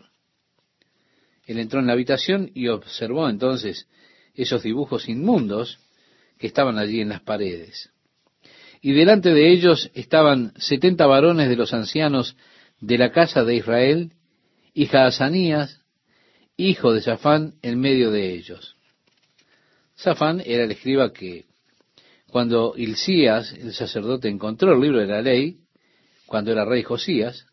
Él 1.45 1.59
entró 1.59 1.79
en 1.79 1.87
la 1.87 1.93
habitación 1.93 2.51
y 2.53 2.67
observó 2.67 3.29
entonces 3.29 3.87
esos 4.33 4.63
dibujos 4.63 5.07
inmundos 5.07 5.79
que 6.37 6.47
estaban 6.47 6.77
allí 6.77 7.01
en 7.01 7.09
las 7.09 7.21
paredes. 7.21 7.91
Y 8.81 8.93
delante 8.93 9.33
de 9.33 9.51
ellos 9.51 9.89
estaban 9.93 10.53
setenta 10.57 11.07
varones 11.07 11.49
de 11.49 11.55
los 11.55 11.73
ancianos 11.73 12.35
de 12.79 12.97
la 12.97 13.11
casa 13.11 13.43
de 13.43 13.55
Israel, 13.55 14.11
y 14.73 14.87
Jaazanías, 14.87 15.81
hijo 16.57 16.93
de 16.93 17.01
Safán, 17.01 17.53
en 17.61 17.79
medio 17.79 18.11
de 18.11 18.33
ellos. 18.33 18.75
Safán 19.95 20.41
era 20.45 20.65
el 20.65 20.71
escriba 20.71 21.13
que, 21.13 21.45
cuando 22.27 22.73
Hilcías, 22.75 23.53
el 23.53 23.73
sacerdote, 23.73 24.27
encontró 24.27 24.73
el 24.73 24.81
libro 24.81 24.99
de 24.99 25.07
la 25.07 25.21
ley, 25.21 25.59
cuando 26.25 26.51
era 26.51 26.65
rey 26.65 26.83
Josías, 26.83 27.45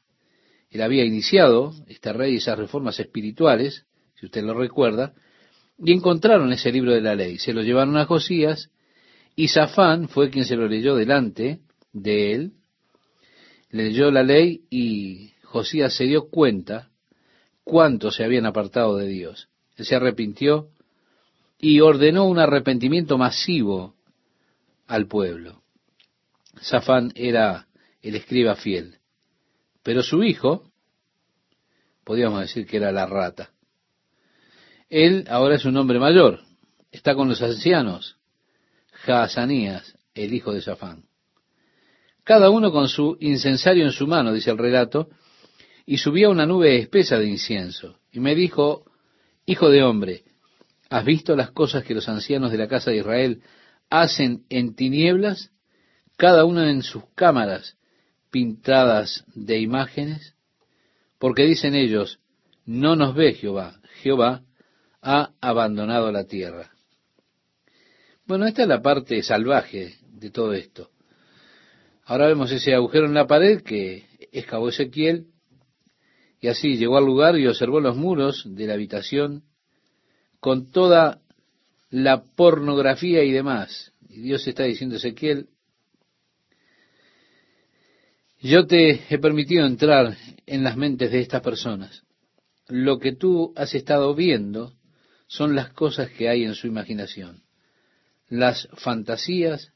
él 0.73 0.83
había 0.83 1.05
iniciado, 1.05 1.75
este 1.87 2.13
rey, 2.13 2.37
esas 2.37 2.59
reformas 2.59 2.99
espirituales, 2.99 3.85
si 4.19 4.27
usted 4.27 4.43
lo 4.43 4.55
recuerda, 4.55 5.13
y 5.79 5.93
encontraron 5.93 6.53
ese 6.53 6.73
libro 6.73 6.93
de 6.93 7.01
la 7.01 7.15
ley. 7.15 7.39
Se 7.39 7.53
lo 7.53 7.63
llevaron 7.63 7.97
a 7.97 8.07
Josías, 8.07 8.71
y 9.37 9.49
Safán 9.49 10.09
fue 10.09 10.31
quien 10.31 10.45
se 10.45 10.57
lo 10.57 10.69
leyó 10.69 10.95
delante 10.95 11.61
de 11.93 12.33
él, 12.33 12.53
le 13.71 13.85
leyó 13.85 14.11
la 14.11 14.23
ley 14.23 14.65
y 14.71 15.33
Josías 15.43 15.95
se 15.95 16.05
dio 16.05 16.29
cuenta 16.29 16.91
cuánto 17.65 18.11
se 18.11 18.25
habían 18.25 18.47
apartado 18.47 18.97
de 18.97 19.09
Dios. 19.09 19.49
Él 19.77 19.87
se 19.87 19.97
arrepintió 19.97 20.69
y 21.59 21.81
ordenó 21.81 22.27
un 22.27 22.39
arrepentimiento 22.39 23.17
masivo 23.17 23.95
al 24.87 25.07
pueblo. 25.07 25.63
Safán 26.61 27.13
era 27.15 27.67
el 28.03 28.15
escriba 28.15 28.57
fiel, 28.57 28.99
pero 29.83 30.03
su 30.03 30.23
hijo, 30.23 30.71
podríamos 32.05 32.41
decir 32.41 32.67
que 32.67 32.77
era 32.77 32.93
la 32.93 33.07
rata. 33.07 33.51
Él 34.89 35.27
ahora 35.29 35.57
es 35.57 35.65
un 35.65 35.77
hombre 35.77 35.99
mayor, 35.99 36.41
está 36.91 37.15
con 37.15 37.29
los 37.29 37.43
ancianos, 37.43 38.17
Jaazanías, 39.05 39.97
el 40.15 40.35
hijo 40.35 40.53
de 40.53 40.63
Safán. 40.63 41.05
Cada 42.25 42.51
uno 42.51 42.71
con 42.71 42.89
su 42.89 43.17
incensario 43.21 43.85
en 43.85 43.93
su 43.93 44.07
mano, 44.07 44.33
dice 44.33 44.51
el 44.51 44.59
relato, 44.59 45.09
y 45.85 45.99
subía 45.99 46.29
una 46.29 46.47
nube 46.47 46.79
espesa 46.79 47.19
de 47.19 47.27
incienso. 47.27 47.99
Y 48.13 48.21
me 48.21 48.35
dijo, 48.35 48.85
Hijo 49.45 49.71
de 49.71 49.83
hombre, 49.83 50.23
¿has 50.89 51.05
visto 51.05 51.35
las 51.35 51.51
cosas 51.51 51.83
que 51.83 51.95
los 51.95 52.09
ancianos 52.09 52.53
de 52.53 52.59
la 52.59 52.69
casa 52.69 52.93
de 52.93 52.99
Israel 52.99 53.43
hacen 53.91 54.45
en 54.49 54.77
tinieblas, 54.77 55.51
cada 56.17 56.45
uno 56.45 56.65
en 56.65 56.83
sus 56.83 57.03
cámaras 57.17 57.77
pintadas 58.33 59.25
de 59.37 59.61
imágenes? 59.61 60.35
Porque 61.21 61.45
dicen 61.45 61.77
ellos, 61.77 62.19
no 62.67 62.97
nos 62.97 63.15
ve 63.15 63.35
Jehová, 63.35 63.81
Jehová 64.03 64.43
ha 65.01 65.31
abandonado 65.41 66.11
la 66.11 66.25
tierra. 66.25 66.73
Bueno, 68.27 68.47
esta 68.47 68.63
es 68.63 68.69
la 68.69 68.83
parte 68.83 69.23
salvaje 69.23 69.95
de 70.09 70.31
todo 70.31 70.55
esto. 70.55 70.91
Ahora 72.05 72.27
vemos 72.27 72.51
ese 72.51 72.75
agujero 72.75 73.07
en 73.07 73.15
la 73.15 73.27
pared 73.27 73.63
que 73.63 74.07
excavó 74.33 74.71
Ezequiel 74.71 75.27
y 76.41 76.49
así 76.49 76.77
llegó 76.77 76.97
al 76.97 77.05
lugar 77.05 77.39
y 77.39 77.47
observó 77.47 77.81
los 77.81 77.97
muros 77.97 78.45
de 78.47 78.67
la 78.67 78.75
habitación 78.75 79.45
con 80.41 80.73
toda 80.73 81.21
la 81.91 82.25
pornografía 82.25 83.23
y 83.23 83.31
demás. 83.31 83.93
Y 84.09 84.23
Dios 84.23 84.47
está 84.49 84.65
diciendo, 84.65 84.97
Ezequiel, 84.97 85.49
yo 88.43 88.67
te 88.67 89.03
he 89.09 89.19
permitido 89.19 89.67
entrar 89.67 90.17
en 90.47 90.65
las 90.65 90.77
mentes 90.77 91.11
de 91.11 91.21
estas 91.21 91.43
personas. 91.43 92.03
Lo 92.69 92.99
que 92.99 93.13
tú 93.13 93.53
has 93.57 93.75
estado 93.75 94.15
viendo 94.15 94.75
son 95.27 95.55
las 95.55 95.73
cosas 95.73 96.11
que 96.11 96.29
hay 96.29 96.45
en 96.45 96.55
su 96.55 96.67
imaginación, 96.67 97.43
las 98.29 98.69
fantasías 98.75 99.73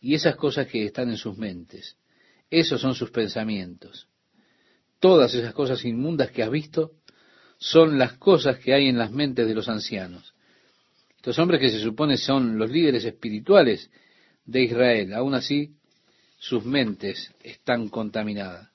y 0.00 0.14
esas 0.14 0.36
cosas 0.36 0.66
que 0.66 0.84
están 0.84 1.10
en 1.10 1.16
sus 1.16 1.36
mentes. 1.36 1.96
Esos 2.50 2.80
son 2.80 2.94
sus 2.94 3.10
pensamientos 3.10 4.08
todas 5.02 5.34
esas 5.34 5.52
cosas 5.52 5.84
inmundas 5.84 6.30
que 6.30 6.44
has 6.44 6.50
visto 6.50 6.92
son 7.58 7.98
las 7.98 8.12
cosas 8.14 8.58
que 8.58 8.72
hay 8.72 8.86
en 8.86 8.98
las 8.98 9.10
mentes 9.10 9.48
de 9.48 9.54
los 9.54 9.68
ancianos. 9.68 10.32
Estos 11.16 11.40
hombres 11.40 11.60
que 11.60 11.70
se 11.70 11.80
supone 11.80 12.16
son 12.16 12.56
los 12.56 12.70
líderes 12.70 13.04
espirituales 13.04 13.90
de 14.46 14.62
Israel, 14.62 15.12
aún 15.12 15.34
así 15.34 15.74
sus 16.42 16.64
mentes 16.64 17.32
están 17.44 17.88
contaminadas. 17.88 18.68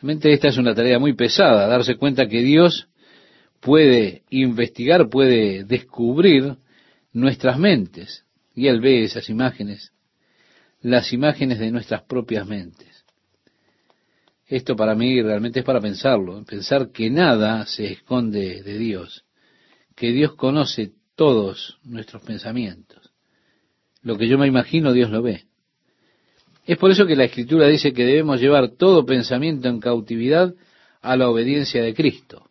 Realmente 0.00 0.32
esta 0.32 0.48
es 0.48 0.58
una 0.58 0.74
tarea 0.74 0.98
muy 0.98 1.12
pesada, 1.12 1.68
darse 1.68 1.94
cuenta 1.94 2.26
que 2.26 2.42
Dios 2.42 2.88
puede 3.60 4.24
investigar, 4.30 5.08
puede 5.08 5.62
descubrir 5.62 6.56
nuestras 7.12 7.60
mentes. 7.60 8.24
Y 8.56 8.66
Él 8.66 8.80
ve 8.80 9.04
esas 9.04 9.30
imágenes, 9.30 9.92
las 10.80 11.12
imágenes 11.12 11.60
de 11.60 11.70
nuestras 11.70 12.02
propias 12.02 12.44
mentes. 12.44 13.04
Esto 14.48 14.74
para 14.74 14.96
mí 14.96 15.22
realmente 15.22 15.60
es 15.60 15.64
para 15.64 15.80
pensarlo, 15.80 16.44
pensar 16.44 16.90
que 16.90 17.08
nada 17.08 17.66
se 17.66 17.86
esconde 17.92 18.64
de 18.64 18.78
Dios, 18.78 19.24
que 19.94 20.10
Dios 20.10 20.34
conoce 20.34 20.90
todos 21.14 21.78
nuestros 21.84 22.24
pensamientos. 22.24 23.12
Lo 24.02 24.18
que 24.18 24.26
yo 24.26 24.38
me 24.38 24.48
imagino, 24.48 24.92
Dios 24.92 25.10
lo 25.10 25.22
ve. 25.22 25.44
Es 26.66 26.78
por 26.78 26.90
eso 26.90 27.06
que 27.06 27.16
la 27.16 27.24
Escritura 27.24 27.68
dice 27.68 27.92
que 27.92 28.04
debemos 28.04 28.40
llevar 28.40 28.70
todo 28.70 29.04
pensamiento 29.04 29.68
en 29.68 29.80
cautividad 29.80 30.54
a 31.02 31.16
la 31.16 31.28
obediencia 31.28 31.82
de 31.82 31.94
Cristo. 31.94 32.46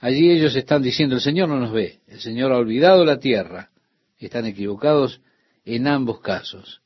Allí 0.00 0.30
ellos 0.30 0.54
están 0.54 0.82
diciendo, 0.82 1.16
el 1.16 1.20
Señor 1.20 1.48
no 1.48 1.58
nos 1.58 1.72
ve, 1.72 1.98
el 2.06 2.20
Señor 2.20 2.52
ha 2.52 2.58
olvidado 2.58 3.04
la 3.04 3.18
tierra. 3.18 3.70
Están 4.18 4.46
equivocados 4.46 5.20
en 5.64 5.88
ambos 5.88 6.20
casos. 6.20 6.80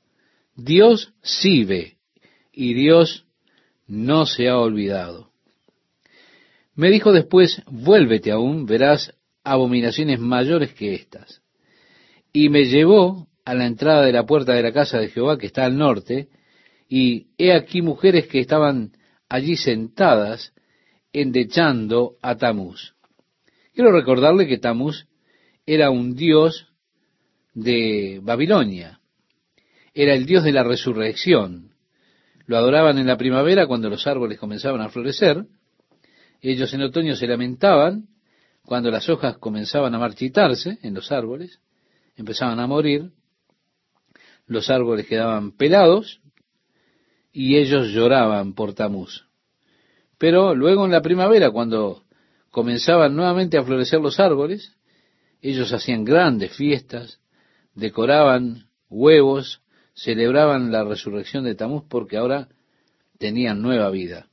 Dios 0.55 1.13
sí 1.23 1.65
ve 1.65 1.97
y 2.53 2.75
Dios 2.75 3.27
no 3.87 4.25
se 4.27 4.49
ha 4.49 4.59
olvidado. 4.59 5.31
Me 6.75 6.91
dijo 6.91 7.13
después, 7.13 7.63
vuélvete 7.67 8.31
aún, 8.31 8.65
verás 8.65 9.15
abominaciones 9.45 10.19
mayores 10.19 10.73
que 10.73 10.95
estas. 10.95 11.43
Y 12.33 12.49
me 12.49 12.65
llevó 12.65 13.29
a 13.45 13.55
la 13.55 13.67
entrada 13.67 14.05
de 14.05 14.13
la 14.13 14.25
puerta 14.25 14.53
de 14.55 14.63
la 14.63 14.73
casa 14.73 14.99
de 14.99 15.09
Jehová, 15.09 15.39
que 15.39 15.47
está 15.47 15.65
al 15.65 15.77
norte, 15.77 16.29
y 16.89 17.29
he 17.39 17.53
aquí 17.53 17.83
mujeres 17.83 18.27
que 18.27 18.41
estaban 18.41 18.93
allí 19.29 19.57
sentadas, 19.57 20.53
endechando 21.13 22.17
a 22.23 22.37
Tamuz. 22.37 22.95
Quiero 23.75 23.93
recordarle 23.93 24.47
que 24.47 24.59
Tamuz 24.59 25.07
era 25.67 25.91
un 25.91 26.15
dios 26.15 26.69
de 27.55 28.21
Babilonia, 28.23 29.01
era 29.95 30.15
el 30.15 30.27
dios 30.27 30.45
de 30.45 30.53
la 30.53 30.65
resurrección, 30.65 31.73
lo 32.47 32.57
adoraban 32.57 32.99
en 32.99 33.07
la 33.07 33.17
primavera 33.17 33.67
cuando 33.67 33.89
los 33.89 34.07
árboles 34.07 34.39
comenzaban 34.39 34.81
a 34.81 34.89
florecer. 34.89 35.47
Ellos 36.41 36.75
en 36.75 36.83
otoño 36.83 37.15
se 37.15 37.27
lamentaban 37.27 38.09
cuando 38.65 38.91
las 38.91 39.09
hojas 39.09 39.39
comenzaban 39.39 39.95
a 39.95 39.99
marchitarse 39.99 40.79
en 40.83 40.95
los 40.95 41.13
árboles, 41.13 41.61
empezaban 42.17 42.61
a 42.61 42.67
morir, 42.67 43.13
los 44.47 44.71
árboles 44.71 45.07
quedaban 45.07 45.53
pelados 45.53 46.21
y 47.33 47.57
ellos 47.57 47.89
lloraban 47.89 48.55
por 48.55 48.75
Tamuz. 48.75 49.27
Pero 50.19 50.55
luego 50.55 50.85
en 50.85 50.93
la 50.93 51.03
primavera, 51.03 51.51
cuando 51.51 52.05
comenzaban 52.51 53.17
nuevamente 53.17 53.57
a 53.59 53.65
florecer 53.65 54.01
los 54.01 54.21
árboles, 54.21 54.77
ellos 55.41 55.73
hacían 55.73 56.05
grandes 56.05 56.55
fiestas, 56.55 57.21
decoraban 57.75 58.69
huevos, 58.89 59.63
celebraban 59.95 60.71
la 60.71 60.85
resurrección 60.85 61.45
de 61.45 61.55
Tamuz 61.55 61.85
porque 61.89 62.17
ahora 62.17 62.49
tenían 63.19 63.63
nueva 63.63 63.91
vida. 63.91 64.29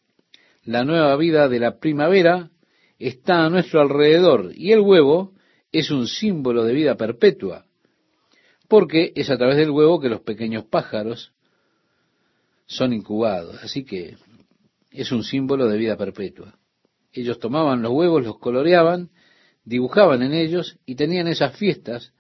La 0.64 0.84
nueva 0.84 1.16
vida 1.16 1.48
de 1.48 1.60
la 1.60 1.80
primavera 1.80 2.52
está 3.00 3.46
a 3.46 3.50
nuestro 3.50 3.82
alrededor 3.82 4.52
y 4.54 4.72
el 4.72 4.82
huevo 4.82 5.34
es 5.72 5.90
un 5.90 6.08
símbolo 6.08 6.64
de 6.64 6.74
vida 6.74 6.96
perpetua, 6.96 7.66
porque 8.70 9.12
es 9.16 9.30
a 9.30 9.38
través 9.38 9.58
del 9.58 9.72
huevo 9.72 10.00
que 10.00 10.08
los 10.08 10.22
pequeños 10.22 10.64
pájaros 10.64 11.34
son 12.68 12.94
incubados. 12.94 13.62
Así 13.64 13.84
que 13.84 14.16
es 14.92 15.12
un 15.12 15.24
símbolo 15.24 15.68
de 15.68 15.78
vida 15.78 15.98
perpetua. 15.98 16.58
Ellos 17.12 17.40
tomaban 17.40 17.82
los 17.82 17.92
huevos, 17.92 18.24
los 18.24 18.38
coloreaban, 18.38 19.10
dibujaban 19.66 20.22
en 20.22 20.34
ellos 20.34 20.78
y 20.86 20.96
tenían 20.96 21.28
esas 21.28 21.58
fiestas 21.58 22.14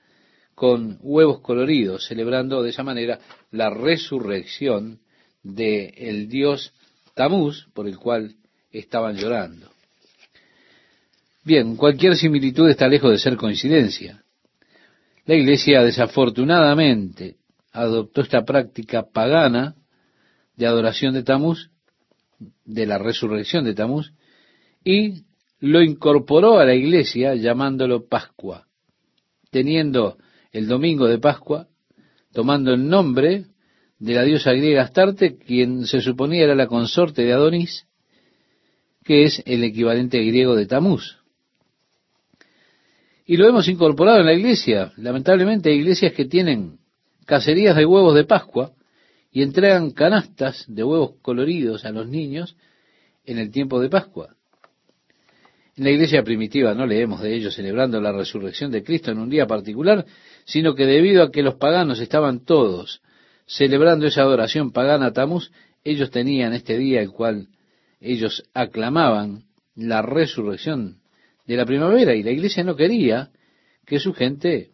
con 0.55 0.97
huevos 1.01 1.39
coloridos, 1.39 2.07
celebrando 2.07 2.63
de 2.63 2.71
esa 2.71 2.83
manera 2.83 3.19
la 3.51 3.69
resurrección 3.69 4.99
del 5.43 5.93
el 5.95 6.27
dios 6.27 6.73
Tamuz, 7.13 7.67
por 7.73 7.87
el 7.87 7.97
cual 7.97 8.35
estaban 8.71 9.15
llorando. 9.15 9.69
Bien, 11.43 11.75
cualquier 11.75 12.15
similitud 12.15 12.67
está 12.69 12.87
lejos 12.87 13.11
de 13.11 13.19
ser 13.19 13.37
coincidencia. 13.37 14.23
La 15.29 15.35
iglesia 15.35 15.83
desafortunadamente 15.83 17.35
adoptó 17.71 18.21
esta 18.21 18.43
práctica 18.43 19.03
pagana 19.13 19.75
de 20.55 20.65
adoración 20.65 21.13
de 21.13 21.21
Tamuz, 21.21 21.69
de 22.65 22.87
la 22.87 22.97
resurrección 22.97 23.63
de 23.63 23.75
Tamuz, 23.75 24.11
y 24.83 25.25
lo 25.59 25.83
incorporó 25.83 26.57
a 26.57 26.65
la 26.65 26.73
iglesia 26.73 27.35
llamándolo 27.35 28.07
Pascua, 28.07 28.65
teniendo 29.51 30.17
el 30.51 30.67
domingo 30.67 31.05
de 31.05 31.19
Pascua, 31.19 31.67
tomando 32.33 32.73
el 32.73 32.87
nombre 32.87 33.45
de 33.99 34.13
la 34.15 34.23
diosa 34.23 34.53
griega 34.53 34.81
Astarte, 34.81 35.37
quien 35.37 35.85
se 35.85 36.01
suponía 36.01 36.45
era 36.45 36.55
la 36.55 36.65
consorte 36.65 37.21
de 37.21 37.33
Adonis, 37.33 37.85
que 39.03 39.25
es 39.25 39.43
el 39.45 39.63
equivalente 39.63 40.23
griego 40.23 40.55
de 40.55 40.65
Tamuz. 40.65 41.18
Y 43.29 43.37
lo 43.37 43.47
hemos 43.47 43.67
incorporado 43.67 44.21
en 44.21 44.25
la 44.25 44.33
iglesia. 44.33 44.91
Lamentablemente 44.97 45.69
hay 45.69 45.77
iglesias 45.77 46.13
que 46.13 46.25
tienen 46.25 46.79
cacerías 47.27 47.75
de 47.75 47.85
huevos 47.85 48.15
de 48.15 48.23
Pascua 48.23 48.71
y 49.31 49.43
entregan 49.43 49.91
canastas 49.91 50.65
de 50.67 50.83
huevos 50.83 51.11
coloridos 51.21 51.85
a 51.85 51.91
los 51.91 52.07
niños 52.07 52.55
en 53.25 53.37
el 53.37 53.51
tiempo 53.51 53.79
de 53.79 53.87
Pascua. 53.87 54.33
En 55.77 55.83
la 55.83 55.91
iglesia 55.91 56.23
primitiva 56.23 56.73
no 56.73 56.87
leemos 56.87 57.21
de 57.21 57.35
ellos 57.35 57.53
celebrando 57.53 58.01
la 58.01 58.11
resurrección 58.11 58.71
de 58.71 58.83
Cristo 58.83 59.11
en 59.11 59.19
un 59.19 59.29
día 59.29 59.45
particular, 59.45 60.07
sino 60.45 60.73
que 60.73 60.87
debido 60.87 61.21
a 61.21 61.31
que 61.31 61.43
los 61.43 61.53
paganos 61.53 61.99
estaban 61.99 62.43
todos 62.43 63.03
celebrando 63.45 64.07
esa 64.07 64.21
adoración 64.21 64.71
pagana 64.71 65.05
a 65.05 65.13
Tamuz, 65.13 65.51
ellos 65.83 66.09
tenían 66.09 66.53
este 66.53 66.79
día 66.79 66.99
el 66.99 67.11
cual 67.11 67.49
ellos 68.01 68.43
aclamaban 68.55 69.43
la 69.75 70.01
resurrección 70.01 70.99
de 71.49 71.57
la 71.57 71.65
primavera 71.65 72.13
y 72.13 72.21
la 72.21 72.29
iglesia 72.29 72.63
no 72.63 72.75
quería 72.75 73.31
que 73.83 73.99
su 73.99 74.13
gente 74.13 74.69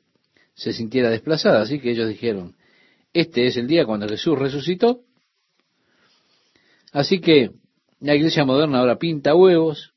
se 0.55 0.73
sintiera 0.73 1.09
desplazada, 1.09 1.61
así 1.61 1.79
que 1.79 1.91
ellos 1.91 2.09
dijeron, 2.09 2.57
este 3.13 3.47
es 3.47 3.55
el 3.55 3.65
día 3.65 3.85
cuando 3.85 4.09
Jesús 4.09 4.37
resucitó, 4.37 4.99
así 6.91 7.21
que 7.21 7.51
la 8.01 8.13
iglesia 8.13 8.43
moderna 8.43 8.79
ahora 8.79 8.97
pinta 8.97 9.35
huevos 9.35 9.93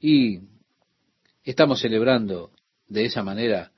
y 0.00 0.40
estamos 1.44 1.80
celebrando 1.80 2.50
de 2.88 3.04
esa 3.04 3.22
manera, 3.22 3.70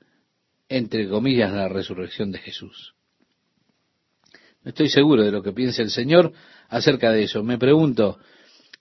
entre 0.67 1.07
comillas, 1.07 1.53
la 1.53 1.69
resurrección 1.69 2.31
de 2.31 2.39
Jesús. 2.39 2.95
No 4.63 4.69
estoy 4.69 4.89
seguro 4.89 5.23
de 5.23 5.31
lo 5.31 5.43
que 5.43 5.53
piensa 5.53 5.83
el 5.83 5.91
Señor 5.91 6.33
acerca 6.69 7.11
de 7.11 7.21
eso. 7.21 7.43
Me 7.43 7.59
pregunto, 7.59 8.17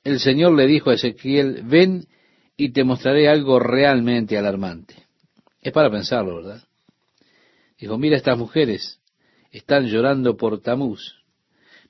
el 0.03 0.19
Señor 0.19 0.55
le 0.55 0.67
dijo 0.67 0.89
a 0.89 0.95
Ezequiel, 0.95 1.61
ven 1.65 2.07
y 2.61 2.73
te 2.73 2.83
mostraré 2.83 3.29
algo 3.29 3.61
realmente 3.61 4.37
alarmante. 4.37 5.07
Es 5.63 5.73
para 5.73 5.91
pensarlo, 5.91 6.37
¿verdad? 6.37 6.63
Dijo, 7.79 7.97
mira 7.97 8.17
estas 8.17 8.37
mujeres, 8.37 9.01
están 9.53 9.87
llorando 9.87 10.37
por 10.37 10.61
Tamuz. 10.61 11.15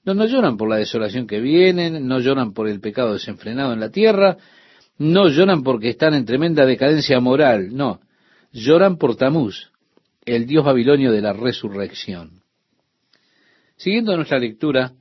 No, 0.05 0.13
no 0.13 0.27
lloran 0.27 0.59
por 0.59 0.69
la 0.69 0.77
desolación 0.77 1.27
que 1.27 1.41
vienen, 1.41 2.07
no 2.07 2.21
lloran 2.21 2.53
por 2.53 2.69
el 2.69 2.81
pecado 2.81 3.15
desenfrenado 3.15 3.73
en 3.73 3.81
la 3.81 3.91
tierra, 3.91 4.37
no 4.99 5.29
lloran 5.29 5.63
porque 5.63 5.89
están 5.89 6.13
en 6.13 6.27
tremenda 6.27 6.67
decadencia 6.67 7.19
moral, 7.19 7.75
no, 7.75 8.01
lloran 8.53 8.99
por 8.99 9.17
Tamuz, 9.17 9.71
el 10.27 10.47
dios 10.47 10.67
babilonio 10.67 11.13
de 11.13 11.23
la 11.23 11.33
resurrección. 11.33 12.43
Siguiendo 13.77 14.15
nuestra 14.17 14.39
lectura, 14.39 14.93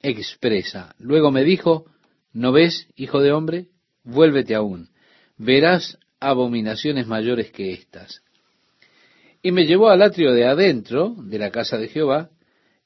expresa, 0.00 0.94
luego 0.98 1.30
me 1.30 1.44
dijo, 1.44 1.84
¿no 2.32 2.52
ves, 2.52 2.88
hijo 2.96 3.20
de 3.20 3.32
hombre? 3.32 3.68
Vuélvete 4.08 4.54
aún, 4.54 4.88
verás 5.36 5.98
abominaciones 6.18 7.06
mayores 7.06 7.50
que 7.50 7.74
estas. 7.74 8.22
Y 9.42 9.52
me 9.52 9.66
llevó 9.66 9.90
al 9.90 10.00
atrio 10.00 10.32
de 10.32 10.46
adentro 10.46 11.14
de 11.18 11.38
la 11.38 11.50
casa 11.50 11.76
de 11.76 11.88
Jehová, 11.88 12.30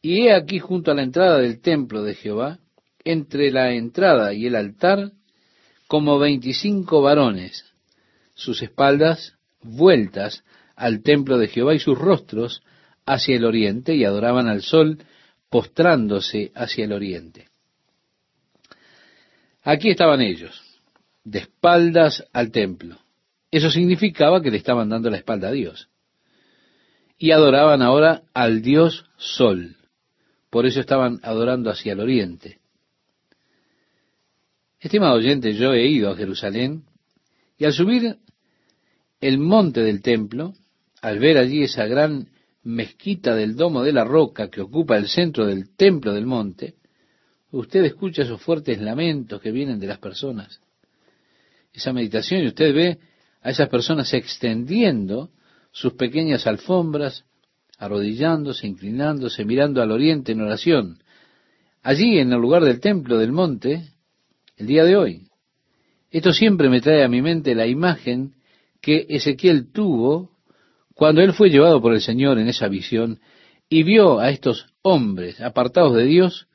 y 0.00 0.26
he 0.26 0.34
aquí 0.34 0.58
junto 0.58 0.90
a 0.90 0.94
la 0.94 1.04
entrada 1.04 1.38
del 1.38 1.60
templo 1.60 2.02
de 2.02 2.16
Jehová, 2.16 2.58
entre 3.04 3.52
la 3.52 3.72
entrada 3.72 4.34
y 4.34 4.46
el 4.46 4.56
altar, 4.56 5.12
como 5.86 6.18
veinticinco 6.18 7.02
varones, 7.02 7.72
sus 8.34 8.60
espaldas 8.60 9.36
vueltas 9.62 10.42
al 10.74 11.04
templo 11.04 11.38
de 11.38 11.46
Jehová 11.46 11.72
y 11.74 11.78
sus 11.78 11.96
rostros 11.96 12.64
hacia 13.06 13.36
el 13.36 13.44
oriente, 13.44 13.94
y 13.94 14.04
adoraban 14.04 14.48
al 14.48 14.62
sol, 14.62 14.98
postrándose 15.48 16.50
hacia 16.56 16.84
el 16.84 16.92
oriente. 16.92 17.46
Aquí 19.62 19.90
estaban 19.90 20.20
ellos, 20.20 20.71
de 21.24 21.40
espaldas 21.40 22.24
al 22.32 22.50
templo. 22.50 22.98
Eso 23.50 23.70
significaba 23.70 24.42
que 24.42 24.50
le 24.50 24.56
estaban 24.56 24.88
dando 24.88 25.10
la 25.10 25.18
espalda 25.18 25.48
a 25.48 25.52
Dios. 25.52 25.88
Y 27.18 27.30
adoraban 27.30 27.82
ahora 27.82 28.22
al 28.34 28.62
Dios 28.62 29.04
Sol. 29.16 29.76
Por 30.50 30.66
eso 30.66 30.80
estaban 30.80 31.20
adorando 31.22 31.70
hacia 31.70 31.92
el 31.92 32.00
oriente. 32.00 32.58
Estimado 34.80 35.14
oyente, 35.14 35.54
yo 35.54 35.72
he 35.72 35.86
ido 35.86 36.10
a 36.10 36.16
Jerusalén 36.16 36.84
y 37.56 37.64
al 37.64 37.72
subir 37.72 38.18
el 39.20 39.38
monte 39.38 39.80
del 39.80 40.02
templo, 40.02 40.54
al 41.00 41.20
ver 41.20 41.38
allí 41.38 41.62
esa 41.62 41.86
gran 41.86 42.28
mezquita 42.64 43.34
del 43.34 43.54
domo 43.54 43.82
de 43.82 43.92
la 43.92 44.04
roca 44.04 44.50
que 44.50 44.60
ocupa 44.60 44.96
el 44.96 45.08
centro 45.08 45.46
del 45.46 45.74
templo 45.76 46.12
del 46.12 46.26
monte, 46.26 46.74
usted 47.52 47.84
escucha 47.84 48.22
esos 48.22 48.42
fuertes 48.42 48.80
lamentos 48.80 49.40
que 49.40 49.52
vienen 49.52 49.78
de 49.78 49.86
las 49.86 49.98
personas. 49.98 50.60
Esa 51.72 51.92
meditación 51.92 52.42
y 52.42 52.48
usted 52.48 52.74
ve 52.74 52.98
a 53.40 53.50
esas 53.50 53.68
personas 53.68 54.12
extendiendo 54.14 55.30
sus 55.72 55.94
pequeñas 55.94 56.46
alfombras, 56.46 57.24
arrodillándose, 57.78 58.66
inclinándose, 58.66 59.44
mirando 59.44 59.82
al 59.82 59.90
oriente 59.90 60.32
en 60.32 60.42
oración. 60.42 61.02
Allí, 61.82 62.18
en 62.18 62.32
el 62.32 62.40
lugar 62.40 62.62
del 62.62 62.80
templo 62.80 63.18
del 63.18 63.32
monte, 63.32 63.82
el 64.56 64.66
día 64.66 64.84
de 64.84 64.96
hoy. 64.96 65.28
Esto 66.10 66.32
siempre 66.32 66.68
me 66.68 66.80
trae 66.80 67.02
a 67.02 67.08
mi 67.08 67.22
mente 67.22 67.54
la 67.54 67.66
imagen 67.66 68.34
que 68.80 69.06
Ezequiel 69.08 69.72
tuvo 69.72 70.30
cuando 70.94 71.22
él 71.22 71.32
fue 71.32 71.48
llevado 71.48 71.80
por 71.80 71.94
el 71.94 72.02
Señor 72.02 72.38
en 72.38 72.48
esa 72.48 72.68
visión 72.68 73.18
y 73.68 73.82
vio 73.82 74.18
a 74.18 74.28
estos 74.30 74.66
hombres 74.82 75.40
apartados 75.40 75.96
de 75.96 76.04
Dios 76.04 76.48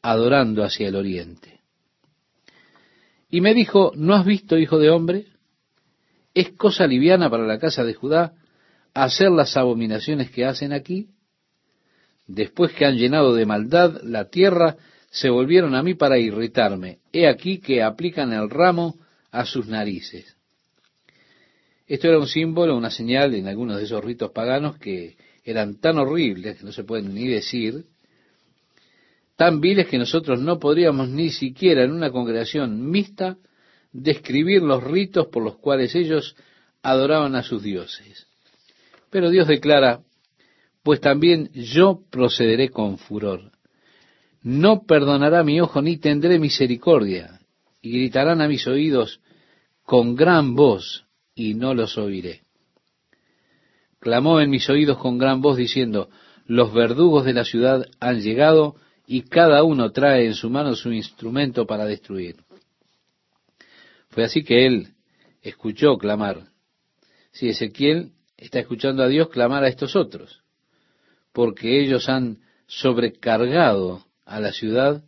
adorando 0.00 0.64
hacia 0.64 0.88
el 0.88 0.96
oriente. 0.96 1.53
Y 3.34 3.40
me 3.40 3.52
dijo, 3.52 3.90
¿no 3.96 4.14
has 4.14 4.24
visto, 4.24 4.56
hijo 4.58 4.78
de 4.78 4.90
hombre? 4.90 5.26
¿Es 6.34 6.50
cosa 6.50 6.86
liviana 6.86 7.28
para 7.28 7.44
la 7.44 7.58
casa 7.58 7.82
de 7.82 7.92
Judá 7.92 8.32
hacer 8.94 9.32
las 9.32 9.56
abominaciones 9.56 10.30
que 10.30 10.44
hacen 10.44 10.72
aquí? 10.72 11.08
Después 12.28 12.72
que 12.74 12.84
han 12.84 12.96
llenado 12.96 13.34
de 13.34 13.44
maldad 13.44 14.02
la 14.04 14.30
tierra, 14.30 14.76
se 15.10 15.30
volvieron 15.30 15.74
a 15.74 15.82
mí 15.82 15.94
para 15.94 16.16
irritarme. 16.16 17.00
He 17.12 17.26
aquí 17.26 17.58
que 17.58 17.82
aplican 17.82 18.32
el 18.32 18.48
ramo 18.50 19.00
a 19.32 19.44
sus 19.44 19.66
narices. 19.66 20.36
Esto 21.88 22.06
era 22.06 22.20
un 22.20 22.28
símbolo, 22.28 22.76
una 22.76 22.90
señal 22.90 23.34
en 23.34 23.48
algunos 23.48 23.78
de 23.78 23.82
esos 23.82 24.04
ritos 24.04 24.30
paganos 24.30 24.78
que 24.78 25.16
eran 25.42 25.80
tan 25.80 25.98
horribles 25.98 26.58
que 26.58 26.64
no 26.64 26.70
se 26.70 26.84
pueden 26.84 27.12
ni 27.12 27.26
decir, 27.26 27.84
tan 29.36 29.60
viles 29.60 29.88
que 29.88 29.98
nosotros 29.98 30.40
no 30.40 30.58
podríamos 30.58 31.08
ni 31.08 31.30
siquiera 31.30 31.82
en 31.82 31.92
una 31.92 32.10
congregación 32.10 32.90
mixta 32.90 33.36
describir 33.92 34.62
los 34.62 34.82
ritos 34.82 35.26
por 35.26 35.42
los 35.42 35.56
cuales 35.56 35.94
ellos 35.94 36.36
adoraban 36.82 37.34
a 37.34 37.42
sus 37.42 37.62
dioses. 37.62 38.26
Pero 39.10 39.30
Dios 39.30 39.48
declara, 39.48 40.00
pues 40.82 41.00
también 41.00 41.50
yo 41.52 42.02
procederé 42.10 42.68
con 42.68 42.98
furor. 42.98 43.52
No 44.42 44.84
perdonará 44.84 45.42
mi 45.42 45.60
ojo 45.60 45.80
ni 45.80 45.96
tendré 45.96 46.38
misericordia, 46.38 47.40
y 47.80 47.92
gritarán 47.92 48.40
a 48.42 48.48
mis 48.48 48.66
oídos 48.66 49.20
con 49.84 50.14
gran 50.14 50.54
voz, 50.54 51.06
y 51.34 51.54
no 51.54 51.74
los 51.74 51.96
oiré. 51.96 52.42
Clamó 53.98 54.40
en 54.40 54.50
mis 54.50 54.68
oídos 54.68 54.98
con 54.98 55.16
gran 55.16 55.40
voz 55.40 55.56
diciendo, 55.56 56.10
los 56.46 56.74
verdugos 56.74 57.24
de 57.24 57.32
la 57.32 57.44
ciudad 57.44 57.86
han 58.00 58.20
llegado 58.20 58.76
y 59.06 59.22
cada 59.22 59.62
uno 59.62 59.90
trae 59.92 60.26
en 60.26 60.34
su 60.34 60.50
mano 60.50 60.74
su 60.74 60.92
instrumento 60.92 61.66
para 61.66 61.84
destruir. 61.84 62.36
Fue 64.08 64.24
así 64.24 64.44
que 64.44 64.66
él 64.66 64.88
escuchó 65.42 65.98
clamar. 65.98 66.48
Si 67.32 67.48
Ezequiel 67.48 68.12
está 68.36 68.60
escuchando 68.60 69.02
a 69.02 69.08
Dios 69.08 69.28
clamar 69.28 69.64
a 69.64 69.68
estos 69.68 69.96
otros, 69.96 70.42
porque 71.32 71.80
ellos 71.80 72.08
han 72.08 72.38
sobrecargado 72.66 74.04
a 74.24 74.40
la 74.40 74.52
ciudad 74.52 75.02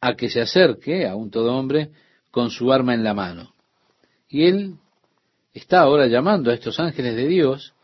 a 0.00 0.14
que 0.14 0.28
se 0.28 0.40
acerque 0.40 1.06
a 1.06 1.16
un 1.16 1.30
todo 1.30 1.56
hombre 1.56 1.90
con 2.30 2.50
su 2.50 2.72
arma 2.72 2.94
en 2.94 3.02
la 3.02 3.14
mano. 3.14 3.54
Y 4.28 4.44
él 4.44 4.74
está 5.54 5.80
ahora 5.80 6.06
llamando 6.06 6.50
a 6.50 6.54
estos 6.54 6.78
ángeles 6.78 7.16
de 7.16 7.26
Dios 7.26 7.74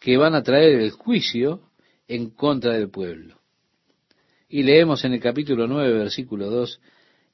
que 0.00 0.16
van 0.16 0.34
a 0.34 0.42
traer 0.42 0.80
el 0.80 0.90
juicio 0.90 1.60
en 2.08 2.30
contra 2.30 2.72
del 2.72 2.90
pueblo. 2.90 3.39
Y 4.50 4.64
leemos 4.64 5.04
en 5.04 5.12
el 5.12 5.20
capítulo 5.20 5.68
9, 5.68 5.92
versículo 5.94 6.50
2, 6.50 6.80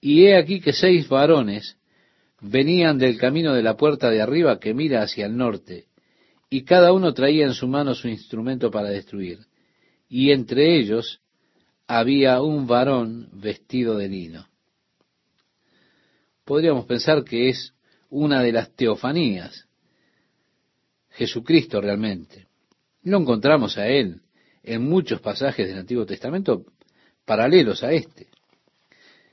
y 0.03 0.27
he 0.27 0.37
aquí 0.37 0.61
que 0.61 0.75
seis 0.75 1.09
varones 1.09 1.79
venían 2.43 2.99
del 2.99 3.17
camino 3.17 3.55
de 3.55 3.63
la 3.63 3.75
puerta 3.75 4.11
de 4.11 4.21
arriba 4.21 4.61
que 4.61 4.75
mira 4.75 5.03
hacia 5.03 5.25
el 5.25 5.35
norte, 5.35 5.87
y 6.51 6.65
cada 6.65 6.93
uno 6.93 7.15
traía 7.15 7.47
en 7.47 7.55
su 7.55 7.69
mano 7.69 7.95
su 7.95 8.09
instrumento 8.09 8.71
para 8.71 8.91
destruir. 8.91 9.39
Y 10.11 10.31
entre 10.31 10.79
ellos 10.79 11.21
había 11.87 12.43
un 12.43 12.67
varón 12.67 13.31
vestido 13.33 13.97
de 13.97 14.09
lino. 14.09 14.47
Podríamos 16.45 16.85
pensar 16.85 17.25
que 17.25 17.49
es 17.49 17.73
una 18.11 18.43
de 18.43 18.53
las 18.53 18.77
teofanías. 18.77 19.67
Jesucristo 21.11 21.81
realmente. 21.81 22.47
Lo 23.03 23.19
encontramos 23.19 23.79
a 23.79 23.89
él 23.89 24.21
en 24.63 24.83
muchos 24.83 25.21
pasajes 25.21 25.67
del 25.67 25.79
Antiguo 25.79 26.05
Testamento 26.05 26.67
paralelos 27.27 27.83
a 27.83 27.93
este, 27.93 28.29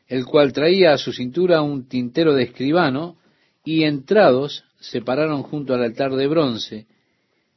el 0.07 0.25
cual 0.25 0.51
traía 0.51 0.91
a 0.93 0.97
su 0.97 1.13
cintura 1.13 1.61
un 1.61 1.87
tintero 1.87 2.33
de 2.33 2.43
escribano, 2.43 3.17
y 3.63 3.83
entrados 3.83 4.65
se 4.81 5.01
pararon 5.01 5.43
junto 5.43 5.73
al 5.73 5.83
altar 5.83 6.11
de 6.15 6.27
bronce, 6.27 6.87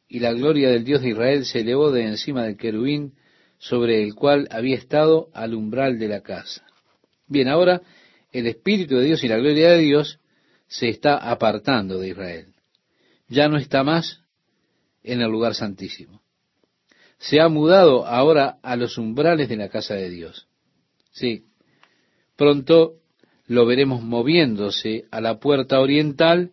y 0.09 0.21
la 0.21 0.33
gloria 0.33 0.69
del 0.71 0.85
Dios 0.85 1.03
de 1.03 1.09
Israel 1.09 1.45
se 1.45 1.61
elevó 1.61 1.91
de 1.91 2.05
encima 2.05 2.45
del 2.45 2.57
querubín 2.57 3.15
sobre 3.59 4.05
el 4.05 4.15
cual 4.15 4.47
había 4.53 4.77
estado 4.77 5.29
al 5.33 5.55
umbral 5.55 5.99
de 5.99 6.07
la 6.07 6.21
casa. 6.21 6.65
Bien, 7.27 7.49
ahora 7.49 7.83
el 8.31 8.47
Espíritu 8.47 8.97
de 8.97 9.07
Dios 9.07 9.25
y 9.25 9.29
la 9.29 9.39
gloria 9.39 9.71
de 9.71 9.79
Dios 9.79 10.21
se 10.69 10.89
está 10.89 11.17
apartando 11.17 11.99
de 11.99 12.11
Israel. 12.11 12.55
Ya 13.29 13.49
no 13.49 13.57
está 13.57 13.83
más 13.83 14.21
en 15.03 15.23
el 15.23 15.31
lugar 15.31 15.55
santísimo 15.55 16.21
se 17.19 17.41
ha 17.41 17.49
mudado 17.49 18.07
ahora 18.07 18.59
a 18.63 18.77
los 18.77 18.99
umbrales 18.99 19.49
de 19.49 19.57
la 19.57 19.69
casa 19.69 19.95
de 19.95 20.11
Dios. 20.11 20.49
Sí, 21.13 21.45
pronto 22.37 22.97
lo 23.47 23.65
veremos 23.65 24.03
moviéndose 24.03 25.05
a 25.11 25.21
la 25.21 25.39
puerta 25.39 25.81
oriental 25.81 26.51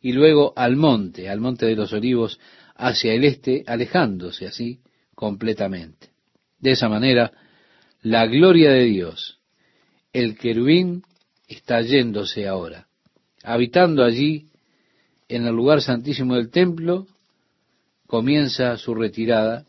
y 0.00 0.12
luego 0.12 0.52
al 0.56 0.76
monte, 0.76 1.28
al 1.28 1.40
monte 1.40 1.66
de 1.66 1.76
los 1.76 1.92
olivos, 1.92 2.38
hacia 2.74 3.14
el 3.14 3.24
este, 3.24 3.64
alejándose 3.66 4.46
así 4.46 4.80
completamente. 5.14 6.10
De 6.58 6.72
esa 6.72 6.88
manera, 6.88 7.32
la 8.02 8.26
gloria 8.26 8.70
de 8.70 8.84
Dios, 8.84 9.38
el 10.12 10.36
querubín, 10.36 11.02
está 11.48 11.80
yéndose 11.80 12.46
ahora, 12.46 12.88
habitando 13.42 14.04
allí 14.04 14.48
en 15.28 15.46
el 15.46 15.54
lugar 15.54 15.80
santísimo 15.80 16.34
del 16.34 16.50
templo, 16.50 17.06
comienza 18.06 18.76
su 18.76 18.94
retirada, 18.94 19.66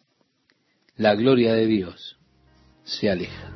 la 0.97 1.15
gloria 1.15 1.53
de 1.53 1.67
Dios 1.67 2.17
se 2.83 3.09
aleja. 3.09 3.54